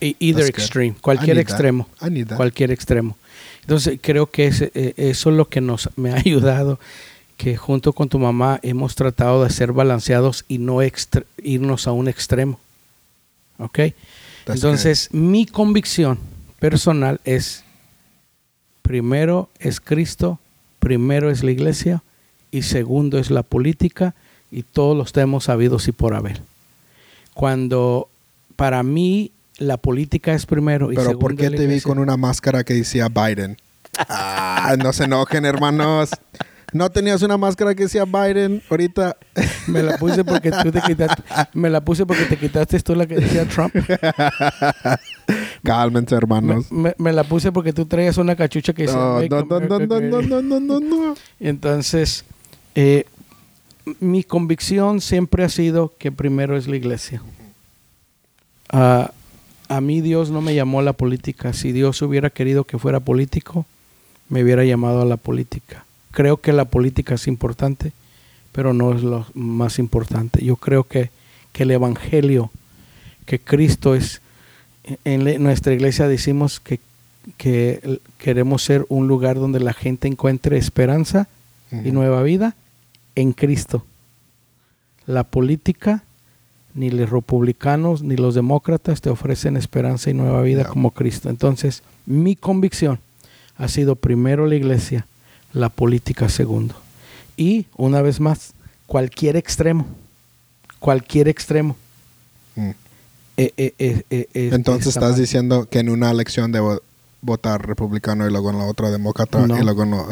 E- 0.01 0.17
Either 0.21 0.43
good. 0.45 0.49
extreme, 0.49 0.95
cualquier 1.01 1.37
extremo, 1.39 1.89
cualquier 2.37 2.71
extremo. 2.71 3.17
Entonces 3.63 3.99
creo 4.01 4.27
que 4.31 4.47
ese- 4.47 4.71
eh, 4.75 4.95
eso 4.97 5.31
es 5.31 5.37
lo 5.37 5.49
que 5.49 5.61
nos 5.61 5.91
me 5.97 6.11
ha 6.13 6.17
ayudado, 6.25 6.79
que 7.37 7.57
junto 7.57 7.93
con 7.93 8.09
tu 8.09 8.19
mamá 8.19 8.61
hemos 8.63 8.95
tratado 8.95 9.45
de 9.45 9.51
ser 9.51 9.73
balanceados 9.73 10.45
y 10.49 10.59
no 10.59 10.79
irnos 11.43 11.87
a 11.87 11.93
un 11.93 12.09
extremo. 12.09 12.59
¿Ok? 13.59 13.77
That's 14.45 14.57
Entonces 14.57 15.09
mi 15.13 15.45
convicción 15.47 16.19
personal 16.61 17.21
es, 17.25 17.65
primero 18.83 19.49
es 19.59 19.81
Cristo, 19.81 20.39
primero 20.79 21.31
es 21.31 21.43
la 21.43 21.51
iglesia 21.51 22.03
y 22.51 22.63
segundo 22.63 23.19
es 23.19 23.31
la 23.31 23.43
política 23.43 24.15
y 24.51 24.63
todos 24.63 24.97
los 24.97 25.13
temas 25.13 25.45
sabidos 25.45 25.89
y 25.89 25.93
por 25.93 26.15
haber. 26.15 26.41
Cuando 27.35 28.09
para 28.57 28.83
mí 28.83 29.33
la 29.59 29.77
política 29.77 30.35
es 30.35 30.47
primero 30.47 30.93
y 30.93 30.97
Pero 30.97 31.19
¿por 31.19 31.37
qué 31.37 31.51
te 31.51 31.67
vi 31.67 31.81
con 31.81 31.99
una 31.99 32.17
máscara 32.17 32.65
que 32.65 32.75
decía 32.75 33.09
Biden? 33.09 33.57
Ah, 34.09 34.77
no 34.79 34.93
se 34.93 35.05
enojen, 35.05 35.45
hermanos. 35.45 36.11
¿No 36.73 36.91
tenías 36.91 37.23
una 37.23 37.39
máscara 37.39 37.75
que 37.75 37.85
decía 37.85 38.05
Biden 38.05 38.63
ahorita? 38.69 39.17
Me 39.69 39.83
la 39.83 39.97
puse 39.97 40.25
porque 40.25 40.51
tú 40.51 40.71
te 40.71 40.81
quitaste, 40.83 41.23
me 41.55 41.71
la 41.71 41.81
puse 41.81 42.05
porque 42.05 42.25
te 42.25 42.37
quitaste 42.37 42.81
tú 42.81 42.95
la 42.95 43.07
que 43.07 43.17
decía 43.17 43.47
Trump. 43.49 43.75
Cálmense, 45.63 46.15
hermanos. 46.15 46.71
Me, 46.71 46.95
me 46.99 47.13
la 47.13 47.25
puse 47.25 47.53
porque 47.53 47.73
tú 47.73 47.87
traías 47.87 48.19
una 48.19 48.37
cachucha 48.37 48.73
que. 48.73 48.87
No, 48.87 49.21
no, 49.23 49.43
no, 49.43 49.61
no, 49.61 49.79
no, 49.79 50.23
no, 50.23 50.43
no, 50.43 50.61
no, 50.61 50.81
no. 50.81 51.15
Entonces, 51.41 52.25
eh, 52.75 53.07
mi 54.01 54.25
convicción 54.25 55.01
siempre 55.01 55.45
ha 55.45 55.49
sido 55.49 55.95
que 55.99 56.13
primero 56.13 56.57
es 56.57 56.67
la 56.67 56.77
iglesia. 56.77 57.23
A 58.69 59.81
mí 59.81 60.01
Dios 60.01 60.31
no 60.31 60.41
me 60.41 60.55
llamó 60.55 60.81
a 60.81 60.83
la 60.83 60.93
política. 60.93 61.53
Si 61.53 61.73
Dios 61.73 62.01
hubiera 62.03 62.31
querido 62.31 62.65
que 62.65 62.79
fuera 62.79 63.01
político, 63.01 63.67
me 64.29 64.43
hubiera 64.43 64.65
llamado 64.65 65.03
a 65.03 65.05
la 65.05 65.17
política. 65.17 65.85
Creo 66.11 66.39
que 66.39 66.53
la 66.53 66.65
política 66.65 67.15
es 67.15 67.27
importante, 67.27 67.93
pero 68.53 68.73
no 68.73 68.95
es 68.95 69.03
lo 69.03 69.27
más 69.35 69.79
importante. 69.79 70.45
Yo 70.45 70.57
creo 70.57 70.85
que, 70.85 71.11
que 71.53 71.65
el 71.65 71.71
Evangelio, 71.71 72.51
que 73.27 73.39
Cristo 73.39 73.95
es, 73.95 74.23
en 75.05 75.43
nuestra 75.43 75.75
iglesia 75.75 76.09
decimos 76.09 76.61
que, 76.61 76.81
que 77.37 78.01
queremos 78.19 78.63
ser 78.63 78.87
un 78.89 79.09
lugar 79.09 79.37
donde 79.37 79.61
la 79.61 79.73
gente 79.73 80.09
encuentre 80.09 80.59
esperanza 80.59 81.29
y 81.73 81.91
nueva 81.91 82.23
vida 82.23 82.55
en 83.17 83.33
Cristo. 83.33 83.85
La 85.07 85.25
política, 85.25 86.05
ni 86.77 86.91
los 86.91 87.11
republicanos, 87.11 88.03
ni 88.03 88.17
los 88.17 88.35
demócratas 88.35 89.01
te 89.01 89.11
ofrecen 89.11 89.57
esperanza 89.57 90.11
y 90.11 90.15
nueva 90.15 90.43
vida 90.43 90.65
como 90.67 90.91
Cristo. 90.93 91.29
Entonces, 91.31 91.83
mi 92.07 92.37
convicción 92.37 93.01
ha 93.57 93.67
sido 93.69 93.97
primero 93.97 94.47
la 94.47 94.55
iglesia, 94.55 95.07
la 95.53 95.69
política 95.71 96.29
segundo. 96.29 96.75
Y, 97.37 97.67
una 97.77 98.03
vez 98.03 98.21
más, 98.21 98.53
cualquier 98.87 99.37
extremo, 99.37 99.87
cualquier 100.79 101.29
extremo. 101.29 101.77
Mm. 102.55 102.71
eh, 103.39 103.53
eh, 103.57 103.75
eh, 103.79 104.05
eh, 104.11 104.29
es- 104.35 104.53
Entonces 104.53 104.89
está 104.89 105.01
estás 105.01 105.13
mal. 105.13 105.21
diciendo 105.21 105.69
que 105.71 105.79
en 105.81 105.89
una 105.91 106.11
elección 106.11 106.53
debo 106.53 106.81
votar 107.23 107.67
republicano 107.67 108.27
y 108.27 108.31
luego 108.31 108.51
en 108.51 108.59
la 108.59 108.65
otra 108.65 108.91
demócrata 108.91 109.47
No. 109.47 109.59
y 109.59 109.63
luego 109.65 109.85
no. 109.85 110.07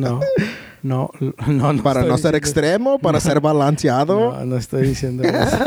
No, 0.00 0.20
no, 0.84 1.10
no, 1.48 1.72
no 1.72 1.82
para 1.82 2.04
no 2.04 2.16
ser 2.18 2.36
extremo, 2.36 2.98
para 3.00 3.18
ser 3.18 3.40
balanceado. 3.40 4.34
No, 4.34 4.44
no 4.44 4.56
estoy 4.56 4.86
diciendo 4.86 5.24
eso. 5.24 5.58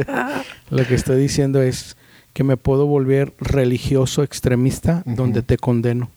Lo 0.70 0.86
que 0.86 0.94
estoy 0.94 1.20
diciendo 1.20 1.60
es 1.62 1.96
que 2.32 2.44
me 2.44 2.56
puedo 2.56 2.86
volver 2.86 3.32
religioso 3.40 4.22
extremista 4.22 5.02
donde 5.04 5.42
te 5.42 5.56
condeno, 5.56 6.10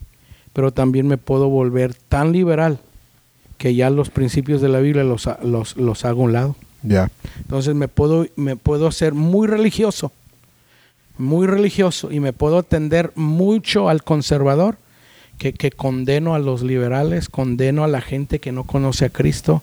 pero 0.52 0.72
también 0.72 1.08
me 1.08 1.18
puedo 1.18 1.50
volver 1.50 1.96
tan 1.96 2.34
liberal 2.34 2.80
que 3.58 3.74
ya 3.74 3.90
los 3.90 4.10
principios 4.10 4.62
de 4.62 4.70
la 4.70 4.80
Biblia 4.80 5.04
los, 5.04 5.28
los, 5.42 5.78
los 5.78 6.06
hago 6.06 6.22
a 6.22 6.26
un 6.26 6.34
lado. 6.34 6.56
Ya. 6.84 7.10
Entonces 7.38 7.74
me 7.74 7.88
puedo, 7.88 8.28
me 8.36 8.58
puedo 8.58 8.88
hacer 8.88 9.14
muy 9.14 9.48
religioso, 9.48 10.12
muy 11.18 11.48
religioso 11.48 12.12
y 12.12 12.20
me 12.20 12.34
puedo 12.34 12.62
tender 12.62 13.14
mucho 13.16 13.88
al 13.88 14.04
conservador, 14.04 14.78
que, 15.38 15.72
condeno 15.72 16.36
a 16.36 16.40
los 16.40 16.64
liberales, 16.64 17.30
condeno 17.30 17.84
a 17.84 17.88
la 17.88 18.02
gente 18.02 18.40
que 18.40 18.52
no 18.52 18.64
conoce 18.64 19.06
a 19.06 19.10
Cristo. 19.10 19.62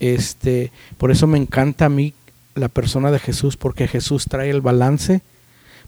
Este, 0.00 0.72
por 0.98 1.10
eso 1.10 1.26
me 1.26 1.38
encanta 1.38 1.86
a 1.86 1.90
mí 1.90 2.12
la 2.54 2.68
persona 2.68 3.10
de 3.10 3.18
Jesús, 3.18 3.56
porque 3.56 3.88
Jesús 3.88 4.26
trae 4.26 4.50
el 4.50 4.60
balance 4.60 5.22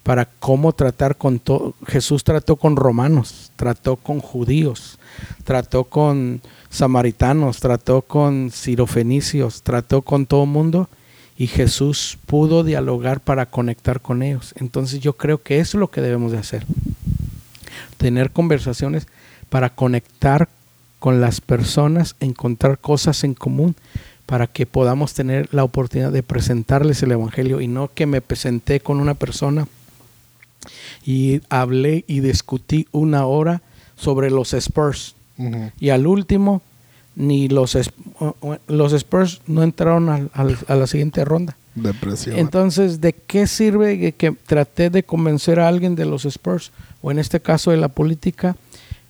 para 0.02 0.26
cómo 0.26 0.72
tratar 0.72 1.16
con 1.16 1.38
todo. 1.38 1.74
Jesús 1.86 2.24
trató 2.24 2.56
con 2.56 2.76
romanos, 2.76 3.52
trató 3.56 3.96
con 3.96 4.20
judíos, 4.20 4.98
trató 5.44 5.84
con 5.84 6.40
samaritanos, 6.70 7.60
trató 7.60 8.02
con 8.02 8.50
sirofenicios, 8.50 9.62
trató 9.62 10.02
con 10.02 10.26
todo 10.26 10.46
mundo 10.46 10.88
y 11.36 11.46
Jesús 11.46 12.18
pudo 12.26 12.64
dialogar 12.64 13.20
para 13.20 13.46
conectar 13.46 14.00
con 14.00 14.22
ellos. 14.22 14.54
Entonces 14.56 15.00
yo 15.00 15.14
creo 15.14 15.42
que 15.42 15.60
eso 15.60 15.76
es 15.76 15.80
lo 15.80 15.88
que 15.88 16.00
debemos 16.00 16.32
de 16.32 16.38
hacer. 16.38 16.66
Tener 17.96 18.30
conversaciones 18.30 19.06
para 19.48 19.70
conectar 19.70 20.48
con 20.98 21.20
las 21.20 21.40
personas, 21.40 22.16
encontrar 22.20 22.78
cosas 22.78 23.22
en 23.24 23.34
común 23.34 23.74
para 24.26 24.46
que 24.46 24.66
podamos 24.66 25.14
tener 25.14 25.48
la 25.52 25.64
oportunidad 25.64 26.12
de 26.12 26.22
presentarles 26.22 27.02
el 27.02 27.12
Evangelio 27.12 27.60
y 27.60 27.68
no 27.68 27.88
que 27.94 28.04
me 28.06 28.20
presenté 28.20 28.80
con 28.80 29.00
una 29.00 29.14
persona 29.14 29.66
y 31.04 31.40
hablé 31.48 32.04
y 32.06 32.20
discutí 32.20 32.86
una 32.92 33.26
hora 33.26 33.62
sobre 33.96 34.30
los 34.30 34.52
Spurs. 34.54 35.14
Y 35.80 35.90
al 35.90 36.06
último, 36.06 36.62
ni 37.14 37.48
los, 37.48 37.76
los 38.66 38.92
Spurs 38.92 39.40
no 39.46 39.62
entraron 39.62 40.08
al- 40.08 40.30
al- 40.34 40.58
a 40.66 40.74
la 40.74 40.86
siguiente 40.88 41.24
ronda. 41.24 41.56
Depresión. 41.76 42.36
Entonces, 42.38 43.00
¿de 43.00 43.12
qué 43.12 43.46
sirve 43.46 43.98
que, 44.00 44.12
que 44.12 44.32
traté 44.32 44.90
de 44.90 45.04
convencer 45.04 45.60
a 45.60 45.68
alguien 45.68 45.94
de 45.94 46.04
los 46.06 46.24
Spurs, 46.24 46.72
o 47.02 47.10
en 47.10 47.18
este 47.18 47.40
caso 47.40 47.70
de 47.70 47.76
la 47.76 47.88
política? 47.88 48.56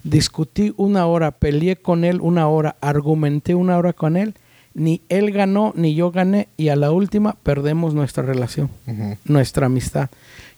Discutí 0.04 0.72
una 0.76 1.06
hora, 1.06 1.30
peleé 1.32 1.76
con 1.76 2.04
él 2.04 2.20
una 2.20 2.48
hora, 2.48 2.76
argumenté 2.80 3.54
una 3.54 3.76
hora 3.76 3.92
con 3.92 4.16
él, 4.16 4.34
ni 4.74 5.00
él 5.08 5.32
ganó, 5.32 5.72
ni 5.76 5.94
yo 5.94 6.10
gané, 6.12 6.48
y 6.56 6.68
a 6.68 6.76
la 6.76 6.92
última 6.92 7.34
perdemos 7.42 7.94
nuestra 7.94 8.22
relación 8.22 8.70
nuestra 9.24 9.66
amistad. 9.66 10.08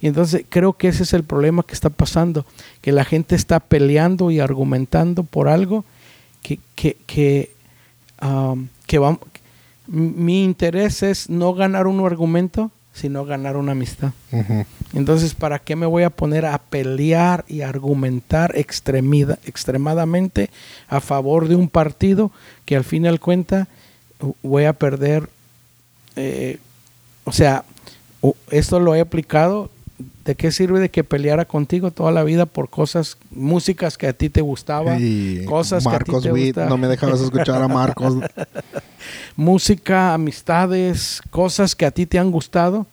Y 0.02 0.08
entonces 0.08 0.44
creo 0.48 0.74
que 0.74 0.88
ese 0.88 1.04
es 1.04 1.12
el 1.14 1.24
problema 1.24 1.62
que 1.62 1.72
está 1.74 1.88
pasando, 1.90 2.44
que 2.82 2.92
la 2.92 3.04
gente 3.04 3.34
está 3.34 3.60
peleando 3.60 4.30
y 4.30 4.40
argumentando 4.40 5.22
por 5.22 5.48
algo 5.48 5.84
que, 6.42 6.58
que, 6.74 6.96
que, 7.06 7.50
um, 8.22 8.68
que 8.86 8.98
va- 8.98 9.18
mi 9.86 10.44
interés 10.44 11.02
es 11.02 11.28
no 11.30 11.52
ganar 11.54 11.86
un 11.86 12.04
argumento, 12.04 12.70
sino 12.92 13.24
ganar 13.24 13.56
una 13.56 13.72
amistad. 13.72 14.12
Entonces, 14.92 15.34
¿para 15.34 15.58
qué 15.58 15.76
me 15.76 15.86
voy 15.86 16.02
a 16.02 16.10
poner 16.10 16.44
a 16.46 16.58
pelear 16.58 17.44
y 17.48 17.62
argumentar 17.62 18.56
extremida, 18.56 19.38
extremadamente 19.46 20.50
a 20.88 21.00
favor 21.00 21.48
de 21.48 21.54
un 21.54 21.68
partido 21.68 22.30
que 22.64 22.76
al 22.76 22.84
fin 22.84 23.04
y 23.04 23.08
al 23.08 23.20
cuenta 23.20 23.68
uh, 24.20 24.32
voy 24.42 24.64
a 24.64 24.72
perder? 24.72 25.28
eh, 26.16 26.58
o 27.24 27.32
sea, 27.32 27.64
esto 28.50 28.80
lo 28.80 28.94
he 28.94 29.00
aplicado. 29.00 29.70
¿De 30.24 30.34
qué 30.34 30.52
sirve 30.52 30.80
de 30.80 30.90
que 30.90 31.02
peleara 31.02 31.46
contigo 31.46 31.90
toda 31.90 32.12
la 32.12 32.22
vida 32.24 32.44
por 32.44 32.68
cosas, 32.68 33.16
músicas 33.30 33.96
que 33.96 34.06
a 34.06 34.12
ti 34.12 34.28
te 34.28 34.42
gustaban, 34.42 34.98
Y 35.00 35.44
cosas 35.46 35.82
que 35.82 35.88
a 35.88 35.92
Marcos 35.92 36.22
ti 36.22 36.28
te 36.28 36.32
Witt, 36.32 36.56
no 36.56 36.76
me 36.76 36.88
dejabas 36.88 37.20
escuchar 37.20 37.62
a 37.62 37.68
Marcos. 37.68 38.16
música, 39.36 40.12
amistades, 40.12 41.22
cosas 41.30 41.74
que 41.74 41.86
a 41.86 41.90
ti 41.90 42.04
te 42.04 42.18
han 42.18 42.30
gustado, 42.30 42.86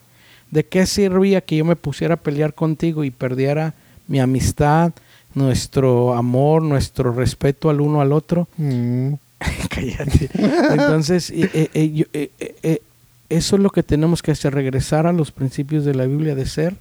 ¿de 0.51 0.65
qué 0.65 0.85
servía 0.85 1.41
que 1.41 1.57
yo 1.57 1.65
me 1.65 1.75
pusiera 1.75 2.13
a 2.13 2.17
pelear 2.17 2.53
contigo 2.53 3.03
y 3.03 3.11
perdiera 3.11 3.73
mi 4.07 4.21
amistad, 4.21 4.93
nuestro 5.35 6.13
amor, 6.13 6.63
nuestro 6.63 7.11
respeto 7.11 7.69
al 7.69 7.81
uno 7.81 8.01
al 8.01 8.13
otro? 8.13 8.47
Mm. 8.57 9.13
Cállate. 9.69 10.29
Entonces, 10.71 11.29
eh, 11.29 11.69
eh, 11.73 12.31
eh, 12.63 12.81
eso 13.29 13.55
es 13.55 13.61
lo 13.61 13.69
que 13.69 13.83
tenemos 13.83 14.23
que 14.23 14.31
hacer, 14.31 14.53
regresar 14.53 15.05
a 15.05 15.13
los 15.13 15.31
principios 15.31 15.85
de 15.85 15.93
la 15.93 16.07
Biblia 16.07 16.33
de 16.33 16.47
ser 16.47 16.75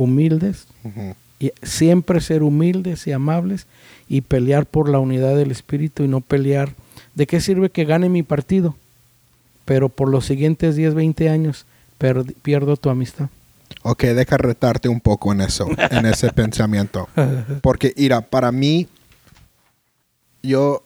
humildes, 0.00 0.66
y 1.38 1.52
siempre 1.62 2.20
ser 2.20 2.42
humildes 2.42 3.06
y 3.06 3.12
amables 3.12 3.66
y 4.08 4.22
pelear 4.22 4.66
por 4.66 4.88
la 4.88 4.98
unidad 4.98 5.36
del 5.36 5.50
espíritu 5.50 6.02
y 6.02 6.08
no 6.08 6.20
pelear. 6.20 6.74
¿De 7.14 7.26
qué 7.26 7.40
sirve 7.40 7.70
que 7.70 7.84
gane 7.84 8.08
mi 8.08 8.22
partido? 8.22 8.76
Pero 9.64 9.88
por 9.88 10.08
los 10.08 10.26
siguientes 10.26 10.76
10, 10.76 10.94
20 10.94 11.28
años 11.28 11.66
pierdo 12.42 12.76
tu 12.76 12.90
amistad. 12.90 13.28
Ok, 13.82 14.04
deja 14.04 14.36
retarte 14.36 14.88
un 14.88 15.00
poco 15.00 15.32
en 15.32 15.42
eso, 15.42 15.66
en 15.90 16.06
ese 16.06 16.30
pensamiento. 16.32 17.08
Porque, 17.62 17.94
mira, 17.96 18.20
para 18.20 18.52
mí, 18.52 18.88
yo, 20.42 20.82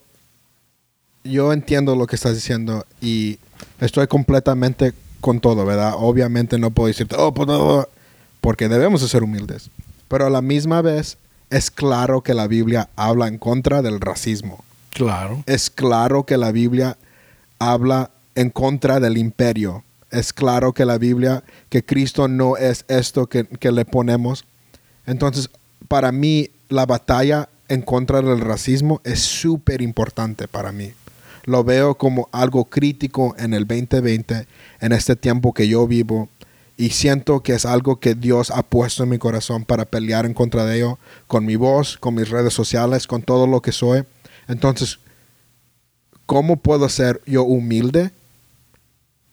yo 1.24 1.52
entiendo 1.52 1.96
lo 1.96 2.06
que 2.06 2.16
estás 2.16 2.34
diciendo 2.34 2.84
y 3.00 3.38
estoy 3.80 4.06
completamente 4.06 4.92
con 5.20 5.40
todo, 5.40 5.64
¿verdad? 5.64 5.94
Obviamente 5.96 6.58
no 6.58 6.70
puedo 6.70 6.88
decirte, 6.88 7.16
oh, 7.18 7.32
pues, 7.32 7.48
no", 7.48 7.88
porque 8.44 8.68
debemos 8.68 9.00
de 9.00 9.08
ser 9.08 9.22
humildes. 9.22 9.70
Pero 10.06 10.26
a 10.26 10.30
la 10.30 10.42
misma 10.42 10.82
vez, 10.82 11.16
es 11.48 11.70
claro 11.70 12.20
que 12.20 12.34
la 12.34 12.46
Biblia 12.46 12.90
habla 12.94 13.26
en 13.26 13.38
contra 13.38 13.80
del 13.80 14.02
racismo. 14.02 14.62
Claro. 14.90 15.42
Es 15.46 15.70
claro 15.70 16.24
que 16.24 16.36
la 16.36 16.52
Biblia 16.52 16.98
habla 17.58 18.10
en 18.34 18.50
contra 18.50 19.00
del 19.00 19.16
imperio. 19.16 19.82
Es 20.10 20.34
claro 20.34 20.74
que 20.74 20.84
la 20.84 20.98
Biblia, 20.98 21.42
que 21.70 21.86
Cristo 21.86 22.28
no 22.28 22.58
es 22.58 22.84
esto 22.88 23.28
que, 23.28 23.46
que 23.46 23.72
le 23.72 23.86
ponemos. 23.86 24.44
Entonces, 25.06 25.48
para 25.88 26.12
mí, 26.12 26.50
la 26.68 26.84
batalla 26.84 27.48
en 27.68 27.80
contra 27.80 28.20
del 28.20 28.40
racismo 28.40 29.00
es 29.04 29.20
súper 29.20 29.80
importante 29.80 30.48
para 30.48 30.70
mí. 30.70 30.92
Lo 31.44 31.64
veo 31.64 31.94
como 31.94 32.28
algo 32.30 32.66
crítico 32.66 33.34
en 33.38 33.54
el 33.54 33.66
2020, 33.66 34.46
en 34.80 34.92
este 34.92 35.16
tiempo 35.16 35.54
que 35.54 35.66
yo 35.66 35.86
vivo, 35.86 36.28
y 36.76 36.90
siento 36.90 37.40
que 37.40 37.54
es 37.54 37.66
algo 37.66 38.00
que 38.00 38.14
Dios 38.14 38.50
ha 38.50 38.62
puesto 38.62 39.04
en 39.04 39.10
mi 39.10 39.18
corazón 39.18 39.64
para 39.64 39.84
pelear 39.84 40.26
en 40.26 40.34
contra 40.34 40.64
de 40.64 40.76
ello, 40.78 40.98
con 41.26 41.46
mi 41.46 41.56
voz, 41.56 41.96
con 41.98 42.14
mis 42.14 42.28
redes 42.28 42.52
sociales, 42.52 43.06
con 43.06 43.22
todo 43.22 43.46
lo 43.46 43.62
que 43.62 43.72
soy. 43.72 44.04
Entonces, 44.48 44.98
¿cómo 46.26 46.56
puedo 46.56 46.88
ser 46.88 47.20
yo 47.26 47.44
humilde, 47.44 48.10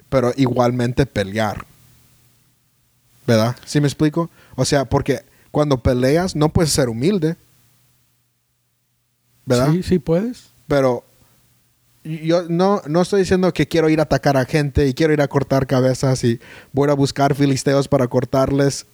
pero 0.10 0.34
igualmente 0.38 1.06
pelear? 1.06 1.66
¿Verdad? 3.26 3.56
¿Sí 3.66 3.82
me 3.82 3.88
explico? 3.88 4.30
O 4.56 4.66
sea, 4.66 4.86
porque 4.86 5.24
cuando 5.50 5.78
peleas 5.78 6.36
no 6.36 6.50
puedes 6.50 6.72
ser 6.72 6.90
humilde. 6.90 7.36
¿Verdad? 9.46 9.72
Sí, 9.72 9.84
sí 9.84 10.00
puedes. 10.00 10.46
Pero 10.68 11.04
yo 12.04 12.44
no, 12.50 12.82
no 12.88 13.02
estoy 13.02 13.22
diciendo 13.22 13.54
que 13.54 13.68
quiero 13.68 13.90
ir 13.90 14.00
a 14.00 14.04
atacar 14.04 14.38
a 14.38 14.46
gente 14.46 14.88
y 14.88 14.94
quiero 14.94 15.14
ir 15.14 15.22
a 15.22 15.28
cortar 15.28 15.68
cabezas 15.68 16.24
y 16.24 16.40
voy 16.72 16.90
a 16.90 16.94
buscar 16.94 17.36
filisteos 17.36 17.88
para 17.88 18.08
cortarles. 18.08 18.86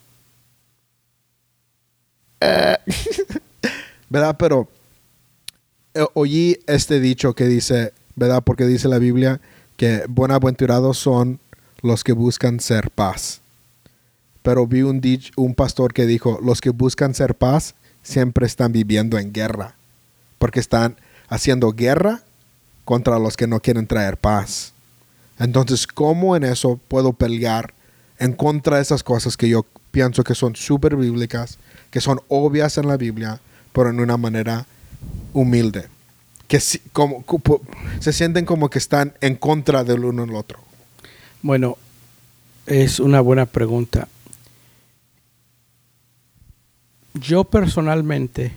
Eh, 2.41 2.77
¿Verdad? 4.09 4.35
Pero 4.37 4.67
eh, 5.93 6.05
oí 6.13 6.59
este 6.67 6.99
dicho 6.99 7.33
que 7.33 7.45
dice, 7.45 7.93
¿verdad? 8.15 8.43
Porque 8.43 8.65
dice 8.65 8.87
la 8.87 8.99
Biblia 8.99 9.39
que 9.77 10.03
buenaventurados 10.09 10.97
son 10.97 11.39
los 11.81 12.03
que 12.03 12.11
buscan 12.11 12.59
ser 12.59 12.89
paz. 12.89 13.41
Pero 14.41 14.67
vi 14.67 14.81
un, 14.81 15.01
un 15.35 15.55
pastor 15.55 15.93
que 15.93 16.05
dijo, 16.05 16.39
los 16.43 16.61
que 16.61 16.71
buscan 16.71 17.13
ser 17.13 17.35
paz 17.35 17.75
siempre 18.01 18.45
están 18.45 18.71
viviendo 18.71 19.17
en 19.17 19.33
guerra, 19.33 19.75
porque 20.39 20.59
están 20.59 20.97
haciendo 21.29 21.73
guerra 21.73 22.21
contra 22.87 23.19
los 23.19 23.35
que 23.35 23.47
no 23.47 23.59
quieren 23.59 23.85
traer 23.85 24.15
paz. 24.15 24.71
Entonces, 25.37 25.85
¿cómo 25.85 26.37
en 26.37 26.45
eso 26.45 26.79
puedo 26.87 27.11
pelear 27.11 27.73
en 28.17 28.31
contra 28.31 28.77
de 28.77 28.81
esas 28.81 29.03
cosas 29.03 29.35
que 29.35 29.49
yo 29.49 29.65
pienso 29.91 30.23
que 30.23 30.33
son 30.33 30.55
súper 30.55 30.95
bíblicas, 30.95 31.57
que 31.91 31.99
son 31.99 32.21
obvias 32.29 32.77
en 32.77 32.87
la 32.87 32.95
Biblia, 32.95 33.41
pero 33.73 33.89
en 33.89 33.99
una 33.99 34.15
manera 34.15 34.65
humilde? 35.33 35.89
Que 36.47 36.61
sí- 36.61 36.81
como, 36.93 37.25
se 37.99 38.13
sienten 38.13 38.45
como 38.45 38.69
que 38.69 38.79
están 38.79 39.13
en 39.19 39.35
contra 39.35 39.83
del 39.83 40.05
uno 40.05 40.25
del 40.25 40.35
otro. 40.35 40.59
Bueno, 41.41 41.77
es 42.67 43.01
una 43.01 43.19
buena 43.19 43.45
pregunta. 43.47 44.07
Yo 47.15 47.43
personalmente 47.43 48.53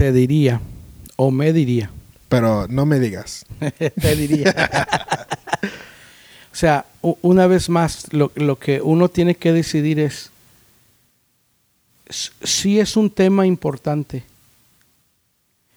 te 0.00 0.12
diría, 0.12 0.62
o 1.16 1.30
me 1.30 1.52
diría, 1.52 1.90
Pero 2.30 2.66
no 2.68 2.86
me 2.86 2.98
digas. 2.98 3.44
te 4.00 4.16
diría. 4.16 4.88
o 6.50 6.54
sea, 6.54 6.86
una 7.02 7.46
vez 7.46 7.68
más, 7.68 8.10
lo, 8.10 8.32
lo 8.34 8.58
que 8.58 8.80
uno 8.80 9.10
tiene 9.10 9.34
que 9.34 9.52
decidir 9.52 10.00
es 10.00 10.30
si 12.08 12.80
es 12.80 12.96
un 12.96 13.10
tema 13.10 13.44
importante, 13.44 14.22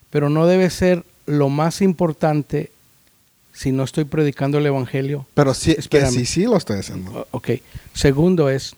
pero 0.10 0.30
no 0.30 0.48
debe 0.48 0.70
ser 0.70 1.04
lo 1.26 1.50
más 1.50 1.82
importante 1.82 2.72
si 3.52 3.74
no 3.74 3.84
estoy 3.84 4.06
predicando 4.06 4.58
el 4.58 4.66
Evangelio. 4.66 5.26
Pero 5.34 5.54
sí, 5.54 5.74
que 5.74 5.82
Espérame. 5.82 6.14
sí, 6.14 6.26
sí 6.26 6.44
lo 6.44 6.56
estoy 6.56 6.80
haciendo. 6.80 7.28
Ok. 7.32 7.50
Segundo 7.94 8.50
es, 8.50 8.74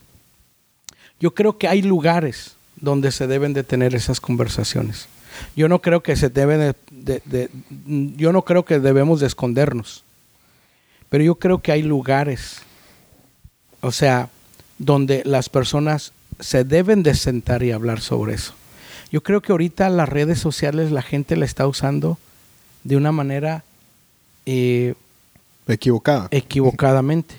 yo 1.20 1.36
creo 1.36 1.60
que 1.60 1.68
hay 1.68 1.84
lugares 1.84 2.56
donde 2.78 3.12
se 3.12 3.28
deben 3.28 3.54
de 3.54 3.64
tener 3.64 3.94
esas 3.94 4.20
conversaciones. 4.20 5.08
Yo 5.56 5.68
no 5.68 5.82
creo 5.82 6.02
que 6.04 6.16
se 6.16 6.30
deben 6.30 6.60
de, 6.60 6.76
de- 6.92 7.22
de- 7.26 7.50
yo 8.18 8.32
no 8.32 8.44
creo 8.44 8.66
que 8.66 8.80
debemos 8.80 9.20
de 9.20 9.28
escondernos. 9.28 10.04
Pero 11.10 11.24
yo 11.24 11.36
creo 11.36 11.60
que 11.62 11.72
hay 11.72 11.82
lugares, 11.84 12.62
o 13.82 13.92
sea, 13.92 14.30
donde 14.78 15.22
las 15.26 15.50
personas 15.50 16.12
se 16.40 16.64
deben 16.64 17.04
de 17.04 17.16
sentar 17.16 17.64
y 17.64 17.72
hablar 17.72 18.02
sobre 18.02 18.34
eso. 18.34 18.54
Yo 19.12 19.24
creo 19.24 19.42
que 19.42 19.52
ahorita 19.54 19.88
las 19.90 20.10
redes 20.10 20.40
sociales 20.40 20.92
la 20.92 21.02
gente 21.02 21.36
la 21.38 21.46
está 21.46 21.68
usando 21.68 22.18
de 22.84 22.98
una 22.98 23.12
manera 23.12 23.64
eh, 24.46 24.96
Equivocada. 25.68 26.28
equivocadamente. 26.32 27.36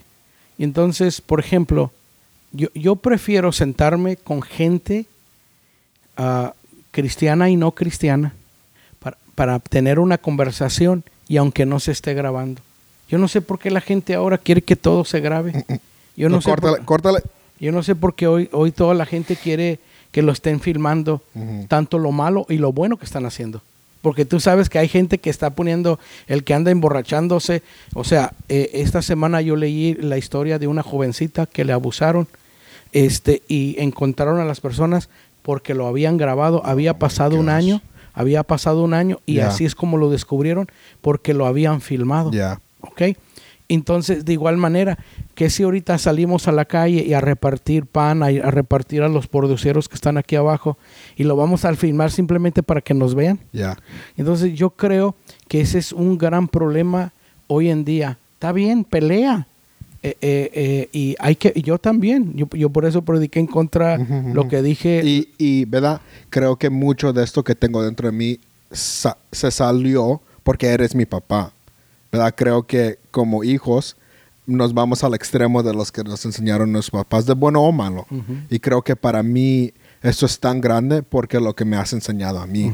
Y 0.59 0.65
entonces, 0.65 1.21
por 1.21 1.39
ejemplo, 1.41 1.93
yo, 2.53 2.69
yo 2.75 2.97
prefiero 2.97 3.53
sentarme 3.53 4.17
con 4.17 4.41
gente 4.43 5.05
ah, 6.17 6.55
cristiana 6.97 7.51
y 7.51 7.57
no 7.57 7.73
cristiana 7.73 8.33
para, 8.99 9.19
para 9.35 9.59
tener 9.59 9.99
una 9.99 10.17
conversación 10.17 11.05
y 11.29 11.37
aunque 11.37 11.67
no 11.67 11.79
se 11.79 11.93
esté 11.93 12.15
grabando. 12.15 12.63
Yo 13.11 13.19
no 13.19 13.29
sé 13.29 13.43
por 13.43 13.59
qué 13.59 13.71
la 13.71 13.83
gente 13.83 14.15
ahora 14.15 14.39
quiere 14.39 14.63
que 14.63 14.77
todo 14.77 15.05
se 15.05 15.21
grabe. 15.21 15.65
Yo 16.17 16.31
no, 16.31 16.37
No, 16.37 16.41
sé 16.43 16.49
córtale, 16.49 16.77
por, 16.79 16.85
córtale. 16.87 17.19
yo 17.61 17.71
no 17.71 17.83
sé 17.83 17.95
por 17.95 18.15
qué 18.15 18.27
hoy, 18.27 18.49
hoy 18.53 18.73
toda 18.73 18.95
la 18.95 19.05
gente 19.05 19.37
quiere 19.37 19.79
que 20.11 20.23
lo 20.23 20.33
estén 20.33 20.61
filmando, 20.61 21.21
Ujú. 21.35 21.67
tanto 21.69 21.99
lo 21.99 22.11
malo 22.13 22.47
y 22.49 22.57
lo 22.57 22.73
bueno 22.73 22.97
que 22.97 23.05
están 23.05 23.27
haciendo. 23.27 23.61
Porque 24.01 24.25
tú 24.25 24.41
sabes 24.41 24.71
que 24.71 24.79
hay 24.79 24.89
gente 24.89 25.19
que 25.19 25.29
está 25.29 25.51
poniendo 25.51 25.99
el 26.27 26.43
que 26.45 26.55
anda 26.55 26.71
emborrachándose. 26.71 27.63
O 27.93 28.05
sea, 28.05 28.33
eh, 28.49 28.71
esta 28.73 29.03
semana 29.03 29.43
yo 29.43 29.57
leí 29.57 29.93
la 29.95 30.17
historia 30.17 30.59
de 30.59 30.67
una 30.69 30.83
jovencita 30.83 31.45
que 31.45 31.65
le 31.67 31.73
abusaron 31.75 32.27
este, 32.93 33.43
y 33.49 33.77
encontraron 33.79 34.41
a 34.41 34.45
las 34.45 34.61
personas 34.61 35.09
porque 35.47 35.75
lo 35.75 35.87
habían 35.87 36.17
grabado. 36.17 36.61
Había 36.67 36.99
pasado 36.99 37.39
un 37.39 37.49
año, 37.49 37.81
había 38.15 38.43
pasado 38.43 38.83
un 38.83 38.95
año 38.95 39.21
y 39.27 39.39
así 39.39 39.65
es 39.65 39.77
como 39.77 39.97
lo 39.97 40.11
descubrieron 40.11 40.67
porque 41.01 41.35
lo 41.35 41.47
habían 41.47 41.81
filmado. 41.81 42.33
Ya. 42.33 42.61
¿ok? 42.81 43.17
Entonces, 43.69 44.25
de 44.25 44.33
igual 44.33 44.57
manera, 44.57 44.99
que 45.37 45.49
si 45.49 45.63
ahorita 45.63 45.99
salimos 45.99 46.49
a 46.49 46.53
la 46.53 46.65
calle 46.65 47.05
y 47.07 47.15
a 47.15 47.21
repartir 47.21 47.87
pan, 47.87 48.25
a, 48.25 48.27
a 48.27 48.51
repartir 48.51 49.05
a 49.05 49.09
los 49.09 49.29
produceros 49.29 49.89
que 49.89 49.95
están 49.95 50.19
aquí 50.19 50.35
abajo 50.35 50.79
y 51.15 51.23
lo 51.23 51.37
vamos 51.37 51.65
a 51.65 51.73
filmar 51.77 52.11
simplemente 52.11 52.65
para 52.65 52.81
que 52.81 52.95
nos 52.95 53.15
vean. 53.15 53.39
Ya. 53.53 53.77
Entonces, 54.17 54.53
yo 54.55 54.71
creo 54.71 55.15
que 55.47 55.61
ese 55.61 55.79
es 55.79 55.93
un 55.93 56.19
gran 56.19 56.49
problema 56.49 57.13
hoy 57.47 57.71
en 57.71 57.85
día. 57.85 58.19
Está 58.35 58.51
bien, 58.51 58.83
pelea. 58.83 59.47
Eh, 60.03 60.17
eh, 60.21 60.51
eh, 60.55 60.89
y 60.93 61.17
hay 61.19 61.35
que, 61.37 61.53
y 61.55 61.63
yo 61.63 61.79
también, 61.79 62.33
yo, 62.37 62.47
yo 62.53 62.71
por 62.71 62.85
eso 62.85 63.03
prediqué 63.03 63.41
en 63.41 63.47
contra 63.47 63.99
Ujú, 63.99 64.15
ujú. 64.15 64.35
lo 64.35 64.49
que 64.49 64.63
dije. 64.63 65.03
Y, 65.05 65.31
y, 65.39 65.65
¿verdad? 65.65 66.01
Creo 66.31 66.57
que 66.57 66.71
mucho 66.71 67.13
de 67.13 67.25
esto 67.25 67.43
que 67.43 67.55
tengo 67.55 67.83
dentro 67.83 68.09
de 68.11 68.17
mí 68.17 68.39
sa- 68.71 69.17
se 69.33 69.51
salió 69.51 70.21
porque 70.45 70.67
eres 70.69 70.95
mi 70.95 71.07
papá. 71.07 71.53
¿Verdad? 72.13 72.35
Creo 72.37 72.67
que 72.67 72.99
como 73.11 73.43
hijos 73.43 73.97
nos 74.47 74.73
vamos 74.75 75.03
al 75.03 75.15
extremo 75.15 75.63
de 75.65 75.75
los 75.75 75.91
que 75.91 76.05
nos 76.05 76.25
enseñaron 76.25 76.71
nuestros 76.71 77.03
papás, 77.03 77.27
de 77.27 77.35
bueno 77.35 77.63
o 77.63 77.73
malo. 77.73 78.07
Ujú. 78.11 78.37
Y 78.49 78.61
creo 78.61 78.83
que 78.83 78.95
para 78.95 79.25
mí 79.25 79.73
esto 80.03 80.25
es 80.27 80.39
tan 80.39 80.61
grande 80.61 81.03
porque 81.03 81.41
lo 81.41 81.57
que 81.57 81.65
me 81.65 81.77
has 81.77 81.93
enseñado 81.93 82.39
a 82.39 82.47
mí. 82.47 82.73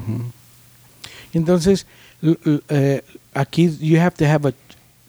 Entonces, 1.32 1.86
eh, 2.68 3.02
aquí 3.32 3.70
you 3.80 3.98
have 3.98 4.12
to 4.16 4.26
have 4.26 4.48
a, 4.48 4.52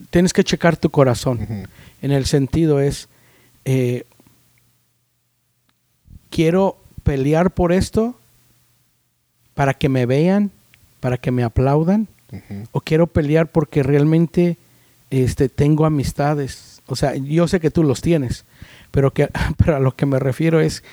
tienes 0.10 0.34
que 0.34 0.44
checar 0.44 0.78
tu 0.78 0.90
corazón. 0.90 1.68
En 2.02 2.12
el 2.12 2.26
sentido 2.26 2.80
es, 2.80 3.08
eh, 3.66 4.04
quiero 6.30 6.78
pelear 7.04 7.52
por 7.52 7.72
esto 7.72 8.16
para 9.54 9.74
que 9.74 9.90
me 9.90 10.06
vean, 10.06 10.52
para 11.00 11.18
que 11.18 11.32
me 11.32 11.44
aplaudan, 11.44 12.08
o 12.72 12.82
quiero 12.82 13.06
pelear 13.08 13.48
porque 13.48 13.84
realmente 13.84 14.58
este, 15.12 15.50
tengo 15.50 15.86
amistades. 15.86 16.82
O 16.88 16.96
sea, 16.96 17.16
yo 17.16 17.48
sé 17.48 17.60
que 17.60 17.70
tú 17.70 17.84
los 17.84 18.02
tienes, 18.02 18.46
pero, 18.92 19.12
que, 19.12 19.30
pero 19.58 19.76
a 19.76 19.80
lo 19.80 19.96
que 19.96 20.06
me 20.06 20.18
refiero 20.20 20.60
es 20.60 20.84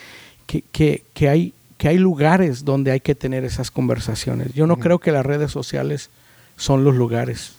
que, 0.47 0.63
que- 0.73 1.05
que 1.15 1.29
hay, 1.29 1.55
que 1.79 1.89
hay 1.89 1.97
lugares 1.99 2.65
donde 2.67 2.91
hay 2.91 3.01
que 3.01 3.15
tener 3.15 3.45
esas 3.45 3.71
conversaciones. 3.71 4.53
Yo 4.53 4.67
no 4.67 4.77
creo 4.77 4.99
que 4.99 5.13
las 5.13 5.25
redes 5.25 5.51
sociales 5.51 6.11
son 6.57 6.85
los 6.85 6.95
lugares. 6.95 7.55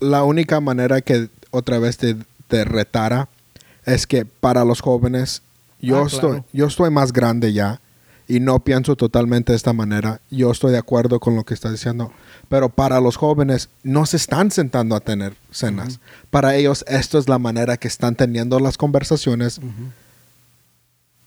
La 0.00 0.24
única 0.24 0.60
manera 0.60 1.00
que 1.00 1.28
otra 1.50 1.78
vez 1.78 1.96
te, 1.96 2.16
te 2.48 2.64
retara 2.64 3.28
es 3.84 4.06
que 4.06 4.24
para 4.24 4.64
los 4.64 4.80
jóvenes, 4.80 5.42
yo, 5.80 6.02
Ah, 6.02 6.06
estoy, 6.06 6.30
claro. 6.30 6.44
yo 6.52 6.66
estoy 6.66 6.90
más 6.90 7.12
grande 7.12 7.52
ya 7.52 7.80
y 8.26 8.40
no 8.40 8.60
pienso 8.60 8.96
totalmente 8.96 9.52
de 9.52 9.56
esta 9.56 9.72
manera. 9.72 10.20
Yo 10.30 10.50
estoy 10.50 10.72
de 10.72 10.78
acuerdo 10.78 11.20
con 11.20 11.36
lo 11.36 11.44
que 11.44 11.52
estás 11.54 11.72
diciendo. 11.72 12.12
Pero 12.48 12.68
para 12.68 13.00
los 13.00 13.16
jóvenes 13.16 13.68
no 13.82 14.06
se 14.06 14.16
están 14.16 14.50
sentando 14.50 14.94
a 14.96 15.00
tener 15.00 15.34
cenas. 15.50 15.98
Para 16.30 16.54
ellos 16.56 16.84
esto 16.88 17.18
es 17.18 17.28
la 17.28 17.38
manera 17.38 17.76
que 17.76 17.88
están 17.88 18.14
teniendo 18.14 18.60
las 18.60 18.76
conversaciones. 18.78 19.60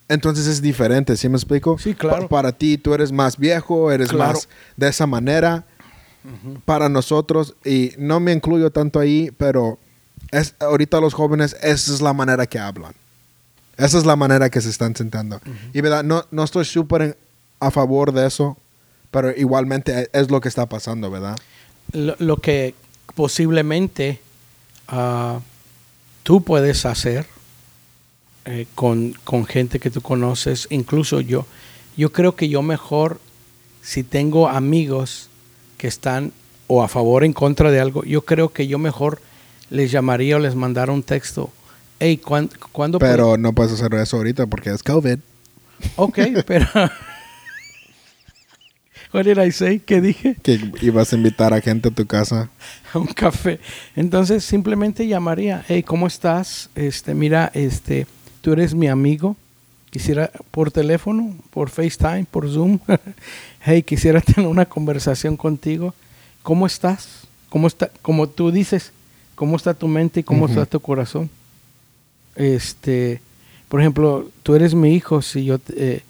Entonces 0.09 0.47
es 0.47 0.61
diferente, 0.61 1.17
¿sí 1.17 1.27
me 1.27 1.35
explico? 1.35 1.77
Sí, 1.77 1.93
claro. 1.93 2.23
Pa- 2.23 2.27
para 2.29 2.51
ti 2.53 2.77
tú 2.77 2.93
eres 2.93 3.11
más 3.11 3.37
viejo, 3.37 3.91
eres 3.91 4.07
Claro. 4.09 4.33
más 4.33 4.47
de 4.77 4.87
esa 4.87 5.05
manera 5.05 5.65
para 6.65 6.89
nosotros 6.89 7.55
y 7.63 7.91
no 7.97 8.19
me 8.19 8.33
incluyo 8.33 8.71
tanto 8.71 8.99
ahí, 8.99 9.31
pero 9.37 9.79
es 10.31 10.55
ahorita 10.59 10.99
los 10.99 11.13
jóvenes 11.13 11.55
esa 11.61 11.93
es 11.93 12.01
la 12.01 12.13
manera 12.13 12.45
que 12.45 12.59
hablan. 12.59 12.93
Esa 13.77 13.97
es 13.99 14.05
la 14.05 14.15
manera 14.15 14.49
que 14.49 14.59
se 14.59 14.69
están 14.69 14.95
sentando. 14.95 15.39
Y 15.73 15.81
verdad, 15.81 16.03
no, 16.03 16.25
no 16.31 16.43
estoy 16.43 16.65
súper 16.65 17.17
a 17.59 17.71
favor 17.71 18.11
de 18.11 18.25
eso, 18.27 18.57
pero 19.11 19.31
igualmente 19.35 20.01
e- 20.01 20.09
es 20.13 20.31
lo 20.31 20.41
que 20.41 20.49
está 20.49 20.65
pasando, 20.67 21.09
¿verdad? 21.11 21.37
lo, 21.93 22.15
lo 22.19 22.37
que 22.37 22.73
posiblemente 23.15 24.19
ah, 24.87 25.39
tú 26.23 26.43
puedes 26.43 26.85
hacer 26.85 27.25
eh, 28.45 28.65
con, 28.75 29.13
con 29.23 29.45
gente 29.45 29.79
que 29.79 29.91
tú 29.91 30.01
conoces, 30.01 30.67
incluso 30.69 31.21
yo. 31.21 31.45
Yo 31.95 32.11
creo 32.11 32.35
que 32.35 32.49
yo 32.49 32.61
mejor, 32.61 33.19
si 33.81 34.03
tengo 34.03 34.49
amigos 34.49 35.29
que 35.77 35.87
están 35.87 36.31
o 36.67 36.83
a 36.83 36.87
favor 36.87 37.23
o 37.23 37.25
en 37.25 37.33
contra 37.33 37.71
de 37.71 37.79
algo, 37.79 38.03
yo 38.03 38.23
creo 38.23 38.49
que 38.49 38.67
yo 38.67 38.77
mejor 38.77 39.21
les 39.69 39.91
llamaría 39.91 40.35
o 40.35 40.39
les 40.39 40.55
mandara 40.55 40.91
un 40.91 41.03
texto. 41.03 41.51
Hey, 41.99 42.17
¿cuán- 42.17 42.49
¿cuándo? 42.71 42.99
puede- 42.99 43.11
Pero 43.13 43.37
no 43.37 43.53
puedes 43.53 43.73
hacer 43.73 43.93
eso 43.95 44.17
ahorita 44.17 44.45
porque 44.47 44.69
es 44.71 44.83
COVID. 44.83 45.17
Ok, 45.95 46.19
pero... 46.45 46.65
What 49.13 49.23
did 49.25 49.37
I 49.39 49.51
say? 49.51 49.79
¿Qué 49.79 50.01
dije? 50.01 50.35
Que 50.43 50.59
ibas 50.81 51.13
a 51.13 51.15
invitar 51.15 51.53
a 51.53 51.61
gente 51.61 51.87
a 51.89 51.91
tu 51.91 52.05
casa. 52.05 52.49
a 52.93 52.99
un 52.99 53.07
café. 53.07 53.59
Entonces 53.95 54.43
simplemente 54.43 55.07
llamaría, 55.07 55.63
hey, 55.67 55.81
¿cómo 55.83 56.07
estás? 56.07 56.69
Este, 56.75 57.13
mira, 57.13 57.49
este, 57.53 58.05
tú 58.41 58.51
eres 58.53 58.73
mi 58.73 58.87
amigo. 58.87 59.37
Quisiera 59.97 60.29
por 60.51 60.69
teléfono, 60.69 61.33
por 61.49 61.71
FaceTime, 61.71 62.27
por 62.29 62.47
Zoom. 62.47 62.77
hey, 63.65 63.81
quisiera 63.81 64.21
tener 64.21 64.47
una 64.47 64.67
conversación 64.67 65.35
contigo. 65.35 65.95
¿Cómo 66.43 66.67
estás? 66.67 67.25
¿Cómo 67.49 67.65
está? 67.65 67.89
Como 68.03 68.29
tú 68.29 68.51
dices, 68.51 68.91
¿cómo 69.33 69.55
está 69.55 69.73
tu 69.73 69.87
mente 69.87 70.19
y 70.19 70.23
cómo 70.23 70.45
está 70.45 70.67
tu 70.67 70.79
corazón? 70.79 71.31
Este, 72.35 73.21
por 73.69 73.79
ejemplo, 73.81 74.29
tú 74.43 74.53
eres 74.53 74.75
mi 74.75 74.93
hijo. 74.93 75.23
Si 75.23 75.45
yo, 75.45 75.57
eh, 75.75 76.01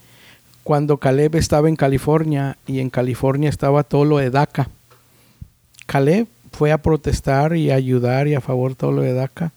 cuando 0.65 0.97
Caleb 0.97 1.37
estaba 1.37 1.69
en 1.69 1.77
California 1.77 2.57
y 2.67 2.81
en 2.81 2.89
California 2.89 3.49
estaba 3.49 3.83
todo 3.83 4.03
lo 4.03 4.17
de 4.17 4.31
DACA, 4.31 4.67
Caleb 5.85 6.27
fue 6.51 6.73
a 6.73 6.77
protestar 6.79 7.55
y 7.55 7.71
a 7.71 7.75
ayudar 7.75 8.27
y 8.27 8.35
a 8.35 8.41
favor 8.41 8.71
de 8.71 8.75
todo 8.75 8.91
lo 8.91 9.01
de 9.01 9.13
DACA. 9.13 9.53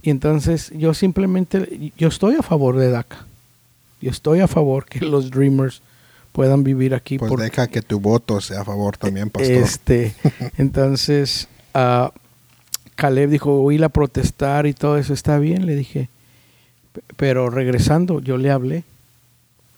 Y 0.00 0.08
entonces 0.08 0.72
yo 0.74 0.94
simplemente, 0.94 1.92
yo 1.98 2.08
estoy 2.08 2.36
a 2.36 2.42
favor 2.42 2.78
de 2.78 2.90
DACA. 2.90 3.26
Yo 4.00 4.10
estoy 4.10 4.40
a 4.40 4.48
favor 4.48 4.86
que 4.86 5.00
los 5.00 5.30
Dreamers 5.30 5.82
puedan 6.32 6.64
vivir 6.64 6.94
aquí. 6.94 7.18
Pues 7.18 7.28
porque- 7.28 7.44
deja 7.44 7.66
que 7.68 7.82
tu 7.82 8.00
voto 8.00 8.40
sea 8.40 8.62
a 8.62 8.64
favor 8.64 8.96
también, 8.96 9.30
pastor. 9.30 9.52
este, 9.52 10.14
entonces, 10.58 11.48
ah, 11.74 12.12
Caleb 12.94 13.30
dijo, 13.30 13.62
oí 13.62 13.78
la 13.78 13.88
protestar 13.88 14.66
y 14.66 14.72
todo 14.74 14.96
eso 14.98 15.12
está 15.12 15.38
bien, 15.38 15.66
le 15.66 15.74
dije. 15.76 16.08
Pero 17.16 17.50
regresando, 17.50 18.20
yo 18.20 18.36
le 18.36 18.50
hablé. 18.50 18.84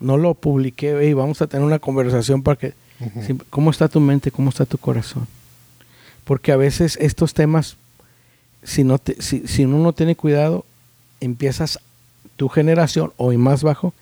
No 0.01 0.17
lo 0.17 0.35
publiqué, 0.35 0.99
"Ey, 0.99 1.13
vamos 1.13 1.41
a 1.43 1.47
tener 1.47 1.65
una 1.65 1.79
conversación 1.79 2.43
para 2.43 2.59
que... 2.59 2.75
¿Cómo 3.51 3.71
está 3.71 3.89
tu 3.89 4.01
mente? 4.01 4.31
¿Cómo 4.31 4.49
está 4.51 4.65
tu 4.65 4.79
corazón? 4.79 5.27
Porque 6.25 6.53
a 6.53 6.57
veces 6.57 6.97
estos 7.01 7.35
temas, 7.35 7.77
si, 8.63 8.85
no 8.85 8.99
te- 8.99 9.21
si, 9.21 9.47
si 9.47 9.65
uno 9.65 9.79
no 9.79 9.93
tiene 9.93 10.15
cuidado, 10.17 10.65
empiezas 11.21 11.79
tu 12.37 12.49
generación 12.49 13.13
o 13.17 13.33
y 13.33 13.37
más 13.37 13.63
bajo, 13.63 13.93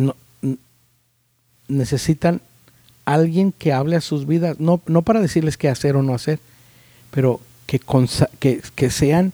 no, 0.00 0.16
necesitan 1.68 2.40
alguien 3.04 3.52
que 3.52 3.72
hable 3.72 3.96
a 3.96 4.00
sus 4.00 4.26
vidas, 4.26 4.58
no, 4.60 4.80
no 4.86 5.02
para 5.02 5.20
decirles 5.20 5.56
qué 5.56 5.68
hacer 5.68 5.96
o 5.96 6.02
no 6.02 6.14
hacer, 6.14 6.38
pero 7.10 7.40
que, 7.66 7.78
con, 7.78 8.08
que, 8.38 8.60
que 8.74 8.90
sean, 8.90 9.32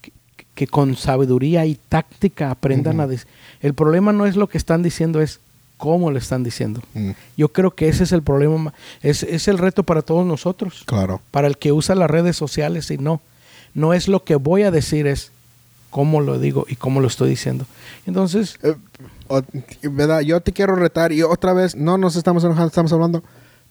que, 0.00 0.12
que 0.54 0.66
con 0.66 0.96
sabiduría 0.96 1.66
y 1.66 1.76
táctica 1.88 2.50
aprendan 2.50 3.00
a 3.00 3.06
decir. 3.06 3.26
El 3.60 3.74
problema 3.74 4.12
no 4.12 4.26
es 4.26 4.36
lo 4.36 4.48
que 4.48 4.58
están 4.58 4.82
diciendo, 4.82 5.20
es 5.20 5.40
cómo 5.76 6.10
lo 6.10 6.18
están 6.18 6.42
diciendo. 6.42 6.82
Mm, 6.94 7.10
Yo 7.36 7.48
creo 7.48 7.72
que 7.72 7.88
ese 7.88 8.04
es 8.04 8.12
el 8.12 8.22
problema, 8.22 8.56
ma- 8.58 8.74
es, 9.02 9.22
es 9.22 9.46
el 9.48 9.58
reto 9.58 9.82
para 9.82 10.02
todos 10.02 10.24
nosotros, 10.26 10.82
claro. 10.86 11.20
para 11.30 11.48
el 11.48 11.58
que 11.58 11.72
usa 11.72 11.94
las 11.94 12.10
redes 12.10 12.36
sociales 12.36 12.90
y 12.90 12.98
no. 12.98 13.20
No 13.74 13.92
es 13.92 14.08
lo 14.08 14.24
que 14.24 14.36
voy 14.36 14.62
a 14.62 14.70
decir, 14.70 15.06
es 15.06 15.32
cómo 15.90 16.20
lo 16.20 16.38
digo 16.38 16.64
y 16.68 16.76
cómo 16.76 17.00
lo 17.00 17.08
estoy 17.08 17.28
diciendo. 17.30 17.66
Entonces, 18.06 18.58
Eh, 18.62 18.74
o- 19.28 19.42
¿verdad? 19.82 20.20
Yo 20.20 20.40
te 20.40 20.52
quiero 20.52 20.74
retar 20.76 21.12
y 21.12 21.22
otra 21.22 21.52
vez, 21.52 21.74
no 21.76 21.98
nos 21.98 22.16
estamos 22.16 22.44
enojando, 22.44 22.68
estamos 22.68 22.92
hablando, 22.92 23.22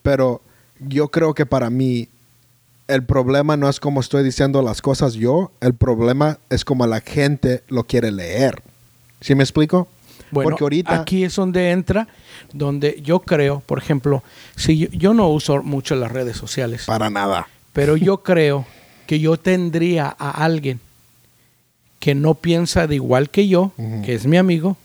pero 0.03 0.41
yo 0.79 1.07
creo 1.09 1.33
que 1.33 1.45
para 1.45 1.69
mí 1.69 2.09
el 2.87 3.03
problema 3.03 3.57
no 3.57 3.67
es 3.69 3.79
como 3.79 3.99
estoy 3.99 4.23
diciendo 4.23 4.61
las 4.61 4.81
cosas 4.81 5.13
yo, 5.13 5.51
el 5.61 5.73
problema 5.73 6.37
es 6.49 6.63
como 6.65 6.85
la 6.85 7.01
gente 7.01 7.63
lo 7.67 7.83
quiere 7.85 8.11
leer. 8.11 8.61
¿Sí 9.21 9.33
me 9.35 9.43
explico? 9.43 9.87
Bueno, 10.31 10.49
Porque 10.51 10.63
ahorita... 10.65 11.01
aquí 11.01 11.23
es 11.23 11.35
donde 11.35 11.71
entra, 11.71 12.07
donde 12.53 12.99
yo 13.01 13.19
creo, 13.21 13.61
por 13.61 13.77
ejemplo, 13.77 14.23
si 14.55 14.77
yo, 14.77 14.87
yo 14.91 15.13
no 15.13 15.29
uso 15.29 15.63
mucho 15.63 15.95
las 15.95 16.11
redes 16.11 16.35
sociales, 16.37 16.85
Para 16.85 17.09
nada. 17.09 17.47
pero 17.73 17.95
yo 17.95 18.17
creo 18.23 18.65
que 19.07 19.19
yo 19.19 19.37
tendría 19.37 20.13
a 20.17 20.31
alguien 20.43 20.79
que 21.99 22.13
no 22.15 22.33
piensa 22.35 22.85
de 22.87 22.95
igual 22.95 23.29
que 23.29 23.47
yo, 23.47 23.71
que 24.03 24.13
es 24.13 24.25
mi 24.27 24.37
amigo, 24.37 24.77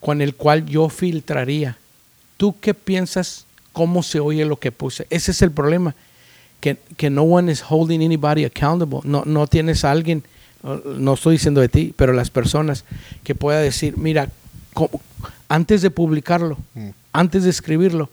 con 0.00 0.20
el 0.22 0.34
cual 0.34 0.66
yo 0.66 0.88
filtraría. 0.88 1.76
¿Tú 2.36 2.54
qué 2.60 2.74
piensas? 2.74 3.44
¿Cómo 3.72 4.02
se 4.02 4.18
oye 4.20 4.44
lo 4.44 4.58
que 4.58 4.72
puse? 4.72 5.06
Ese 5.10 5.30
es 5.30 5.42
el 5.42 5.50
problema, 5.52 5.94
que, 6.60 6.76
que 6.96 7.10
no 7.10 7.22
one 7.22 7.52
is 7.52 7.62
holding 7.68 8.02
anybody 8.04 8.44
accountable. 8.44 9.00
No, 9.04 9.22
no 9.26 9.46
tienes 9.46 9.84
a 9.84 9.90
alguien, 9.90 10.22
no 10.62 11.14
estoy 11.14 11.34
diciendo 11.36 11.60
de 11.60 11.68
ti, 11.68 11.94
pero 11.96 12.12
las 12.12 12.30
personas 12.30 12.84
que 13.24 13.34
pueda 13.34 13.60
decir, 13.60 13.96
mira, 13.96 14.28
antes 15.48 15.82
de 15.82 15.90
publicarlo, 15.90 16.56
Mm. 16.74 16.88
antes 17.12 17.44
de 17.44 17.50
escribirlo, 17.50 18.08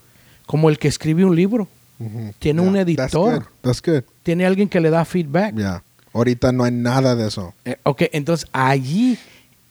como 0.46 0.68
el 0.70 0.78
que 0.78 0.88
escribe 0.88 1.24
un 1.24 1.36
libro. 1.36 1.68
Tiene 2.38 2.60
un 2.60 2.74
That's 2.74 2.88
editor. 2.88 3.34
good. 3.40 3.44
That's 3.60 3.82
good. 3.82 4.02
tiene 4.22 4.46
alguien 4.46 4.68
que 4.68 4.78
le 4.80 4.88
da 4.88 5.04
feedback. 5.04 5.56
Yeah. 5.56 5.82
Ahorita 6.12 6.52
no 6.52 6.62
hay 6.62 6.70
nada 6.70 7.16
de 7.16 7.26
eso. 7.26 7.52
Eh, 7.64 7.76
ok, 7.82 8.02
entonces 8.12 8.48
allí 8.52 9.18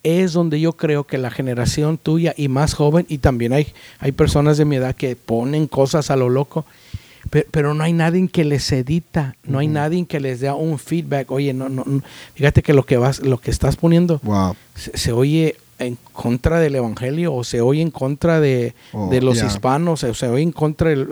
es 0.07 0.33
donde 0.33 0.59
yo 0.59 0.73
creo 0.73 1.05
que 1.05 1.17
la 1.17 1.29
generación 1.31 1.97
tuya 1.97 2.33
y 2.37 2.47
más 2.47 2.73
joven, 2.73 3.05
y 3.09 3.17
también 3.19 3.53
hay, 3.53 3.67
hay 3.99 4.11
personas 4.11 4.57
de 4.57 4.65
mi 4.65 4.75
edad 4.77 4.95
que 4.95 5.15
ponen 5.15 5.67
cosas 5.67 6.09
a 6.11 6.15
lo 6.15 6.29
loco, 6.29 6.65
pe- 7.29 7.45
pero, 7.51 7.73
no 7.73 7.83
hay 7.83 7.93
nadie 7.93 8.27
que 8.29 8.43
les 8.45 8.71
edita, 8.71 9.35
no 9.43 9.59
hay 9.59 9.67
nadie 9.67 10.05
que 10.05 10.19
les 10.19 10.39
dé 10.39 10.51
un 10.51 10.79
feedback. 10.79 11.29
Oye, 11.31 11.53
no, 11.53 11.67
no, 11.69 11.83
no, 11.85 12.01
fíjate 12.35 12.61
que 12.63 12.73
lo 12.73 12.83
que 12.85 12.97
vas, 12.97 13.19
lo 13.19 13.37
que 13.39 13.51
estás 13.51 13.75
poniendo 13.75 14.19
Wow. 14.23 14.55
se, 14.75 14.97
se 14.97 15.11
oye 15.11 15.55
en 15.79 15.95
contra 16.11 16.59
del 16.59 16.73
evangelio 16.73 17.35
o 17.35 17.43
se 17.43 17.61
oye 17.61 17.81
en 17.83 17.91
contra 17.91 18.39
de, 18.39 18.73
Oh, 18.93 19.09
de 19.09 19.21
los 19.21 19.37
yeah. 19.37 19.45
hispanos, 19.45 20.03
o 20.03 20.13
se 20.15 20.27
oye 20.27 20.41
en 20.41 20.51
contra 20.51 20.89
del, 20.89 21.07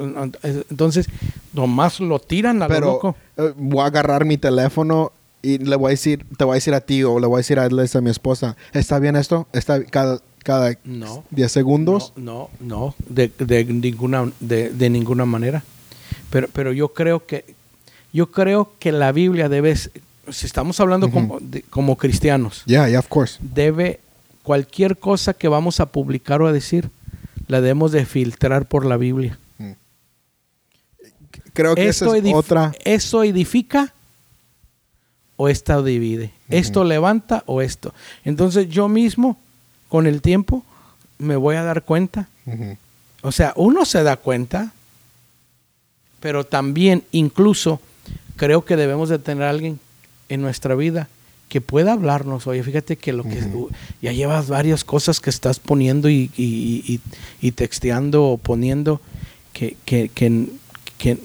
entonces 0.72 1.08
nomás 1.54 2.00
lo 2.00 2.18
tiran 2.20 2.64
a 2.64 2.68
lo 2.68 2.74
Pero 2.74 2.88
loco. 2.88 3.16
eh, 3.38 3.54
voy 3.58 3.82
a 3.82 3.86
agarrar 3.86 4.26
mi 4.26 4.38
teléfono 4.38 5.12
y 5.54 5.58
le 5.60 5.76
voy 5.76 5.90
a 5.90 5.92
decir, 5.92 6.26
te 6.38 6.44
voy 6.44 6.54
a 6.54 6.56
decir 6.56 6.74
a 6.74 6.82
ti 6.82 7.04
o 7.04 7.20
le 7.20 7.28
voy 7.28 7.36
a 7.36 7.38
decir 7.40 7.60
a, 7.60 7.70
mi 8.02 8.10
esposa, 8.10 8.56
¿está 8.74 9.00
bien 9.00 9.16
esto? 9.16 9.48
¿Está 9.54 9.84
cada, 9.84 10.20
cada 10.44 10.76
No. 10.84 11.24
10 11.32 11.52
segundos? 11.52 12.14
No, 12.16 12.50
no, 12.60 12.78
no, 12.78 12.96
de, 13.10 13.32
de 13.40 13.66
ninguna, 13.66 14.32
de, 14.40 14.70
de 14.70 14.90
ninguna 14.90 15.26
manera. 15.26 15.64
Pero, 16.30 16.48
pero 16.52 16.74
yo 16.74 16.94
creo 16.94 17.26
que, 17.26 17.46
yo 18.14 18.32
creo 18.32 18.72
que 18.80 18.92
la 18.92 19.12
Biblia 19.12 19.50
debe, 19.50 19.76
si 19.76 20.46
estamos 20.46 20.80
hablando 20.80 21.10
como, 21.12 21.40
de- 21.40 21.62
como 21.64 21.96
cristianos, 21.98 22.64
Yeah, 22.66 22.90
yeah, 22.90 23.00
of 23.00 23.08
course. 23.08 23.38
debe 23.42 24.00
cualquier 24.44 24.98
cosa 24.98 25.34
que 25.34 25.48
vamos 25.48 25.80
a 25.80 25.86
publicar 25.88 26.42
o 26.42 26.48
a 26.48 26.52
decir, 26.54 26.90
la 27.48 27.62
debemos 27.62 27.92
de 27.92 28.06
filtrar 28.06 28.68
por 28.68 28.86
la 28.86 28.98
Biblia. 28.98 29.38
Creo 31.54 31.74
que 31.76 31.88
Esto, 31.88 32.14
esa 32.16 32.28
es 32.28 32.34
otra. 32.34 32.72
¿Esto 32.84 33.24
edifica 33.24 33.94
o 35.38 35.48
esto 35.50 35.84
divide? 35.84 36.32
¿Esto 36.50 36.84
levanta 36.84 37.44
o 37.46 37.62
esto? 37.62 37.94
Entonces 38.24 38.70
yo 38.70 38.88
mismo, 38.88 39.38
con 39.90 40.08
el 40.08 40.22
tiempo, 40.22 40.64
me 41.18 41.36
voy 41.36 41.56
a 41.56 41.64
dar 41.64 41.84
cuenta. 41.84 42.28
O 43.22 43.32
sea, 43.32 43.54
uno 43.56 43.86
se 43.86 44.04
da 44.04 44.18
cuenta, 44.18 44.72
pero 46.20 46.44
también 46.46 47.04
incluso 47.12 47.80
creo 48.36 48.66
que 48.66 48.76
debemos 48.76 49.10
de 49.10 49.20
tener 49.20 49.44
a 49.44 49.50
alguien 49.50 49.80
en 50.30 50.42
nuestra 50.42 50.76
vida 50.76 51.08
que 51.50 51.62
pueda 51.62 51.94
hablarnos. 51.94 52.48
Oye, 52.48 52.64
fíjate 52.64 52.98
que 52.98 53.14
lo 53.14 53.24
que 53.24 53.40
ya 54.02 54.12
llevas 54.12 54.48
varias 54.50 54.84
cosas 54.84 55.20
que 55.20 55.30
estás 55.30 55.60
poniendo 55.60 56.10
y, 56.10 56.32
y- 56.36 56.84
y- 56.88 57.00
y 57.42 57.52
texteando 57.52 58.26
o 58.26 58.38
poniendo 58.38 59.00
que, 59.54 59.78
que, 59.86 60.10
que, 60.10 60.48
que- 60.98 61.18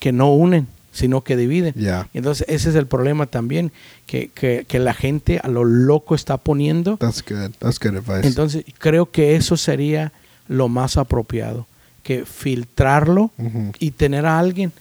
que 0.00 0.12
no 0.12 0.32
unen, 0.32 0.66
sino 0.98 1.22
que 1.22 1.36
dividen. 1.36 1.74
Yeah, 1.74 2.08
Entonces 2.12 2.44
ese 2.48 2.70
es 2.70 2.74
el 2.74 2.86
problema 2.86 3.26
también, 3.26 3.70
que, 4.06 4.28
que- 4.34 4.64
que 4.66 4.78
la 4.78 4.94
gente 4.94 5.40
a 5.42 5.48
lo 5.48 5.64
loco 5.64 6.14
está 6.14 6.36
poniendo 6.38 6.96
that's 6.96 7.22
good. 7.22 7.52
That's 7.58 7.78
good 7.78 7.96
advice. 7.96 8.26
entonces, 8.26 8.64
creo 8.78 9.10
que 9.10 9.36
eso 9.36 9.56
sería 9.56 10.12
lo 10.48 10.68
más 10.68 10.96
apropiado, 10.96 11.66
que 12.02 12.24
filtrarlo 12.24 13.30
y 13.78 13.90
tener 13.92 14.26
a 14.26 14.38
alguien. 14.38 14.72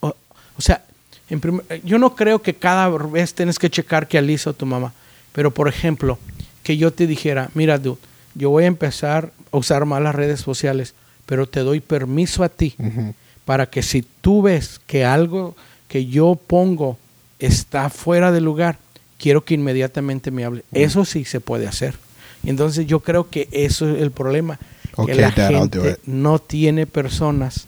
O, 0.00 0.14
o 0.56 0.60
sea, 0.60 0.84
en 1.28 1.40
primer- 1.40 1.64
yo 1.84 1.98
no 1.98 2.14
creo 2.14 2.40
que 2.42 2.54
cada 2.54 2.88
vez 2.88 3.34
tienes 3.34 3.58
que 3.58 3.68
checar 3.70 4.06
que 4.06 4.18
Alisa 4.18 4.50
o 4.50 4.52
tu 4.52 4.66
mamá, 4.66 4.92
pero 5.32 5.50
por 5.50 5.66
ejemplo, 5.68 6.18
que 6.62 6.76
yo 6.76 6.92
te 6.92 7.06
dijera, 7.06 7.50
mira, 7.54 7.78
dude, 7.78 7.98
yo 8.34 8.50
voy 8.50 8.64
a 8.64 8.66
empezar 8.68 9.32
a 9.50 9.56
usar 9.56 9.84
más 9.86 10.00
las 10.02 10.14
redes 10.14 10.40
sociales, 10.40 10.94
pero 11.26 11.46
te 11.48 11.60
doy 11.60 11.80
permiso 11.80 12.44
a 12.44 12.48
ti. 12.48 12.74
Para 13.44 13.66
que 13.66 13.82
si 13.82 14.02
tú 14.02 14.42
ves 14.42 14.80
que 14.86 15.04
algo 15.04 15.56
que 15.88 16.06
yo 16.06 16.36
pongo 16.46 16.98
está 17.38 17.90
fuera 17.90 18.32
de 18.32 18.40
lugar, 18.40 18.78
quiero 19.18 19.44
que 19.44 19.54
inmediatamente 19.54 20.30
me 20.30 20.44
hable. 20.44 20.64
Eso 20.72 21.04
sí 21.04 21.24
se 21.24 21.40
puede 21.40 21.66
hacer. 21.66 21.94
Y 22.42 22.50
Entonces 22.50 22.86
yo 22.86 23.00
creo 23.00 23.28
que 23.30 23.48
eso 23.52 23.88
es 23.88 24.00
el 24.00 24.10
problema, 24.10 24.58
Okay, 24.94 25.14
que 25.14 25.20
la 25.22 25.30
Dad, 25.30 25.48
gente 25.48 25.98
no 26.04 26.38
tiene 26.38 26.86
personas, 26.86 27.66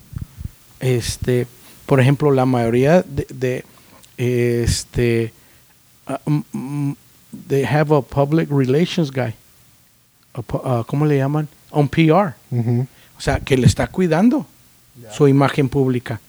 este, 0.79 1.47
por 1.85 1.99
ejemplo, 1.99 2.31
la 2.31 2.45
mayoría 2.45 3.01
de, 3.01 3.25
de- 3.33 3.65
este, 4.17 5.33
ah, 6.07 6.19
mm, 6.25 6.41
mm, 6.51 6.95
they 7.47 7.63
have 7.63 7.95
a 7.95 8.01
public 8.01 8.49
relations 8.51 9.11
guy. 9.11 9.33
A 10.33 10.41
ah, 10.63 10.83
¿Cómo 10.87 11.05
le 11.05 11.17
llaman? 11.17 11.47
Un 11.71 11.89
PR. 11.89 12.35
O 13.17 13.21
sea, 13.21 13.39
que 13.39 13.57
le 13.57 13.65
está 13.65 13.87
cuidando 13.87 14.45
su 15.11 15.27
imagen 15.27 15.69
pública. 15.69 16.19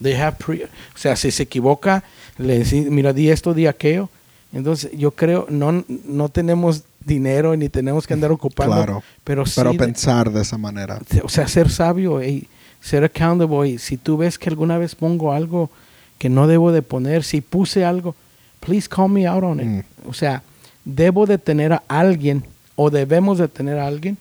They 0.00 0.14
have 0.14 0.36
pre- 0.38 0.64
o 0.64 0.98
sea, 0.98 1.16
si 1.16 1.30
se 1.30 1.44
equivoca, 1.44 2.04
le 2.38 2.58
dice, 2.58 2.82
mira, 2.90 3.12
di 3.12 3.30
esto, 3.30 3.54
di 3.54 3.66
aquello. 3.66 4.08
Entonces, 4.52 4.90
yo 4.92 5.10
creo, 5.10 5.46
no, 5.48 5.84
no 6.04 6.28
tenemos 6.28 6.82
dinero 7.00 7.56
ni 7.56 7.68
tenemos 7.68 8.06
que 8.06 8.14
andar 8.14 8.30
ocupando. 8.32 8.74
Claro. 8.74 9.02
Pero 9.24 9.44
Pero 9.54 9.74
pensar 9.74 10.30
de 10.30 10.42
esa 10.42 10.58
manera. 10.58 11.00
o 11.22 11.28
sea, 11.28 11.48
ser 11.48 11.70
sabio 11.70 12.22
y 12.22 12.46
ser 12.80 13.04
accountable. 13.04 13.68
Y 13.68 13.78
si 13.78 13.96
tú 13.96 14.16
ves 14.16 14.38
que 14.38 14.48
alguna 14.48 14.76
vez 14.78 14.94
pongo 14.94 15.32
algo 15.32 15.70
que 16.18 16.28
no 16.28 16.46
debo 16.46 16.72
de 16.72 16.82
poner, 16.82 17.24
si 17.24 17.40
puse 17.40 17.84
algo, 17.84 18.14
please 18.60 18.88
call 18.88 19.10
me 19.10 19.26
out 19.26 19.44
on 19.44 19.60
it. 19.60 19.66
Mm. 19.66 20.08
O 20.08 20.12
sea, 20.12 20.42
debo 20.84 21.26
de 21.26 21.38
tener 21.38 21.72
a 21.72 21.82
alguien 21.88 22.44
o 22.74 22.90
debemos 22.90 23.38
de 23.38 23.48
tener 23.48 23.78
a 23.78 23.86
alguien. 23.86 24.18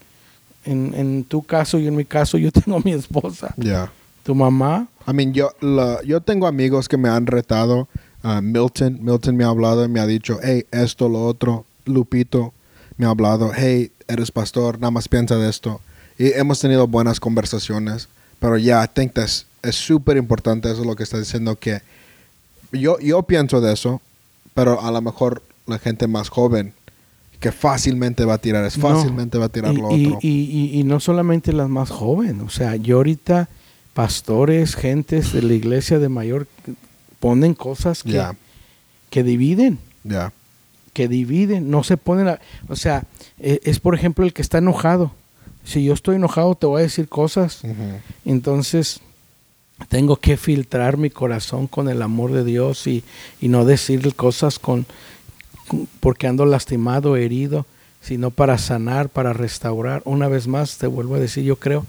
En, 0.65 0.93
en 0.95 1.23
tu 1.23 1.43
caso 1.43 1.77
y 1.79 1.87
en 1.87 1.95
mi 1.95 2.05
caso, 2.05 2.37
yo 2.37 2.51
tengo 2.51 2.77
a 2.77 2.81
mi 2.81 2.91
esposa, 2.91 3.53
Ya. 3.57 3.91
tu 4.23 4.33
mamá. 4.35 4.87
I 5.07 5.13
mean, 5.13 5.33
yo, 5.33 5.51
la- 5.61 6.01
yo 6.03 6.21
tengo 6.21 6.47
amigos 6.47 6.87
que 6.89 6.97
me 6.97 7.09
han 7.09 7.27
retado. 7.27 7.87
Uh, 8.23 8.41
Milton, 8.41 8.97
Milton 9.03 9.37
me 9.37 9.43
ha 9.43 9.49
hablado 9.49 9.85
y 9.85 9.87
me 9.87 9.99
ha 9.99 10.07
dicho, 10.07 10.39
hey, 10.41 10.65
esto, 10.71 11.07
lo 11.09 11.25
otro. 11.25 11.65
Lupito 11.85 12.51
me 12.97 13.05
ha 13.05 13.09
hablado, 13.09 13.51
hey, 13.55 13.91
eres 14.07 14.31
pastor, 14.31 14.79
nada 14.79 14.89
más 14.89 15.07
piensa 15.07 15.35
de 15.37 15.47
esto. 15.49 15.79
Y 16.17 16.31
hemos 16.33 16.59
tenido 16.59 16.87
buenas 16.87 17.19
conversaciones. 17.19 18.07
Pero 18.39 18.57
ya, 18.57 18.83
I 18.83 18.87
think 18.91 19.13
that's- 19.13 19.45
es 19.61 19.75
súper 19.75 20.17
importante 20.17 20.71
eso 20.71 20.83
lo 20.83 20.95
que 20.95 21.03
está 21.03 21.19
diciendo 21.19 21.55
que 21.57 21.81
yo, 22.71 22.99
yo 22.99 23.21
pienso 23.23 23.61
de 23.61 23.73
eso, 23.73 24.01
pero 24.53 24.81
a 24.81 24.91
lo 24.91 25.01
mejor 25.01 25.43
la 25.67 25.77
gente 25.79 26.07
más 26.07 26.29
joven 26.29 26.73
que 27.39 27.51
fácilmente 27.51 28.25
va 28.25 28.35
a 28.35 28.37
tirar, 28.37 28.65
es 28.65 28.77
No. 28.77 28.89
fácilmente 28.89 29.37
va 29.37 29.45
a 29.45 29.49
tirar 29.49 29.73
y, 29.73 29.77
lo 29.77 29.87
otro. 29.87 30.19
y- 30.21 30.27
y- 30.73 30.79
y 30.79 30.83
no 30.83 30.99
solamente 30.99 31.53
las 31.53 31.69
más 31.69 31.89
jóvenes, 31.89 32.41
o 32.45 32.49
sea, 32.49 32.75
yo 32.75 32.97
ahorita, 32.97 33.49
pastores, 33.93 34.75
gentes 34.75 35.31
de 35.33 35.41
la 35.41 35.53
iglesia 35.53 35.99
de 35.99 36.09
mayor, 36.09 36.47
ponen 37.19 37.53
cosas 37.53 38.03
que, 38.03 38.21
que 39.09 39.23
dividen. 39.23 39.79
ya. 40.03 40.31
que 40.93 41.09
dividen, 41.09 41.69
no 41.69 41.83
se 41.83 41.97
ponen 41.97 42.29
a, 42.29 42.39
o 42.69 42.75
sea, 42.77 43.03
e- 43.37 43.59
es 43.65 43.79
por 43.81 43.95
ejemplo 43.95 44.23
el 44.25 44.31
que 44.31 44.41
está 44.41 44.59
enojado. 44.59 45.11
Si 45.65 45.83
yo 45.83 45.93
estoy 45.93 46.15
enojado 46.15 46.55
te 46.55 46.67
voy 46.67 46.79
a 46.79 46.83
decir 46.83 47.09
cosas, 47.09 47.63
entonces 48.23 49.01
tengo 49.89 50.15
que 50.15 50.37
filtrar 50.37 50.95
mi 50.97 51.09
corazón 51.09 51.67
con 51.67 51.89
el 51.89 52.01
amor 52.01 52.31
de 52.31 52.45
Dios 52.45 52.87
y, 52.87 53.03
y 53.41 53.49
no 53.49 53.65
decir 53.65 54.15
cosas 54.15 54.57
con- 54.57 54.85
porque 55.99 56.27
ando 56.27 56.45
lastimado, 56.45 57.15
herido, 57.15 57.65
sino 58.01 58.29
para 58.31 58.57
sanar, 58.57 59.09
para 59.09 59.33
restaurar. 59.33 60.01
Una 60.05 60.27
vez 60.27 60.47
más 60.47 60.77
te 60.77 60.87
vuelvo 60.87 61.15
a 61.15 61.19
decir, 61.19 61.43
yo 61.43 61.55
creo 61.55 61.85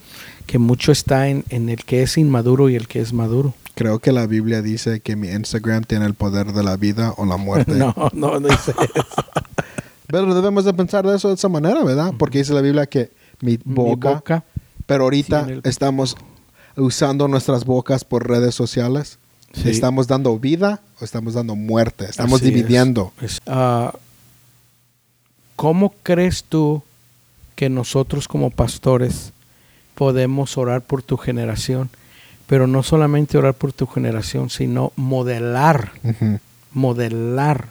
que 0.46 0.58
mucho 0.58 0.92
está 0.92 1.28
en, 1.28 1.44
en 1.50 1.68
el 1.68 1.84
que 1.84 2.02
es 2.02 2.16
inmaduro 2.16 2.68
y 2.68 2.76
el 2.76 2.88
que 2.88 3.00
es 3.00 3.12
maduro. 3.12 3.54
Creo 3.74 3.98
que 3.98 4.12
la 4.12 4.26
Biblia 4.26 4.62
dice 4.62 5.00
que 5.00 5.16
mi 5.16 5.28
Instagram 5.28 5.84
tiene 5.84 6.06
el 6.06 6.14
poder 6.14 6.52
de 6.54 6.62
la 6.62 6.76
vida 6.76 7.12
o 7.18 7.26
la 7.26 7.36
muerte. 7.36 7.72
No, 7.76 7.94
no, 8.14 8.40
no 8.40 8.48
dice 8.48 8.72
eso. 8.94 9.24
Pero 10.06 10.34
debemos 10.34 10.64
de 10.64 10.72
pensar 10.72 11.04
de 11.06 11.16
eso 11.16 11.28
de 11.28 11.34
esa 11.34 11.48
manera, 11.48 11.82
¿verdad? 11.84 12.12
Porque 12.16 12.38
dice 12.38 12.54
la 12.54 12.60
Biblia 12.60 12.86
que 12.86 13.10
mi 13.40 13.58
Mi 13.64 13.74
boca, 13.74 14.10
boca 14.14 14.44
pero 14.86 15.02
ahorita 15.04 15.46
el- 15.48 15.60
estamos 15.64 16.16
usando 16.76 17.26
nuestras 17.26 17.64
bocas 17.64 18.04
por 18.04 18.28
redes 18.28 18.54
sociales. 18.54 19.18
Sí. 19.62 19.70
¿Estamos 19.70 20.07
dando 20.07 20.38
vida 20.38 20.80
o 21.00 21.04
estamos 21.04 21.34
dando 21.34 21.57
muerte? 21.57 22.04
Estamos 22.09 22.40
Así 22.40 22.50
dividiendo. 22.50 23.12
Es- 23.20 23.40
ah, 23.46 23.94
¿Cómo 25.57 25.94
crees 26.02 26.44
tú 26.44 26.82
que 27.54 27.70
nosotros 27.70 28.28
como 28.28 28.50
pastores 28.50 29.32
podemos 29.94 30.59
orar 30.59 30.82
por 30.82 31.02
tu 31.02 31.16
generación? 31.16 31.88
Pero 32.46 32.66
no 32.66 32.82
solamente 32.82 33.38
orar 33.38 33.54
por 33.54 33.72
tu 33.72 33.86
generación, 33.86 34.50
sino 34.50 34.92
modelar, 34.96 35.92
modelar 36.72 37.68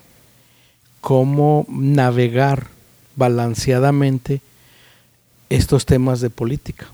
cómo 1.00 1.66
navegar 1.70 2.68
balanceadamente 3.16 4.42
estos 5.50 5.86
temas 5.86 6.20
de 6.20 6.30
política. 6.32 6.88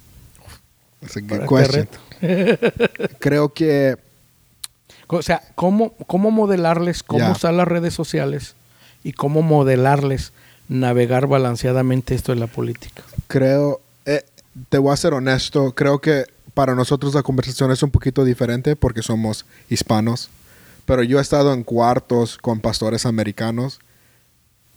Creo 3.19 3.53
que 3.53 3.97
O 5.13 5.21
sea, 5.21 5.41
cómo, 5.55 5.93
cómo 6.07 6.31
modelarles, 6.31 7.03
cómo 7.03 7.19
Ya. 7.25 7.31
usar 7.31 7.53
las 7.53 7.67
redes 7.67 7.93
sociales 7.93 8.55
y 9.03 9.13
cómo 9.13 9.41
modelarles 9.41 10.31
navegar 10.69 11.27
balanceadamente 11.27 12.15
esto 12.15 12.31
de 12.33 12.39
la 12.39 12.47
política. 12.47 13.03
creo, 13.27 13.81
eh, 14.05 14.23
te 14.69 14.77
voy 14.77 14.93
a 14.93 14.97
ser 14.97 15.13
honesto, 15.13 15.73
creo 15.75 15.99
que 15.99 16.25
para 16.53 16.75
nosotros 16.75 17.13
la 17.13 17.23
conversación 17.23 17.71
es 17.71 17.81
un 17.83 17.91
poquito 17.91 18.23
diferente 18.25 18.75
porque 18.75 19.01
somos 19.01 19.45
hispanos, 19.69 20.29
pero 20.85 21.03
yo 21.03 21.19
he 21.19 21.21
estado 21.21 21.53
en 21.53 21.63
cuartos 21.63 22.37
con 22.37 22.59
pastores 22.59 23.05
americanos 23.05 23.79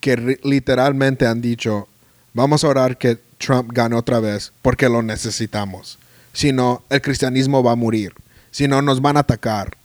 que 0.00 0.38
literalmente 0.42 1.26
han 1.26 1.40
dicho, 1.40 1.88
vamos 2.32 2.62
a 2.64 2.68
orar 2.68 2.98
que 2.98 3.18
Trump 3.38 3.70
gane 3.72 3.96
otra 3.96 4.20
vez 4.20 4.52
porque 4.62 4.88
lo 4.88 5.02
necesitamos. 5.02 5.98
Si 6.32 6.52
no, 6.52 6.82
el 6.90 7.00
cristianismo 7.00 7.62
va 7.62 7.72
a 7.72 7.76
morir. 7.76 8.12
Si 8.50 8.68
no, 8.68 8.82
nos 8.82 9.00
van 9.00 9.16
a 9.16 9.20
atacar. 9.20 9.76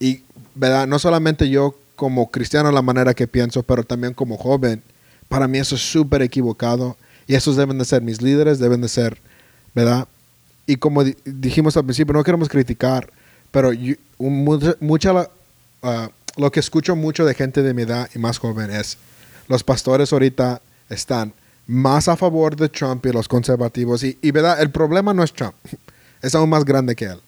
Y, 0.00 0.22
¿verdad? 0.56 0.86
No 0.88 0.98
solamente 0.98 1.48
yo 1.48 1.76
como 1.94 2.30
cristiano 2.30 2.72
la 2.72 2.82
manera 2.82 3.14
que 3.14 3.28
pienso, 3.28 3.62
pero 3.62 3.84
también 3.84 4.14
como 4.14 4.36
joven, 4.36 4.82
para 5.28 5.46
mí 5.46 5.58
eso 5.58 5.76
es 5.76 5.82
súper 5.82 6.22
equivocado. 6.22 6.96
Y 7.28 7.34
esos 7.36 7.54
deben 7.56 7.78
de 7.78 7.84
ser 7.84 8.02
mis 8.02 8.20
líderes, 8.22 8.58
deben 8.58 8.80
de 8.80 8.88
ser, 8.88 9.18
¿verdad? 9.74 10.08
Y 10.66 10.76
como 10.76 11.04
di- 11.04 11.16
dijimos 11.24 11.76
al 11.76 11.84
principio, 11.84 12.12
no 12.14 12.24
queremos 12.24 12.48
criticar, 12.48 13.10
pero 13.52 13.72
yo- 13.72 13.94
un- 14.18 14.42
mucha, 14.44 14.74
mucha 14.80 15.12
la- 15.12 15.30
ah, 15.82 16.10
lo 16.36 16.50
que 16.50 16.60
escucho 16.60 16.96
mucho 16.96 17.24
de 17.24 17.34
gente 17.34 17.62
de 17.62 17.74
mi 17.74 17.82
edad 17.82 18.08
y 18.14 18.18
más 18.18 18.38
joven 18.38 18.70
es, 18.70 18.96
los 19.48 19.62
pastores 19.62 20.12
ahorita 20.12 20.60
están 20.88 21.32
más 21.66 22.08
a 22.08 22.16
favor 22.16 22.56
de 22.56 22.68
Trump 22.68 23.04
y 23.06 23.12
los 23.12 23.28
conservativos. 23.28 24.02
Y, 24.02 24.18
y 24.22 24.30
¿verdad? 24.32 24.60
El 24.60 24.70
problema 24.70 25.12
no 25.14 25.22
es 25.22 25.32
Trump, 25.32 25.54
es 26.22 26.34
aún 26.34 26.48
más 26.50 26.64
grande 26.64 26.96
que 26.96 27.04
él. 27.04 27.20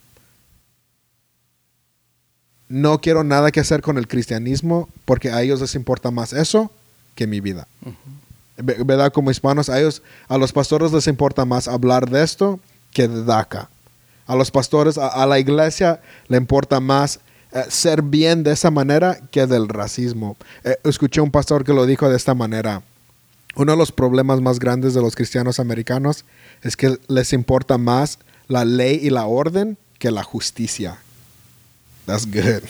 No 2.72 3.00
quiero 3.02 3.22
nada 3.22 3.50
que 3.50 3.60
hacer 3.60 3.82
con 3.82 3.98
el 3.98 4.08
cristianismo 4.08 4.88
porque 5.04 5.30
a 5.30 5.42
ellos 5.42 5.60
les 5.60 5.74
importa 5.74 6.10
más 6.10 6.32
eso 6.32 6.70
que 7.14 7.26
mi 7.26 7.40
vida. 7.40 7.68
Ve- 8.56 8.78
¿Verdad? 8.82 9.12
Como 9.12 9.30
hispanos, 9.30 9.68
a 9.68 9.78
ellos, 9.78 10.02
a 10.26 10.38
los 10.38 10.52
pastores 10.54 10.90
les 10.90 11.06
importa 11.06 11.44
más 11.44 11.68
hablar 11.68 12.08
de 12.08 12.22
esto 12.22 12.60
que 12.92 13.08
de 13.08 13.24
DACA. 13.24 13.68
A 14.26 14.36
los 14.36 14.50
pastores, 14.50 14.96
a, 14.96 15.08
a 15.08 15.26
la 15.26 15.38
iglesia 15.38 16.00
le 16.28 16.38
importa 16.38 16.80
más 16.80 17.20
eh, 17.52 17.62
ser 17.68 18.00
bien 18.00 18.42
de 18.42 18.52
esa 18.52 18.70
manera 18.70 19.18
que 19.30 19.46
del 19.46 19.68
racismo. 19.68 20.38
Eh, 20.64 20.76
escuché 20.84 21.20
un 21.20 21.30
pastor 21.30 21.64
que 21.64 21.74
lo 21.74 21.84
dijo 21.84 22.08
de 22.08 22.16
esta 22.16 22.34
manera. 22.34 22.82
Uno 23.54 23.72
de 23.72 23.78
los 23.78 23.92
problemas 23.92 24.40
más 24.40 24.58
grandes 24.58 24.94
de 24.94 25.02
los 25.02 25.14
cristianos 25.14 25.60
americanos 25.60 26.24
es 26.62 26.74
que 26.74 26.96
les 27.08 27.34
importa 27.34 27.76
más 27.76 28.18
la 28.48 28.64
ley 28.64 28.98
y 29.02 29.10
la 29.10 29.26
orden 29.26 29.76
que 29.98 30.10
la 30.10 30.22
justicia. 30.22 30.96
That's 32.06 32.26
good. 32.26 32.62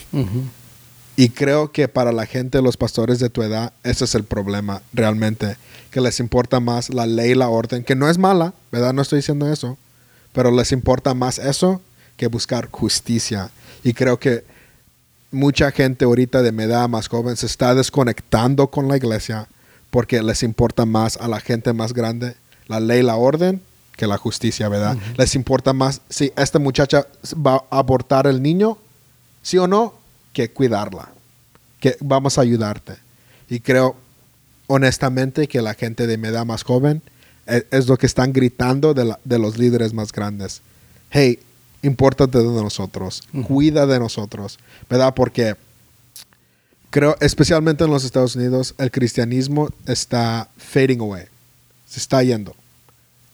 Y 1.17 1.29
creo 1.29 1.71
que 1.73 1.89
para 1.89 2.13
la 2.13 2.27
gente, 2.27 2.63
los 2.63 2.77
pastores 2.77 3.19
de 3.19 3.29
tu 3.29 3.43
edad, 3.43 3.73
ese 3.83 4.05
es 4.05 4.15
el 4.15 4.25
problema 4.25 4.83
realmente, 4.93 5.57
que 5.91 6.01
les 6.01 6.21
importa 6.21 6.59
más 6.59 6.89
la 6.89 7.07
ley 7.07 7.33
y 7.33 7.35
la 7.35 7.49
orden, 7.49 7.85
que 7.85 7.95
no 7.95 8.09
es 8.09 8.19
mala, 8.19 8.55
¿verdad? 8.71 8.93
No 8.95 9.03
estoy 9.03 9.19
diciendo 9.19 9.53
eso, 9.53 9.77
pero 10.33 10.51
les 10.51 10.73
importa 10.73 11.13
más 11.15 11.39
eso 11.39 11.83
que 12.17 12.29
buscar 12.29 12.69
justicia. 12.71 13.51
Y 13.85 13.93
creo 13.93 14.19
que 14.19 14.45
mucha 15.31 15.71
gente 15.71 16.05
ahorita 16.05 16.43
de 16.43 16.53
mi 16.53 16.65
edad 16.65 16.89
más 16.89 17.09
joven 17.09 17.37
se 17.37 17.47
está 17.47 17.75
desconectando 17.75 18.69
con 18.69 18.89
la 18.89 18.97
iglesia 18.97 19.49
porque 19.91 20.23
les 20.23 20.43
importa 20.43 20.87
más 20.87 21.17
a 21.17 21.29
la 21.29 21.41
gente 21.41 21.73
más 21.73 21.93
grande 21.93 22.37
la 22.69 22.81
ley 22.81 23.01
y 23.01 23.03
la 23.03 23.17
orden 23.17 23.61
que 23.97 24.07
la 24.07 24.17
justicia, 24.17 24.69
¿verdad? 24.69 24.97
Les 25.17 25.35
importa 25.35 25.73
más 25.75 26.01
si 26.09 26.33
esta 26.37 26.59
muchacha 26.59 27.07
va 27.35 27.65
a 27.71 27.79
abortar 27.79 28.27
el 28.27 28.43
niño, 28.43 28.79
sí 29.43 29.59
o 29.59 29.67
no, 29.67 29.95
que 30.33 30.51
cuidarla, 30.51 31.11
que 31.81 31.97
vamos 32.01 32.39
a 32.39 32.43
ayudarte. 32.43 32.95
Y 33.49 33.61
creo 33.61 33.97
honestamente 34.67 35.47
que 35.49 35.61
la 35.63 35.75
gente 35.75 36.07
de 36.07 36.17
mi 36.17 36.29
edad 36.29 36.47
más 36.47 36.63
joven 36.63 37.03
es, 37.47 37.67
es 37.71 37.87
lo 37.89 37.99
que 37.99 38.07
están 38.07 38.33
gritando 38.33 38.95
de, 38.95 39.05
la- 39.05 39.21
de 39.25 39.39
los 39.39 39.59
líderes 39.59 39.93
más 39.93 40.13
grandes. 40.13 40.63
Hey, 41.11 41.39
impórtate 41.83 42.39
de 42.39 42.45
nosotros, 42.45 43.23
cuida 43.47 43.87
de 43.87 43.99
nosotros, 43.99 44.59
¿verdad? 44.89 45.13
Porque 45.15 45.57
creo, 46.91 47.17
especialmente 47.21 47.85
en 47.85 47.91
los 47.91 48.05
Estados 48.05 48.37
Unidos, 48.37 48.75
el 48.79 48.91
cristianismo 48.91 49.69
está 49.87 50.49
fading 50.57 51.01
away, 51.01 51.25
se 51.89 51.99
está 51.99 52.23
yendo, 52.23 52.55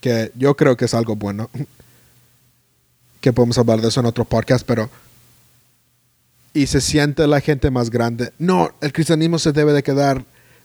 que 0.01 0.31
yo 0.35 0.55
creo 0.57 0.75
que 0.75 0.85
es 0.85 0.93
algo 0.93 1.15
bueno, 1.15 1.49
que 3.21 3.31
podemos 3.33 3.57
hablar 3.57 3.81
de 3.81 3.89
eso 3.89 3.99
en 3.99 4.05
otro 4.07 4.25
podcast, 4.25 4.65
pero 4.65 4.89
y 6.53 6.67
se 6.67 6.81
siente 6.81 7.27
la 7.27 7.41
gente 7.41 7.71
más 7.71 7.89
grande. 7.89 8.31
No, 8.39 8.71
el 8.81 8.91
cristianismo 8.91 9.39
se 9.39 9.51
debe 9.51 9.73
de 9.73 9.83
quedar. 9.83 10.23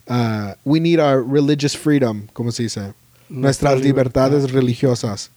uh, 0.08 0.52
we 0.64 0.80
need 0.80 1.00
our 1.00 1.24
religious 1.26 1.76
freedom, 1.76 2.26
¿cómo 2.32 2.52
se 2.52 2.64
dice? 2.64 2.80
Nuestra 2.80 3.70
Nuestras 3.70 3.80
libertades 3.80 4.34
libertad. 4.42 4.54
religiosas. 4.54 5.30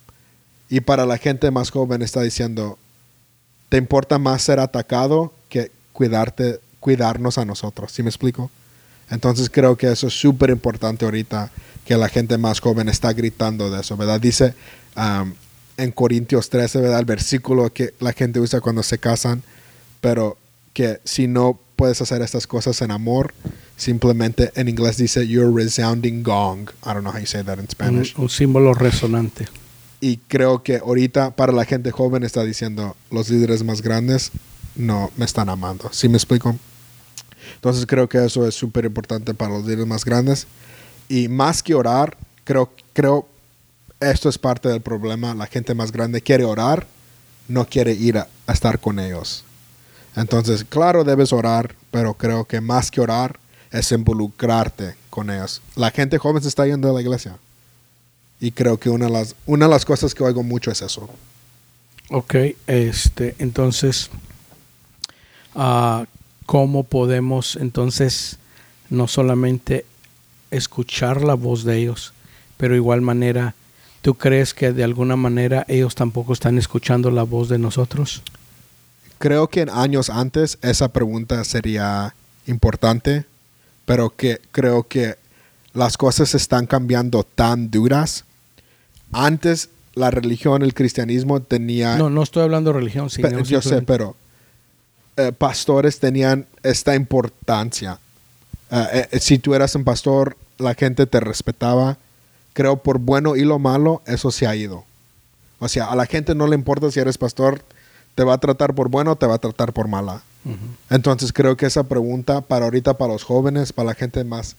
Y 0.69 0.81
para 0.81 1.05
la 1.05 1.17
gente 1.17 1.49
más 1.51 1.71
joven 1.71 2.01
está 2.01 2.21
diciendo, 2.21 2.77
te 3.69 3.77
importa 3.77 4.17
más 4.17 4.41
ser 4.41 4.59
atacado 4.59 5.33
que 5.49 5.71
cuidarte, 5.93 6.59
cuidarnos 6.79 7.37
a 7.37 7.45
nosotros. 7.45 7.91
¿Sí 7.91 8.03
me 8.03 8.09
explico? 8.09 8.51
Entonces 9.09 9.49
creo 9.49 9.77
que 9.77 9.89
eso 9.89 10.07
es 10.07 10.13
súper 10.19 10.49
importante 10.49 11.05
ahorita, 11.05 11.49
que 11.85 11.95
la 11.95 12.09
gente 12.09 12.37
más 12.37 12.59
joven 12.59 12.89
está 12.89 13.13
gritando 13.13 13.71
de 13.71 13.79
eso, 13.79 13.95
¿verdad? 13.95 14.19
Dice 14.19 14.53
um, 14.97 15.33
en 15.77 15.91
Corintios 15.93 16.49
13, 16.49 16.81
¿verdad? 16.81 16.99
El 16.99 17.05
versículo 17.05 17.71
que 17.71 17.93
la 18.01 18.11
gente 18.11 18.41
usa 18.41 18.59
cuando 18.59 18.83
se 18.83 18.97
casan, 18.97 19.43
pero 20.01 20.37
que 20.73 20.99
si 21.03 21.27
no 21.27 21.59
puedes 21.75 22.01
hacer 22.01 22.21
estas 22.21 22.47
cosas 22.47 22.81
en 22.81 22.91
amor, 22.91 23.33
simplemente 23.77 24.51
en 24.55 24.67
inglés 24.67 24.97
dice 24.97 25.27
you're 25.27 25.49
a 25.49 25.51
resounding 25.65 26.23
gong. 26.23 26.69
I 26.83 26.93
don't 26.93 27.01
know 27.01 27.11
how 27.11 27.19
you 27.19 27.25
say 27.25 27.43
that 27.43 27.55
in 27.55 27.61
Un, 27.61 27.69
Spanish. 27.69 28.15
un 28.17 28.29
símbolo 28.29 28.73
resonante. 28.73 29.47
Y 29.99 30.17
creo 30.17 30.61
que 30.63 30.77
ahorita 30.77 31.35
para 31.35 31.51
la 31.51 31.65
gente 31.65 31.91
joven 31.91 32.23
está 32.23 32.43
diciendo 32.43 32.95
los 33.11 33.29
líderes 33.29 33.63
más 33.63 33.81
grandes 33.81 34.31
no 34.75 35.11
me 35.17 35.25
están 35.25 35.49
amando. 35.49 35.89
¿Sí 35.91 36.07
me 36.07 36.17
explico? 36.17 36.55
Entonces 37.55 37.85
creo 37.87 38.07
que 38.07 38.23
eso 38.23 38.47
es 38.47 38.53
súper 38.53 38.85
importante 38.85 39.33
para 39.33 39.53
los 39.53 39.65
líderes 39.65 39.87
más 39.87 40.05
grandes. 40.05 40.45
Y 41.09 41.27
más 41.29 41.63
que 41.63 41.73
orar, 41.73 42.17
creo, 42.43 42.71
creo 42.93 43.27
esto 43.99 44.29
es 44.29 44.37
parte 44.37 44.69
del 44.69 44.81
problema. 44.81 45.33
La 45.33 45.47
gente 45.47 45.73
más 45.73 45.91
grande 45.91 46.21
quiere 46.21 46.43
orar, 46.43 46.85
no 47.47 47.65
quiere 47.65 47.93
ir 47.93 48.17
a, 48.19 48.27
a 48.45 48.53
estar 48.53 48.79
con 48.79 48.99
ellos. 48.99 49.43
Entonces, 50.18 50.65
claro, 50.68 51.03
debes 51.03 51.32
orar, 51.32 51.76
pero 51.91 52.15
creo 52.15 52.45
que 52.45 52.59
más 52.59 52.89
que 52.89 52.99
orar 52.99 53.39
es 53.72 53.91
involucrarte 53.91 54.95
con 55.11 55.30
ellos. 55.30 55.61
La 55.76 55.91
gente 55.91 56.18
joven 56.18 56.41
se 56.41 56.49
está 56.49 56.65
yendo 56.65 56.88
de 56.88 56.95
la 56.95 57.01
iglesia. 57.01 57.38
Y 58.39 58.51
creo 58.51 58.80
que 58.80 58.89
una 58.89 59.05
de 59.05 59.11
las, 59.11 59.36
una 59.45 59.65
de 59.68 59.72
las 59.72 59.86
cosas 59.86 60.15
que 60.15 60.24
oigo 60.24 60.41
mucho 60.41 60.72
es 60.72 60.82
eso. 60.82 61.07
Ok, 62.09 62.36
este, 62.65 63.36
entonces, 63.38 64.09
ah, 65.53 66.05
¿cómo 66.47 66.84
podemos 66.84 67.55
entonces 67.55 68.39
no 68.89 69.07
solamente 69.07 69.86
escuchar 70.49 71.22
la 71.22 71.36
voz 71.36 71.63
de 71.63 71.78
ellos, 71.78 72.13
pero 72.57 72.76
igual 72.76 73.01
manera, 73.01 73.53
¿tú 74.01 74.15
crees 74.15 74.55
que 74.55 74.74
de 74.74 74.84
alguna 74.84 75.15
manera 75.15 75.63
ellos 75.68 75.93
tampoco 75.93 76.34
están 76.34 76.57
escuchando 76.57 77.11
la 77.11 77.24
voz 77.24 77.49
de 77.49 77.59
nosotros? 77.59 78.24
Creo 79.20 79.47
que 79.47 79.61
en 79.61 79.70
años 79.70 80.09
antes 80.09 80.57
esa 80.61 80.89
pregunta 80.89 81.43
sería 81.43 82.13
importante, 82.45 83.26
pero 83.86 84.09
que 84.09 84.41
creo 84.51 84.84
que 84.84 85.15
las 85.74 85.97
cosas 85.97 86.36
están 86.36 86.68
cambiando 86.68 87.24
tan 87.24 87.72
duras. 87.72 88.26
Antes 89.11 89.70
la 89.95 90.11
religión, 90.11 90.61
el 90.61 90.74
cristianismo 90.74 91.41
tenía... 91.41 91.97
No, 91.97 92.09
no 92.09 92.22
estoy 92.22 92.43
hablando 92.43 92.72
de 92.72 92.80
religión, 92.80 93.07
Pe- 93.07 93.30
sino 93.30 93.43
yo 93.43 93.61
sé, 93.61 93.82
pero 93.82 94.15
eh, 95.15 95.32
pastores 95.32 95.99
tenían 95.99 96.45
esta 96.61 96.95
importancia. 96.95 97.99
Eh, 98.70 99.07
eh, 99.11 99.20
si 99.20 99.39
tú 99.39 99.55
eras 99.55 99.74
un 99.76 99.84
pastor, 99.84 100.38
la 100.59 100.76
gente 100.76 101.07
te 101.07 101.20
respetaba. 101.20 101.97
Creo 102.53 102.78
por 102.78 102.99
bueno 102.99 103.36
y 103.36 103.41
lo 103.41 103.57
malo, 103.59 104.01
eso 104.05 104.30
se 104.32 104.45
ha 104.45 104.55
ido. 104.55 104.84
O 105.59 105.68
sea, 105.68 105.86
a 105.86 105.95
la 105.95 106.05
gente 106.05 106.36
no 106.36 106.45
le 106.47 106.55
importa 106.55 106.91
si 106.91 106.99
eres 106.99 107.18
pastor, 107.18 107.63
te 108.18 108.24
va 108.24 108.34
a 108.34 108.38
tratar 108.39 108.74
por 108.74 108.89
bueno 108.89 109.11
o 109.11 109.15
te 109.15 109.28
va 109.28 109.36
a 109.36 109.38
tratar 109.38 109.72
por 109.72 109.88
mala. 109.88 110.24
Entonces 110.89 111.32
creo 111.32 111.55
que 111.55 111.65
esa 111.65 111.84
pregunta 111.84 112.41
para 112.41 112.65
ahorita, 112.65 112.97
para 112.97 113.13
los 113.13 113.24
jóvenes, 113.24 113.74
para 113.74 113.88
la 113.88 113.95
gente 113.95 114.24
más 114.24 114.55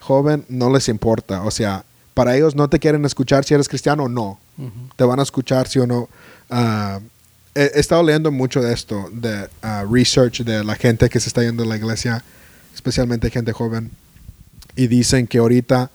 joven, 0.00 0.44
no 0.48 0.70
les 0.70 0.88
importa. 0.88 1.42
O 1.44 1.50
sea, 1.50 1.84
para 2.14 2.36
ellos 2.36 2.54
no 2.54 2.68
te 2.68 2.78
quieren 2.78 3.04
escuchar 3.04 3.44
si 3.44 3.54
eres 3.54 3.68
cristiano 3.68 4.04
o 4.04 4.08
no 4.08 4.38
te 4.96 5.04
van 5.04 5.20
a 5.20 5.22
escuchar 5.22 5.68
sí 5.68 5.78
o 5.78 5.86
no. 5.86 6.08
Ah, 6.50 7.00
he, 7.54 7.70
he 7.74 7.80
estado 7.80 8.02
leyendo 8.02 8.30
mucho 8.30 8.60
de 8.60 8.72
esto, 8.72 9.08
de 9.12 9.48
ah, 9.62 9.84
research 9.90 10.42
de 10.42 10.64
la 10.64 10.74
gente 10.74 11.08
que 11.08 11.20
se 11.20 11.28
está 11.28 11.42
yendo 11.42 11.62
a 11.62 11.66
la 11.66 11.76
iglesia, 11.76 12.22
especialmente 12.74 13.30
gente 13.30 13.52
joven, 13.52 13.90
y 14.76 14.86
dicen 14.86 15.26
que 15.26 15.38
ahorita 15.38 15.90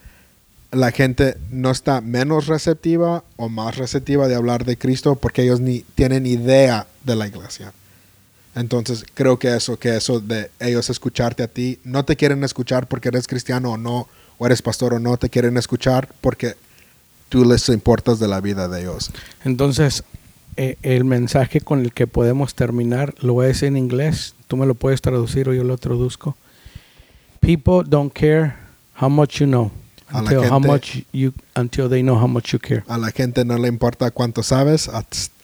la 0.76 0.92
gente 0.92 1.36
no 1.50 1.70
está 1.70 2.00
menos 2.00 2.46
receptiva 2.46 3.24
o 3.36 3.48
más 3.48 3.76
receptiva 3.76 4.28
de 4.28 4.34
hablar 4.34 4.64
de 4.64 4.76
Cristo 4.76 5.16
porque 5.16 5.42
ellos 5.42 5.60
ni 5.60 5.80
tienen 5.94 6.26
idea 6.26 6.86
de 7.04 7.16
la 7.16 7.26
iglesia. 7.26 7.72
Entonces 8.54 9.04
creo 9.14 9.38
que 9.38 9.54
eso, 9.54 9.78
que 9.78 9.96
eso 9.96 10.20
de 10.20 10.50
ellos 10.60 10.88
escucharte 10.90 11.42
a 11.42 11.48
ti, 11.48 11.78
no 11.84 12.04
te 12.04 12.16
quieren 12.16 12.44
escuchar 12.44 12.86
porque 12.86 13.08
eres 13.08 13.26
cristiano 13.26 13.72
o 13.72 13.76
no, 13.76 14.08
o 14.38 14.46
eres 14.46 14.62
pastor 14.62 14.94
o 14.94 14.98
no, 14.98 15.16
te 15.16 15.30
quieren 15.30 15.56
escuchar 15.56 16.08
porque 16.20 16.54
tú 17.28 17.44
les 17.44 17.68
importas 17.68 18.18
de 18.18 18.28
la 18.28 18.40
vida 18.40 18.68
de 18.68 18.82
ellos. 18.82 19.10
Entonces, 19.44 20.04
eh, 20.56 20.76
el 20.82 21.04
mensaje 21.04 21.60
con 21.60 21.80
el 21.80 21.92
que 21.92 22.06
podemos 22.06 22.54
terminar 22.54 23.14
lo 23.20 23.40
decir 23.40 23.68
en 23.68 23.76
inglés. 23.76 24.34
Tú 24.46 24.56
me 24.56 24.66
lo 24.66 24.74
puedes 24.74 25.02
traducir 25.02 25.48
o 25.48 25.54
yo 25.54 25.64
lo 25.64 25.76
traduzco. 25.76 26.36
People 27.40 27.82
don't 27.86 28.12
care 28.12 28.54
how 28.98 29.10
much 29.10 29.40
you 29.40 29.46
know 29.46 29.70
A 30.08 30.22
la 30.22 30.30
until 30.30 30.38
how 30.50 30.60
gente- 30.60 30.68
much 30.68 31.04
you 31.12 31.32
until 31.56 31.88
they 31.88 32.02
know 32.02 32.16
how 32.16 32.28
much 32.28 32.52
you 32.52 32.58
care. 32.58 32.84
A 32.88 32.96
la 32.98 33.10
gente 33.10 33.44
no 33.44 33.56
le 33.58 33.68
importa 33.68 34.10
cuánto 34.10 34.42
sabes 34.42 34.88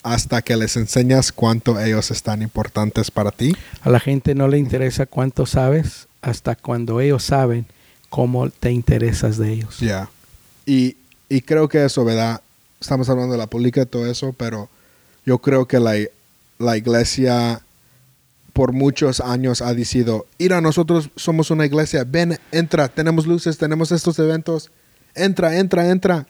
hasta 0.03 0.43
que 0.43 0.57
les 0.57 0.77
enseñas 0.77 1.33
cuánto 1.33 1.79
ellos 1.81 2.11
están 2.11 2.43
importantes 2.43 3.11
para 3.11 3.31
ti. 3.31 3.57
A 3.83 3.91
la 3.91 4.01
gente 4.01 4.35
no 4.35 4.49
le 4.49 4.59
interesa 4.59 5.07
cuánto 5.07 5.47
sabes 5.47 6.07
hasta 6.21 6.55
cuando 6.55 7.01
ellos 7.01 7.25
saben 7.25 7.67
cómo 8.09 8.51
te 8.51 8.71
interesas 8.71 9.37
de 9.39 9.53
ellos. 9.53 9.79
Ya. 9.81 10.09
Y, 10.67 10.97
y 11.29 11.41
creo 11.41 11.69
que 11.69 11.85
eso, 11.85 12.05
¿verdad? 12.05 12.41
Estamos 12.81 13.09
hablando 13.09 13.33
de 13.33 13.39
la 13.39 13.47
política 13.49 13.83
y 13.83 13.87
todo 13.87 14.07
eso, 14.07 14.33
pero 14.33 14.69
yo 15.25 15.39
creo 15.39 15.67
que 15.67 15.81
la, 15.81 15.95
la 16.59 16.77
iglesia 16.77 17.63
por 18.53 18.73
muchos 18.73 19.21
años 19.21 19.63
ha 19.63 19.75
decidido, 19.75 20.27
ir 20.39 20.53
a 20.53 20.61
nosotros 20.61 21.11
somos 21.17 21.51
una 21.51 21.65
iglesia, 21.67 22.05
ven, 22.07 22.39
entra, 22.51 22.89
tenemos 22.89 23.27
luces, 23.27 23.59
tenemos 23.59 23.93
estos 23.93 24.19
eventos, 24.19 24.71
entra, 25.15 25.57
entra, 25.59 25.89
entra. 25.89 26.27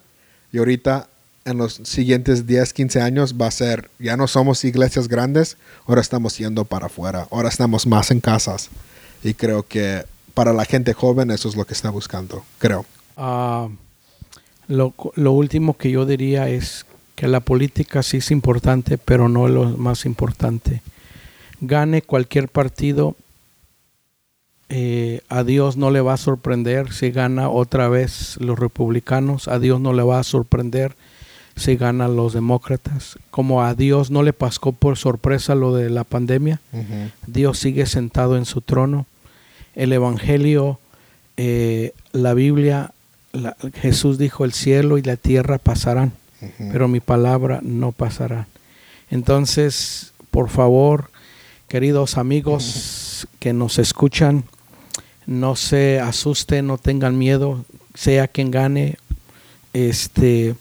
Y 0.53 0.59
ahorita, 0.59 1.09
en 1.45 1.59
los 1.59 1.81
siguientes 1.83 2.47
10, 2.47 2.73
15 2.73 3.01
años, 3.01 3.35
va 3.41 3.49
a 3.49 3.51
ser, 3.51 3.91
ya 3.99 4.17
no 4.17 4.29
somos 4.29 4.65
iglesias 4.65 5.09
grandes, 5.09 5.57
ahora 5.87 6.01
estamos 6.01 6.39
yendo 6.39 6.65
para 6.65 6.87
afuera, 6.87 7.27
ahora 7.31 7.49
estamos 7.49 7.87
más 7.87 8.11
en 8.11 8.21
casas. 8.21 8.69
Y 9.25 9.35
creo 9.35 9.67
que 9.67 10.05
para 10.35 10.53
la 10.53 10.65
gente 10.65 10.95
joven 10.95 11.31
eso 11.31 11.49
es 11.49 11.57
lo 11.57 11.65
que 11.65 11.75
está 11.75 11.91
buscando, 11.91 12.45
creo. 12.59 12.87
Ah, 13.17 13.69
lo, 14.69 14.95
lo 15.17 15.33
último 15.33 15.77
que 15.77 15.91
yo 15.91 16.07
diría 16.07 16.49
es 16.49 16.87
que 17.17 17.27
la 17.27 17.41
política 17.41 18.03
sí 18.03 18.19
es 18.19 18.31
importante, 18.31 18.97
pero 18.97 19.29
no 19.29 19.49
lo 19.49 19.77
más 19.77 20.07
importante. 20.07 20.83
Gane 21.65 22.03
cualquier 22.03 22.49
partido, 22.49 23.15
eh, 24.69 25.21
a 25.29 25.45
Dios 25.45 25.77
no 25.77 25.91
le 25.91 26.01
va 26.01 26.15
a 26.15 26.19
sorprender 26.19 26.93
si 26.93 27.11
gana 27.11 27.49
otra 27.51 27.89
vez 27.89 28.37
los 28.41 28.59
republicanos, 28.59 29.47
a 29.49 29.59
Dios 29.59 29.81
no 29.81 29.93
le 29.93 30.03
va 30.03 30.19
a 30.19 30.25
sorprender 30.25 30.95
si 31.55 31.77
ganan 31.77 32.17
los 32.17 32.33
demócratas, 32.33 33.19
como 33.31 33.63
a 33.63 33.75
Dios 33.75 34.11
no 34.11 34.23
le 34.23 34.33
pasó 34.33 34.73
por 34.73 34.97
sorpresa 34.97 35.55
lo 35.55 35.75
de 35.75 35.91
la 35.91 36.05
pandemia. 36.05 36.59
Dios 37.27 37.59
sigue 37.59 37.85
sentado 37.87 38.37
en 38.39 38.47
su 38.47 38.61
trono. 38.63 39.07
El 39.75 39.93
Evangelio, 39.93 40.81
eh, 41.37 41.93
la 42.13 42.33
Biblia, 42.35 42.93
la- 43.33 43.57
Jesús 43.75 44.17
dijo, 44.19 44.45
el 44.47 44.53
cielo 44.53 44.97
y 44.99 45.03
la 45.03 45.17
tierra 45.17 45.59
pasarán, 45.59 46.13
pero 46.73 46.89
mi 46.89 47.01
palabra 47.01 47.61
no 47.63 47.93
pasará. 47.93 48.49
Entonces, 49.11 50.13
por 50.31 50.49
favor, 50.49 51.11
queridos 51.77 52.19
amigos 52.19 53.27
que 53.39 53.55
nos 53.55 53.79
escuchan, 53.79 54.45
no 55.27 55.57
se 55.57 56.01
asusten, 56.01 56.67
no 56.67 56.77
tengan 56.77 57.17
miedo, 57.17 57.65
sea 57.95 58.29
quien 58.29 58.51
gane, 58.51 58.97
este, 59.73 60.55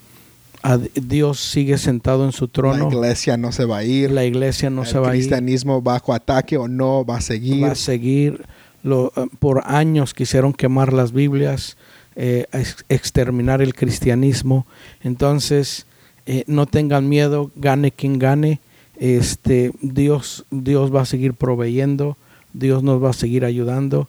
Dios 0.96 1.42
sigue 1.42 1.78
sentado 1.78 2.24
en 2.24 2.32
su 2.32 2.46
La 2.46 2.52
trono. 2.54 2.88
iglesia 2.90 3.36
no 3.36 3.52
se 3.52 3.66
va 3.66 3.80
a 3.80 3.84
ir. 3.84 4.10
La 4.10 4.24
iglesia 4.24 4.70
no 4.70 4.84
el 4.84 4.88
se 4.88 5.00
va 5.00 5.08
a 5.10 5.16
ir 5.16 5.20
cristianismo 5.24 5.82
bajo 5.82 6.14
ataque 6.14 6.56
o 6.58 6.70
no 6.70 7.04
va 7.04 7.18
a 7.18 7.22
seguir. 7.22 7.62
va 7.62 7.72
a 7.72 7.76
seguir. 7.76 8.46
Lo, 8.82 9.12
eh, 9.18 9.28
por 9.40 9.64
años 9.66 10.14
quisieron 10.14 10.54
quemar 10.54 10.94
las 10.94 11.12
Biblias, 11.12 11.76
eh, 12.16 12.46
ex- 12.54 12.86
exterminar 12.88 13.62
el 13.62 13.76
cristianismo. 13.76 14.66
Entonces, 15.04 15.88
eh, 16.26 16.46
no 16.48 16.68
tengan 16.68 17.10
miedo, 17.10 17.52
gane 17.58 17.92
quien 17.92 18.18
gane. 18.18 18.62
Este, 19.02 19.72
Dios, 19.82 20.46
Dios 20.52 20.94
va 20.94 21.02
a 21.02 21.06
seguir 21.06 21.34
proveyendo, 21.34 22.18
Dios 22.54 22.84
nos 22.84 23.04
va 23.04 23.10
a 23.10 23.14
seguir 23.14 23.46
ayudando. 23.46 24.08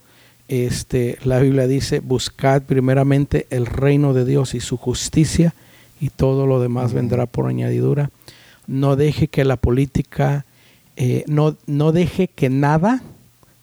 Este, 0.48 1.16
la 1.24 1.39
Biblia 1.39 1.66
dice, 1.66 2.01
buscad 2.01 2.60
primeramente 2.60 3.47
el 3.48 3.64
reino 3.64 4.12
de 4.12 4.27
Dios 4.27 4.55
y 4.55 4.60
su 4.60 4.77
justicia 4.77 5.55
y 5.98 6.10
todo 6.10 6.47
lo 6.47 6.60
demás 6.60 6.89
Ujú. 6.89 6.97
vendrá 6.97 7.24
por 7.24 7.47
añadidura. 7.47 8.10
No 8.66 8.97
deje 8.97 9.28
que 9.28 9.47
la 9.47 9.56
política 9.56 10.44
eh, 10.97 11.24
no, 11.27 11.56
no 11.66 11.93
deje 11.93 12.28
que 12.28 12.51
nada 12.51 13.02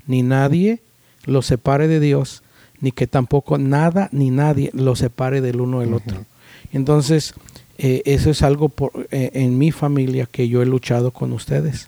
ni 0.08 0.24
nadie 0.24 0.80
lo 1.26 1.44
separe 1.44 1.88
de 1.88 2.00
Dios, 2.00 2.42
ni 2.82 2.92
que 2.92 3.06
tampoco 3.06 3.60
nada 3.60 4.10
ni 4.12 4.32
nadie 4.32 4.72
lo 4.74 4.96
separe 4.96 5.42
del 5.42 5.62
uno 5.62 5.82
del 5.82 5.94
otro. 5.94 6.26
Entonces, 6.74 7.36
eh, 7.82 8.02
eso 8.04 8.30
es 8.30 8.42
algo 8.42 8.68
por, 8.68 9.08
eh, 9.10 9.32
en 9.34 9.58
mi 9.58 9.72
familia 9.72 10.28
que 10.30 10.50
yo 10.50 10.62
he 10.62 10.66
luchado 10.66 11.12
con 11.12 11.32
ustedes. 11.32 11.88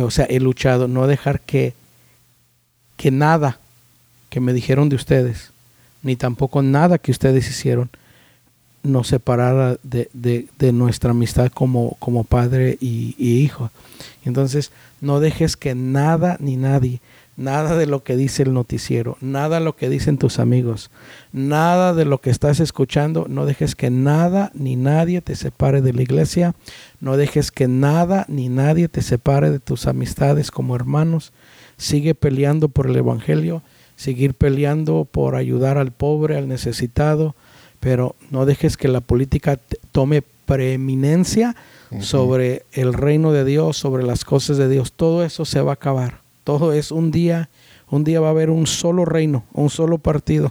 o 0.00 0.12
sea, 0.12 0.26
he 0.26 0.38
luchado, 0.38 0.86
no 0.86 1.08
dejar 1.08 1.40
que, 1.40 1.74
que 2.96 3.10
nada 3.10 3.58
que 4.30 4.38
me 4.38 4.52
dijeron 4.52 4.88
de 4.88 4.94
ustedes, 4.94 5.50
ni 6.04 6.14
tampoco 6.14 6.62
nada 6.62 6.98
que 6.98 7.10
ustedes 7.10 7.48
hicieron, 7.50 7.90
nos 8.84 9.08
separara 9.08 9.76
de, 9.82 10.08
de, 10.12 10.72
nuestra 10.72 11.10
amistad 11.10 11.50
como, 11.50 11.96
como 11.98 12.22
padre 12.22 12.78
y, 12.80 13.14
hijo. 13.18 13.72
Entonces, 14.24 14.70
no 15.00 15.18
dejes 15.18 15.56
que 15.56 15.74
nada 15.74 16.36
ni 16.38 16.56
nadie, 16.56 17.00
nada 17.38 17.76
de 17.76 17.86
lo 17.86 18.02
que 18.02 18.16
dice 18.16 18.42
el 18.42 18.52
noticiero, 18.52 19.16
nada 19.20 19.60
de 19.60 19.64
lo 19.64 19.76
que 19.76 19.88
dicen 19.88 20.18
tus 20.18 20.40
amigos, 20.40 20.90
nada 21.32 21.94
de 21.94 22.04
lo 22.04 22.20
que 22.20 22.30
estás 22.30 22.58
escuchando, 22.58 23.26
no 23.28 23.46
dejes 23.46 23.76
que 23.76 23.90
nada 23.90 24.50
ni 24.54 24.74
nadie 24.74 25.22
te 25.22 25.36
separe 25.36 25.80
de 25.80 25.92
la 25.92 26.02
iglesia, 26.02 26.56
no 27.00 27.16
dejes 27.16 27.52
que 27.52 27.68
nada 27.68 28.26
ni 28.28 28.48
nadie 28.48 28.88
te 28.88 29.02
separe 29.02 29.50
de 29.50 29.60
tus 29.60 29.86
amistades 29.86 30.50
como 30.50 30.74
hermanos. 30.74 31.32
Sigue 31.76 32.16
peleando 32.16 32.68
por 32.68 32.88
el 32.88 32.96
Evangelio, 32.96 33.62
seguir 33.94 34.34
peleando 34.34 35.06
por 35.08 35.36
ayudar 35.36 35.78
al 35.78 35.92
pobre, 35.92 36.36
al 36.36 36.48
necesitado, 36.48 37.36
pero 37.78 38.16
no 38.32 38.46
dejes 38.46 38.76
que 38.76 38.88
la 38.88 39.00
política 39.00 39.60
tome 39.92 40.22
preeminencia 40.44 41.54
sobre 42.00 42.64
el 42.72 42.94
reino 42.94 43.30
de 43.30 43.44
Dios, 43.44 43.76
sobre 43.76 44.02
las 44.02 44.24
cosas 44.24 44.56
de 44.56 44.68
Dios. 44.68 44.92
Todo 44.92 45.22
eso 45.22 45.44
se 45.44 45.60
va 45.60 45.70
a 45.70 45.74
acabar. 45.74 46.27
Todo 46.48 46.72
es 46.72 46.92
un 46.92 47.10
día, 47.10 47.50
un 47.90 48.04
día 48.04 48.20
va 48.20 48.28
a 48.28 48.30
haber 48.30 48.48
un 48.48 48.66
solo 48.66 49.04
reino, 49.04 49.44
un 49.52 49.68
solo 49.68 49.98
partido. 49.98 50.50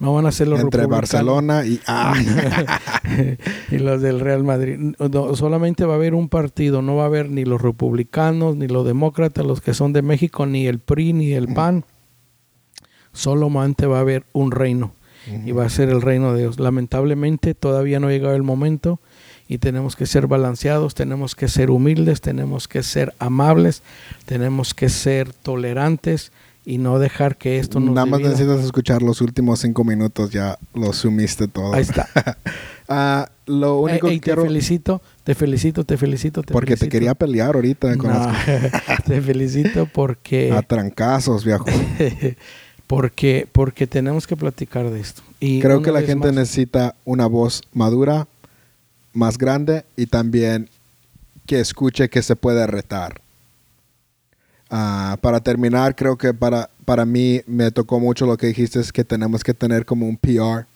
No 0.00 0.12
van 0.12 0.26
a 0.26 0.32
ser 0.32 0.48
los 0.48 0.58
entre 0.58 0.86
Barcelona 0.86 1.64
y 1.64 1.78
ah. 1.86 2.14
y 3.70 3.78
los 3.78 4.02
del 4.02 4.18
Real 4.18 4.42
Madrid. 4.42 4.96
solamente 5.36 5.84
va 5.84 5.92
a 5.92 5.96
haber 5.98 6.16
un 6.16 6.28
partido, 6.28 6.82
no 6.82 6.96
va 6.96 7.04
a 7.04 7.06
haber 7.06 7.30
ni 7.30 7.44
los 7.44 7.62
republicanos, 7.62 8.56
ni 8.56 8.66
los 8.66 8.84
demócratas, 8.84 9.46
los 9.46 9.60
que 9.60 9.72
son 9.72 9.92
de 9.92 10.02
México, 10.02 10.46
ni 10.46 10.66
el 10.66 10.80
PRI, 10.80 11.12
ni 11.12 11.32
el 11.32 11.46
PAN. 11.54 11.84
Solamente 13.12 13.86
va 13.86 13.98
a 13.98 14.00
haber 14.00 14.24
un 14.32 14.50
reino 14.50 14.94
y 15.46 15.52
va 15.52 15.66
a 15.66 15.70
ser 15.70 15.90
el 15.90 16.02
reino 16.02 16.34
de 16.34 16.40
Dios. 16.40 16.58
Lamentablemente 16.58 17.54
todavía 17.54 18.00
no 18.00 18.08
ha 18.08 18.10
llegado 18.10 18.34
el 18.34 18.42
momento 18.42 18.98
y 19.50 19.58
tenemos 19.58 19.96
que 19.96 20.06
ser 20.06 20.28
balanceados, 20.28 20.94
tenemos 20.94 21.34
que 21.34 21.48
ser 21.48 21.72
humildes, 21.72 22.20
tenemos 22.20 22.68
que 22.68 22.84
ser 22.84 23.12
amables, 23.18 23.82
tenemos 24.24 24.74
que 24.74 24.88
ser 24.88 25.32
tolerantes 25.32 26.30
y 26.64 26.78
no 26.78 27.00
dejar 27.00 27.36
que 27.36 27.58
esto 27.58 27.80
nos 27.80 27.92
Nada 27.92 28.06
más 28.06 28.20
necesitas 28.20 28.64
escuchar 28.64 29.02
los 29.02 29.20
últimos 29.20 29.58
cinco 29.58 29.82
minutos, 29.82 30.30
ya 30.30 30.56
lo 30.72 30.92
sumiste 30.92 31.48
todo. 31.48 31.74
Ahí 31.74 31.82
está. 31.82 32.08
Ah, 32.92 33.30
lo 33.46 33.78
único 33.78 34.08
que 34.08 34.18
te 34.18 34.34
felicito, 34.34 35.00
te 35.22 35.36
felicito, 35.36 35.84
te 35.84 35.96
felicito, 35.96 36.42
te 36.42 36.52
Porque 36.52 36.76
te 36.76 36.88
quería 36.88 37.14
pelear 37.14 37.54
ahorita. 37.54 37.94
te 39.06 39.22
felicito 39.22 39.86
porque... 39.86 40.50
A 40.50 40.60
trancazos, 40.62 41.44
viejo. 41.44 41.66
porque, 42.88 43.46
porque 43.52 43.86
tenemos 43.86 44.26
que 44.26 44.34
platicar 44.34 44.90
de 44.90 44.98
esto. 44.98 45.22
Y 45.38 45.60
Creo 45.60 45.82
que 45.82 45.92
la 45.92 46.02
gente 46.02 46.32
necesita 46.32 46.96
una 47.04 47.28
voz 47.28 47.62
madura, 47.72 48.26
más 49.12 49.38
grande 49.38 49.84
y 49.96 50.06
también 50.06 50.68
que 51.46 51.60
escuche 51.60 52.08
que 52.08 52.22
se 52.22 52.36
puede 52.36 52.66
retar. 52.66 53.20
Ah, 54.70 55.18
para 55.20 55.40
terminar, 55.40 55.96
creo 55.96 56.16
que 56.16 56.32
para, 56.32 56.70
para 56.84 57.04
mí 57.04 57.40
me 57.46 57.70
tocó 57.72 57.98
mucho 57.98 58.26
lo 58.26 58.36
que 58.36 58.46
dijiste, 58.48 58.78
es 58.78 58.92
que 58.92 59.04
tenemos 59.04 59.42
que 59.42 59.52
tener 59.52 59.84
como 59.84 60.06
un 60.06 60.16
PR, 60.16 60.66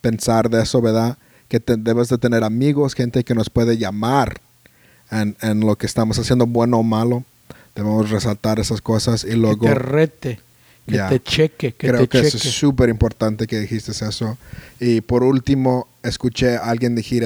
pensar 0.00 0.50
de 0.50 0.62
eso, 0.62 0.80
¿verdad? 0.80 1.16
Que 1.48 1.62
debes 1.78 2.08
de 2.08 2.18
tener 2.18 2.42
amigos, 2.42 2.94
gente 2.94 3.22
que 3.22 3.34
nos 3.34 3.50
puede 3.50 3.78
llamar 3.78 4.40
en, 5.12 5.36
en, 5.40 5.60
lo 5.60 5.76
que 5.76 5.86
estamos 5.86 6.18
haciendo, 6.18 6.46
bueno 6.46 6.78
o 6.78 6.82
malo. 6.82 7.22
Debemos 7.76 8.10
resaltar 8.10 8.58
esas 8.58 8.80
cosas 8.80 9.22
y 9.22 9.36
luego... 9.36 9.60
Que 9.60 9.68
te 9.68 9.74
rete 9.74 10.40
que 10.86 10.98
te 10.98 11.22
cheque, 11.22 11.72
que 11.72 11.88
Creo 11.88 12.08
que 12.08 12.20
es 12.20 12.32
súper 12.32 12.88
importante 12.88 13.46
que 13.46 13.58
dijiste 13.58 13.90
eso. 13.90 14.38
Y 14.78 15.00
por 15.00 15.22
último, 15.22 15.88
escuché 16.08 16.56
a 16.56 16.70
alguien 16.70 16.94
decir, 16.94 17.24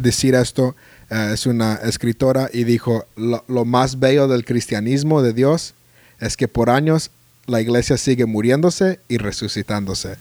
decir. 0.00 0.34
esto, 0.34 0.74
eh, 1.10 1.30
es 1.34 1.46
una 1.46 1.74
escritora, 1.76 2.48
y 2.52 2.64
dijo, 2.64 3.06
lo, 3.16 3.64
más 3.64 3.98
bello 3.98 4.28
del 4.28 4.44
cristianismo 4.44 5.22
de 5.22 5.32
Dios 5.32 5.74
es 6.20 6.36
que 6.36 6.48
por 6.48 6.70
años 6.70 7.10
la 7.46 7.60
iglesia 7.60 7.96
sigue 7.96 8.26
muriéndose 8.26 9.00
y 9.08 9.18
resucitándose. 9.18 10.16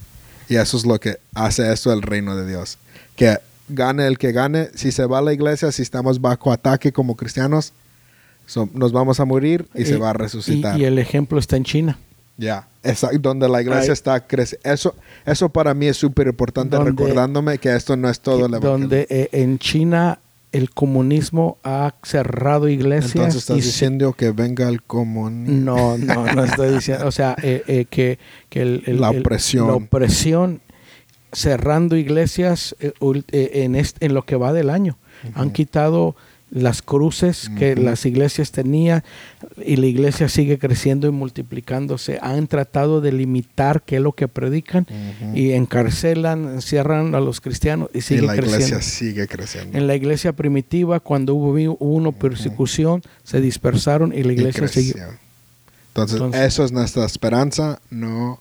Y 0.49 0.55
eso 0.55 0.77
es 0.77 0.85
lo 0.85 0.99
que 0.99 1.17
hace 1.33 1.71
eso 1.71 1.93
el 1.93 2.01
reino 2.01 2.35
de 2.35 2.47
Dios. 2.47 2.77
Que 3.15 3.37
gane 3.69 4.07
el 4.07 4.17
que 4.17 4.31
gane, 4.31 4.69
si 4.75 4.91
se 4.91 5.05
va 5.05 5.19
a 5.19 5.21
la 5.21 5.33
iglesia, 5.33 5.71
si 5.71 5.81
estamos 5.81 6.19
bajo 6.19 6.51
ataque 6.51 6.91
como 6.91 7.15
cristianos, 7.15 7.73
nos 8.73 8.91
vamos 8.91 9.19
a 9.19 9.25
morir 9.25 9.67
y, 9.73 9.85
se 9.85 9.95
va 9.97 10.09
a 10.09 10.13
resucitar. 10.13 10.77
y 10.77 10.83
el 10.83 10.99
ejemplo 10.99 11.39
está 11.39 11.55
en 11.55 11.63
China. 11.63 11.97
Ya, 12.35 12.67
donde 13.19 13.47
la 13.47 13.61
iglesia 13.61 13.93
está 13.93 14.25
creciendo. 14.25 14.69
Eso, 14.69 14.95
eso 15.25 15.49
para 15.49 15.73
mí 15.73 15.85
es 15.85 15.97
súper 15.97 16.27
importante, 16.27 16.77
recordándome 16.79 17.59
que 17.59 17.75
esto 17.75 17.95
no 17.95 18.09
es 18.09 18.19
todo 18.19 18.47
la 18.47 18.59
Donde 18.59 19.05
eh, 19.09 19.29
en 19.31 19.59
China 19.59 20.19
el 20.51 20.69
comunismo 20.71 21.57
ha 21.63 21.93
cerrado 22.03 22.67
iglesias. 22.69 23.15
Entonces 23.15 23.41
estás 23.41 23.57
diciendo 23.57 24.13
que 24.13 24.31
venga 24.31 24.67
el 24.69 24.83
comunismo. 24.83 25.97
No, 25.97 25.97
no, 25.97 26.31
no 26.33 26.43
estoy 26.43 26.73
diciendo. 26.75 27.07
O 27.07 27.11
sea, 27.11 27.35
eh, 27.41 27.63
eh, 27.67 27.85
que, 27.89 28.19
que 28.49 28.65
la 28.65 29.09
opresión. 29.09 29.67
la 29.67 29.73
opresión 29.73 30.61
cerrando 31.31 31.97
iglesias 31.97 32.75
en, 32.79 33.75
en 33.75 34.13
lo 34.13 34.25
que 34.25 34.35
va 34.35 34.53
del 34.53 34.69
año. 34.69 34.97
Han 35.35 35.51
quitado 35.51 36.15
las 36.53 36.83
cruces 36.83 37.49
que 37.57 37.75
las 37.75 38.05
iglesias 38.05 38.51
tenían 38.51 39.03
y 39.65 39.75
la 39.77 39.87
iglesia 39.87 40.29
sigue 40.29 40.59
creciendo 40.59 41.07
y 41.07 41.11
multiplicándose. 41.11 42.19
Han 42.21 42.47
tratado 42.47 43.01
de 43.01 43.11
limitar 43.11 43.81
qué 43.81 43.95
es 43.95 44.01
lo 44.01 44.11
que 44.11 44.27
predican 44.27 44.85
y 45.33 45.51
encarcelan, 45.51 46.45
encierran 46.55 47.15
a 47.15 47.19
los 47.19 47.41
cristianos 47.41 47.89
y 47.93 48.01
sigue 48.01 48.21
la 48.21 48.35
creciendo. 48.35 48.65
iglesia 48.65 48.81
sigue 48.81 49.27
creciendo. 49.27 49.77
En 49.77 49.87
la 49.87 49.95
iglesia 49.95 50.33
primitiva, 50.33 50.99
cuando 50.99 51.33
hubo 51.33 51.75
una 51.79 52.11
persecución, 52.11 53.01
se 53.23 53.41
dispersaron 53.41 54.13
y 54.13 54.23
la 54.23 54.33
iglesia 54.33 54.67
siguió. 54.67 55.05
Entonces, 55.87 56.21
eso 56.33 56.63
es 56.63 56.71
nuestra 56.71 57.05
esperanza, 57.05 57.79
no 57.89 58.39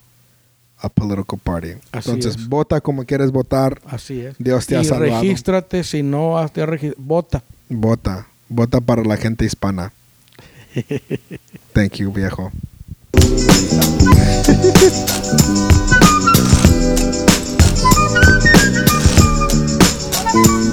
a 0.77 0.89
political 0.89 1.39
party. 1.41 1.69
Entonces, 1.93 2.47
vota 2.47 2.81
como 2.81 3.05
quieres 3.05 3.31
votar. 3.31 3.79
Así 3.85 4.19
es. 4.19 4.35
Dios 4.37 4.67
te 4.67 4.75
ha 4.75 4.83
salvado. 4.83 5.21
regístrate 5.21 5.83
si 5.83 6.03
no 6.03 6.37
has 6.37 6.51
te 6.51 6.93
vota. 6.97 7.41
Vota, 7.73 8.27
vota 8.49 8.79
para 8.81 9.03
la 9.03 9.17
gente 9.17 9.45
hispana. 9.45 9.91
Thank 11.73 11.97
you, 11.97 12.11
viejo. 12.11 12.51